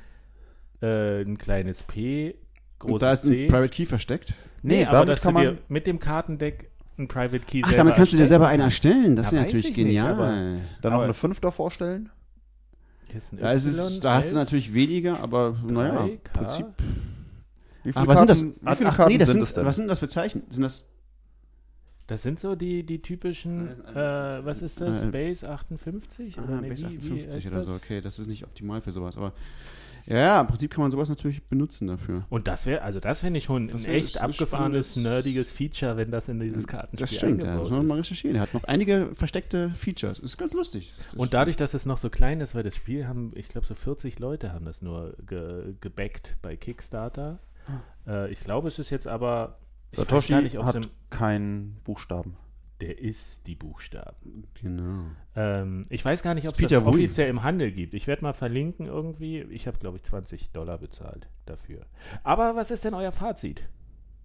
[0.80, 2.34] äh, ein kleines P,
[2.80, 3.46] großes und da ist ein C.
[3.46, 4.34] Private Key versteckt?
[4.62, 8.12] Nee, nee aber das kann man mit dem Kartendeck ein Private Key Ach, damit kannst
[8.12, 9.16] du dir selber einen erstellen.
[9.16, 10.12] Das wäre natürlich ich nicht, genial.
[10.12, 12.10] aber- Dann noch eine 5 davor stellen.
[13.14, 16.08] Ist ein ja, es Y, ist, da hast du 11, natürlich weniger, aber naja, 3K.
[16.08, 16.66] im Prinzip.
[17.84, 18.44] Wie Ah, sind das?
[18.44, 19.66] Wie viele ach, Karten nee, das sind sind, es denn?
[19.66, 20.42] was sind das für Zeichen?
[20.50, 20.88] Sind das
[22.08, 25.04] Das sind so die, die typischen, äh, was ist das?
[25.04, 26.36] Äh, Base 58?
[26.38, 27.66] ah, Oder nee, Base wie- wie 58 heißt oder das?
[27.66, 27.72] so?
[27.74, 29.32] Okay, das ist nicht optimal für sowas, aber
[30.06, 32.24] ja, ja, im Prinzip kann man sowas natürlich benutzen dafür.
[32.28, 35.96] Und das wäre, also das fände ich schon Das ein echt abgefahrenes, spannendes- nerdiges Feature,
[35.96, 38.34] wenn das in dieses Kartenspiel Das stimmt, ja, muss man mal recherchieren.
[38.34, 40.18] Er hat noch einige versteckte Features.
[40.18, 40.92] Ist ganz lustig.
[41.04, 43.64] Das Und dadurch, dass es noch so klein ist, weil das Spiel haben, ich glaube,
[43.66, 47.38] so 40 Leute haben das nur ge gebackt bei Kickstarter.
[48.08, 49.56] Äh, ich glaube, es ist jetzt aber.
[49.92, 52.34] Satoshi nicht, hat keinen Buchstaben.
[52.80, 54.44] Der ist die Buchstaben.
[54.60, 55.04] Genau.
[55.36, 57.94] Ähm, ich weiß gar nicht, ob es Peter das offiziell im Handel gibt.
[57.94, 59.40] Ich werde mal verlinken irgendwie.
[59.42, 61.82] Ich habe, glaube ich, 20 Dollar bezahlt dafür.
[62.24, 63.62] Aber was ist denn euer Fazit?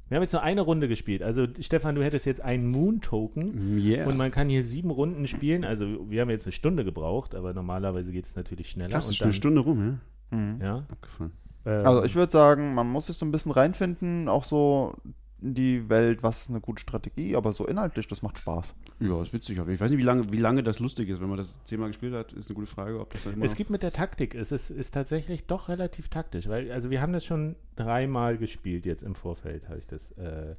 [0.10, 1.22] Wir haben jetzt nur eine Runde gespielt.
[1.22, 3.78] Also, Stefan, du hättest jetzt einen Moon-Token.
[3.80, 4.08] Yeah.
[4.08, 5.64] Und man kann hier sieben Runden spielen.
[5.66, 8.90] Also, wir haben jetzt eine Stunde gebraucht, aber normalerweise geht es natürlich schneller.
[8.92, 10.00] Krass, und ist eine Stunde rum,
[10.32, 10.56] ja?
[10.62, 11.32] Ja, Abgefahren.
[11.66, 14.96] ähm, Also ich würde sagen, man muss sich so ein bisschen reinfinden, auch so
[15.42, 18.76] in die Welt, was ist eine gute Strategie, aber so inhaltlich, das macht Spaß.
[19.00, 19.60] Ja, ist witzig.
[19.60, 21.22] Aber ich weiß nicht, wie lange, wie lange das lustig ist.
[21.22, 23.56] Wenn man das zehnmal gespielt hat, ist eine gute Frage, ob das dann immer Es
[23.56, 27.14] gibt mit der Taktik, es ist, ist tatsächlich doch relativ taktisch, weil, also wir haben
[27.14, 30.12] das schon dreimal gespielt jetzt im Vorfeld, habe ich das.
[30.14, 30.56] Äh,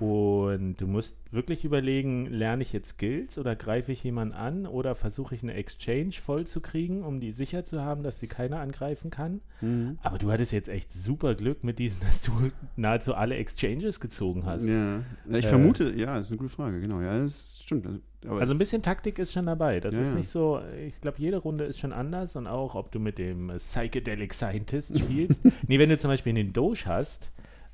[0.00, 4.94] und du musst wirklich überlegen, lerne ich jetzt Skills oder greife ich jemanden an oder
[4.94, 8.60] versuche ich eine Exchange voll zu kriegen, um die sicher zu haben, dass sie keiner
[8.60, 9.40] angreifen kann.
[9.60, 9.98] Mhm.
[10.02, 12.32] Aber du hattest jetzt echt super Glück mit diesen, dass du
[12.76, 14.64] nahezu alle Exchanges gezogen hast.
[14.66, 17.00] Ja, ich Äh, vermute, ja, das ist eine gute Frage, genau.
[17.00, 17.86] Ja, das stimmt.
[18.26, 19.80] Aber Also ein bisschen Taktik ist schon dabei.
[19.80, 22.90] Das Ja, ist nicht so, ich glaube, jede Runde ist schon anders und auch, ob
[22.92, 25.40] du mit dem Psychedelic Scientist spielst.
[25.68, 27.30] nee, wenn du zum Beispiel den Doge hast,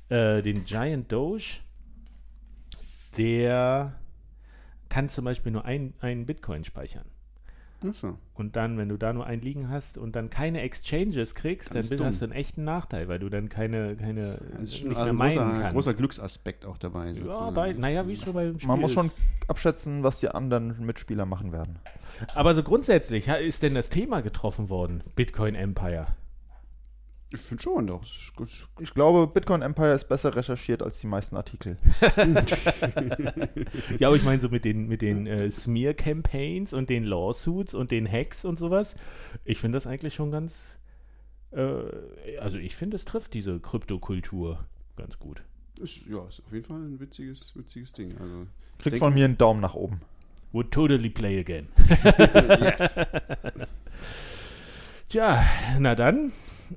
[0.09, 1.43] äh, den Giant Doge,
[3.17, 3.93] der
[4.89, 7.05] kann zum Beispiel nur ein, einen Bitcoin speichern.
[7.87, 8.17] Achso.
[8.33, 11.87] Und dann, wenn du da nur einen liegen hast und dann keine Exchanges kriegst, Dann
[11.87, 12.07] dann dumm.
[12.07, 15.05] hast du einen echten Nachteil, weil du dann keine, keine Das ist nicht also mehr
[15.11, 15.73] ein meinen großer, kannst.
[15.73, 17.11] großer Glücksaspekt auch dabei.
[17.11, 18.67] ja, bei, naja, wie schon beim Spiel.
[18.67, 19.11] Man muss schon
[19.47, 21.77] abschätzen, was die anderen Mitspieler machen werden.
[22.33, 25.03] Aber so grundsätzlich, ist denn das Thema getroffen worden?
[25.15, 26.07] Bitcoin Empire.
[27.35, 28.01] Ich finde schon, doch.
[28.79, 31.77] Ich glaube, Bitcoin Empire ist besser recherchiert als die meisten Artikel.
[33.99, 37.91] Ja, aber ich meine so mit den, mit den äh, Smear-Campaigns und den Lawsuits und
[37.91, 38.95] den Hacks und sowas.
[39.43, 40.77] Ich finde das eigentlich schon ganz.
[41.51, 44.65] Äh, also, ich finde, es trifft diese Kryptokultur
[44.95, 45.43] ganz gut.
[45.79, 48.13] Ist, ja, ist auf jeden Fall ein witziges, witziges Ding.
[48.19, 48.47] Also,
[48.79, 50.01] Kriegt von mir einen Daumen nach oben.
[50.51, 51.67] Would totally play again.
[52.05, 52.95] yes.
[55.09, 55.43] Tja,
[55.79, 56.31] na dann.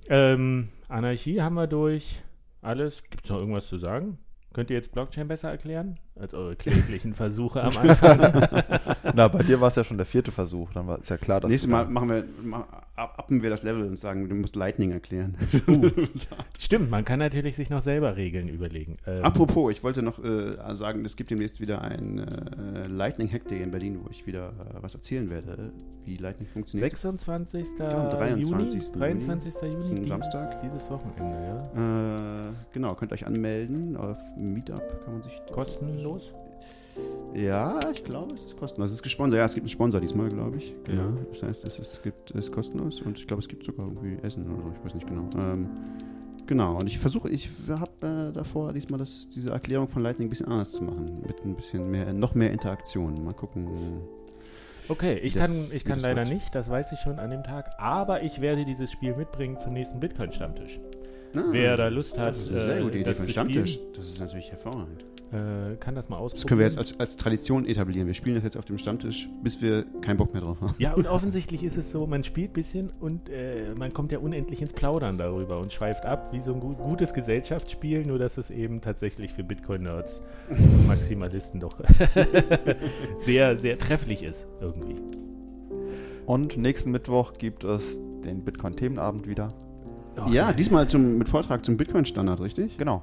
[0.09, 2.23] Ähm, Anarchie haben wir durch.
[2.63, 3.03] Alles.
[3.11, 4.19] Gibt es noch irgendwas zu sagen?
[4.53, 5.99] Könnt ihr jetzt Blockchain besser erklären?
[6.21, 8.49] Als eure kläglichen Versuche am Anfang.
[9.15, 10.73] Na, bei dir war es ja schon der vierte Versuch.
[10.73, 12.25] Dann war es ja klar, dass Nächstes Mal machen wir,
[12.99, 15.37] appen wir das Level und sagen, du musst Lightning erklären.
[16.59, 18.97] Stimmt, man kann natürlich sich noch selber Regeln überlegen.
[19.07, 23.47] Ähm, Apropos, ich wollte noch äh, sagen, es gibt demnächst wieder ein äh, Lightning Hack
[23.49, 25.73] Day in Berlin, wo ich wieder äh, was erzählen werde,
[26.05, 26.91] wie Lightning funktioniert.
[26.91, 27.81] 26.
[27.81, 28.83] am 23.
[28.83, 28.99] Juni?
[28.99, 29.55] 23.
[29.55, 30.09] Das ist Juni.
[30.09, 30.61] Samstag.
[30.63, 32.43] Dieses Wochenende, ja.
[32.43, 33.97] Äh, genau, könnt euch anmelden.
[33.97, 35.41] Auf Meetup kann man sich.
[35.53, 36.08] Kostenlos?
[37.35, 38.91] Ja, ich glaube, es ist kostenlos.
[38.91, 39.39] Es ist gesponsert.
[39.39, 40.75] Ja, es gibt einen Sponsor diesmal, glaube ich.
[40.85, 41.03] Genau.
[41.03, 41.13] Ja.
[41.31, 44.17] Das heißt, es ist, gibt, es ist kostenlos und ich glaube, es gibt sogar irgendwie
[44.27, 44.73] Essen oder so.
[44.79, 45.29] Ich weiß nicht genau.
[45.41, 45.69] Ähm,
[46.47, 46.73] genau.
[46.75, 50.47] Und ich versuche, ich habe äh, davor diesmal das, diese Erklärung von Lightning ein bisschen
[50.47, 51.23] anders zu machen.
[51.27, 53.15] Mit ein bisschen mehr, noch mehr Interaktion.
[53.25, 53.69] Mal gucken.
[54.89, 56.31] Okay, ich Das- kann, ich kann leider wird.
[56.33, 59.75] nicht, das weiß ich schon an dem Tag, aber ich werde dieses Spiel mitbringen zum
[59.75, 60.81] nächsten Bitcoin-Stammtisch.
[61.37, 63.31] Ah, Wer da Lust hat, das ist eine sehr äh, gute Idee das für zu
[63.31, 63.79] Stammtisch.
[63.95, 65.05] Das ist natürlich hervorragend.
[65.31, 66.43] Äh, kann das mal ausprobieren.
[66.43, 68.07] Das können wir jetzt als, als Tradition etablieren.
[68.07, 70.75] Wir spielen das jetzt auf dem Stammtisch, bis wir keinen Bock mehr drauf haben.
[70.79, 74.21] Ja, und offensichtlich ist es so, man spielt ein bisschen und äh, man kommt ja
[74.21, 78.39] unendlich ins Plaudern darüber und schweift ab, wie so ein gut, gutes Gesellschaftsspiel, nur dass
[78.39, 81.77] es eben tatsächlich für Bitcoin-Nerds und Maximalisten doch
[83.27, 84.95] sehr, sehr trefflich ist irgendwie.
[86.25, 89.49] Und nächsten Mittwoch gibt es den Bitcoin-Themenabend wieder.
[90.19, 92.79] Oh, Ja, diesmal zum, mit Vortrag zum Bitcoin-Standard, richtig?
[92.79, 93.03] Genau.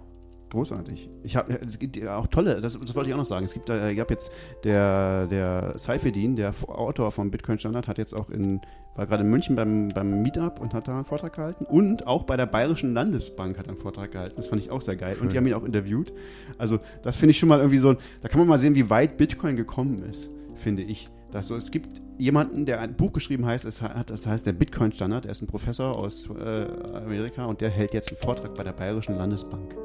[0.56, 1.10] Großartig.
[1.24, 3.44] Ich hab, es gibt ja auch tolle, das, das wollte ich auch noch sagen.
[3.46, 4.32] Es gibt, äh, gab jetzt
[4.64, 8.62] der, der Seifedin, der Autor vom Bitcoin Standard, hat jetzt auch in,
[8.96, 11.66] war gerade in München beim, beim Meetup und hat da einen Vortrag gehalten.
[11.66, 14.36] Und auch bei der Bayerischen Landesbank hat er einen Vortrag gehalten.
[14.38, 15.18] Das fand ich auch sehr geil.
[15.20, 16.14] Und die haben ihn auch interviewt.
[16.58, 19.18] Also, das finde ich schon mal irgendwie so, da kann man mal sehen, wie weit
[19.18, 21.10] Bitcoin gekommen ist, finde ich.
[21.32, 24.54] Das so, es gibt jemanden, der ein Buch geschrieben heißt, es hat, das heißt der
[24.54, 25.26] Bitcoin Standard.
[25.26, 28.72] Er ist ein Professor aus äh, Amerika und der hält jetzt einen Vortrag bei der
[28.72, 29.76] Bayerischen Landesbank.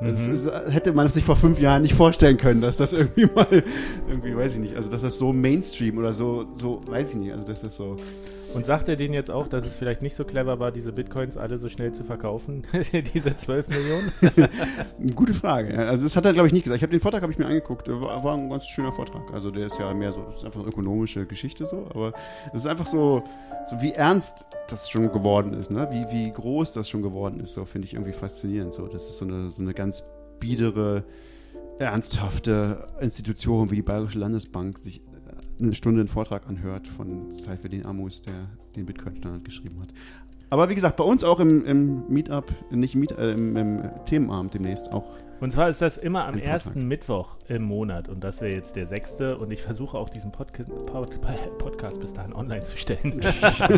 [0.00, 0.32] Das mhm.
[0.32, 3.64] ist, hätte man sich vor fünf Jahren nicht vorstellen können, dass das irgendwie mal,
[4.08, 7.32] irgendwie, weiß ich nicht, also dass das so Mainstream oder so, so, weiß ich nicht,
[7.32, 7.96] also dass das so.
[8.54, 11.36] Und sagt er denen jetzt auch, dass es vielleicht nicht so clever war, diese Bitcoins
[11.36, 12.64] alle so schnell zu verkaufen?
[13.14, 14.12] diese 12 Millionen?
[15.14, 15.78] Gute Frage.
[15.78, 16.78] Also das hat er, glaube ich, nicht gesagt.
[16.78, 17.88] Ich habe den Vortrag habe ich mir angeguckt.
[17.88, 19.32] War, war, ein ganz schöner Vortrag.
[19.32, 21.86] Also der ist ja mehr so, ist einfach eine ökonomische Geschichte so.
[21.90, 22.12] Aber
[22.48, 23.22] es ist einfach so,
[23.66, 25.88] so wie ernst das schon geworden ist, ne?
[25.90, 28.72] Wie, wie groß das schon geworden ist, so finde ich irgendwie faszinierend.
[28.72, 30.04] So, das ist so eine, so eine ganz
[30.40, 31.04] biedere,
[31.78, 35.02] ernsthafte Institution wie die Bayerische Landesbank sich
[35.60, 39.88] eine Stunde einen Vortrag anhört von Saifeddin Amus, der den Bitcoin-Standard geschrieben hat.
[40.50, 43.90] Aber wie gesagt, bei uns auch im, im Meetup, nicht im, Meet, äh, im, im
[44.06, 45.10] Themenabend demnächst auch.
[45.40, 48.86] Und zwar ist das immer am ersten Mittwoch im Monat und das wäre jetzt der
[48.86, 51.10] sechste und ich versuche auch diesen Podca Pod
[51.58, 53.20] Podcast bis dahin online zu stellen.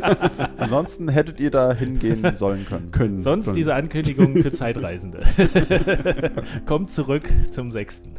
[0.57, 2.90] Ansonsten hättet ihr da hingehen sollen können.
[2.93, 3.57] können Sonst können.
[3.57, 5.23] diese Ankündigung für Zeitreisende.
[6.66, 8.15] Kommt zurück zum sechsten.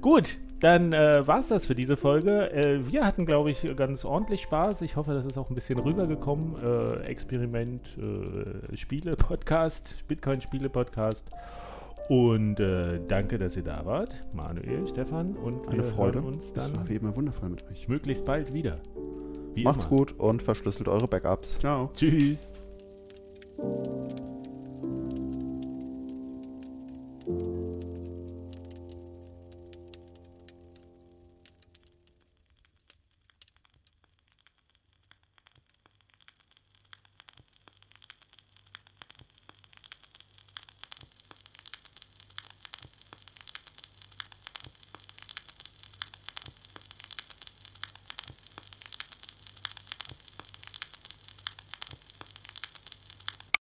[0.00, 2.52] Gut, dann äh, war es das für diese Folge.
[2.52, 4.82] Äh, wir hatten, glaube ich, ganz ordentlich Spaß.
[4.82, 6.54] Ich hoffe, das ist auch ein bisschen rübergekommen.
[6.62, 11.24] Äh, Experiment, äh, Spiele-Podcast, Bitcoin-Spiele-Podcast.
[12.08, 14.10] Und äh, danke, dass ihr da wart.
[14.32, 16.20] Manuel, Stefan und Eine Freude.
[16.20, 17.88] uns dann das war wie immer wundervoll mit euch.
[17.88, 18.74] Möglichst bald wieder.
[19.54, 19.96] Wie Macht's immer.
[19.98, 21.58] gut und verschlüsselt eure Backups.
[21.58, 21.90] Ciao.
[21.94, 22.52] Tschüss.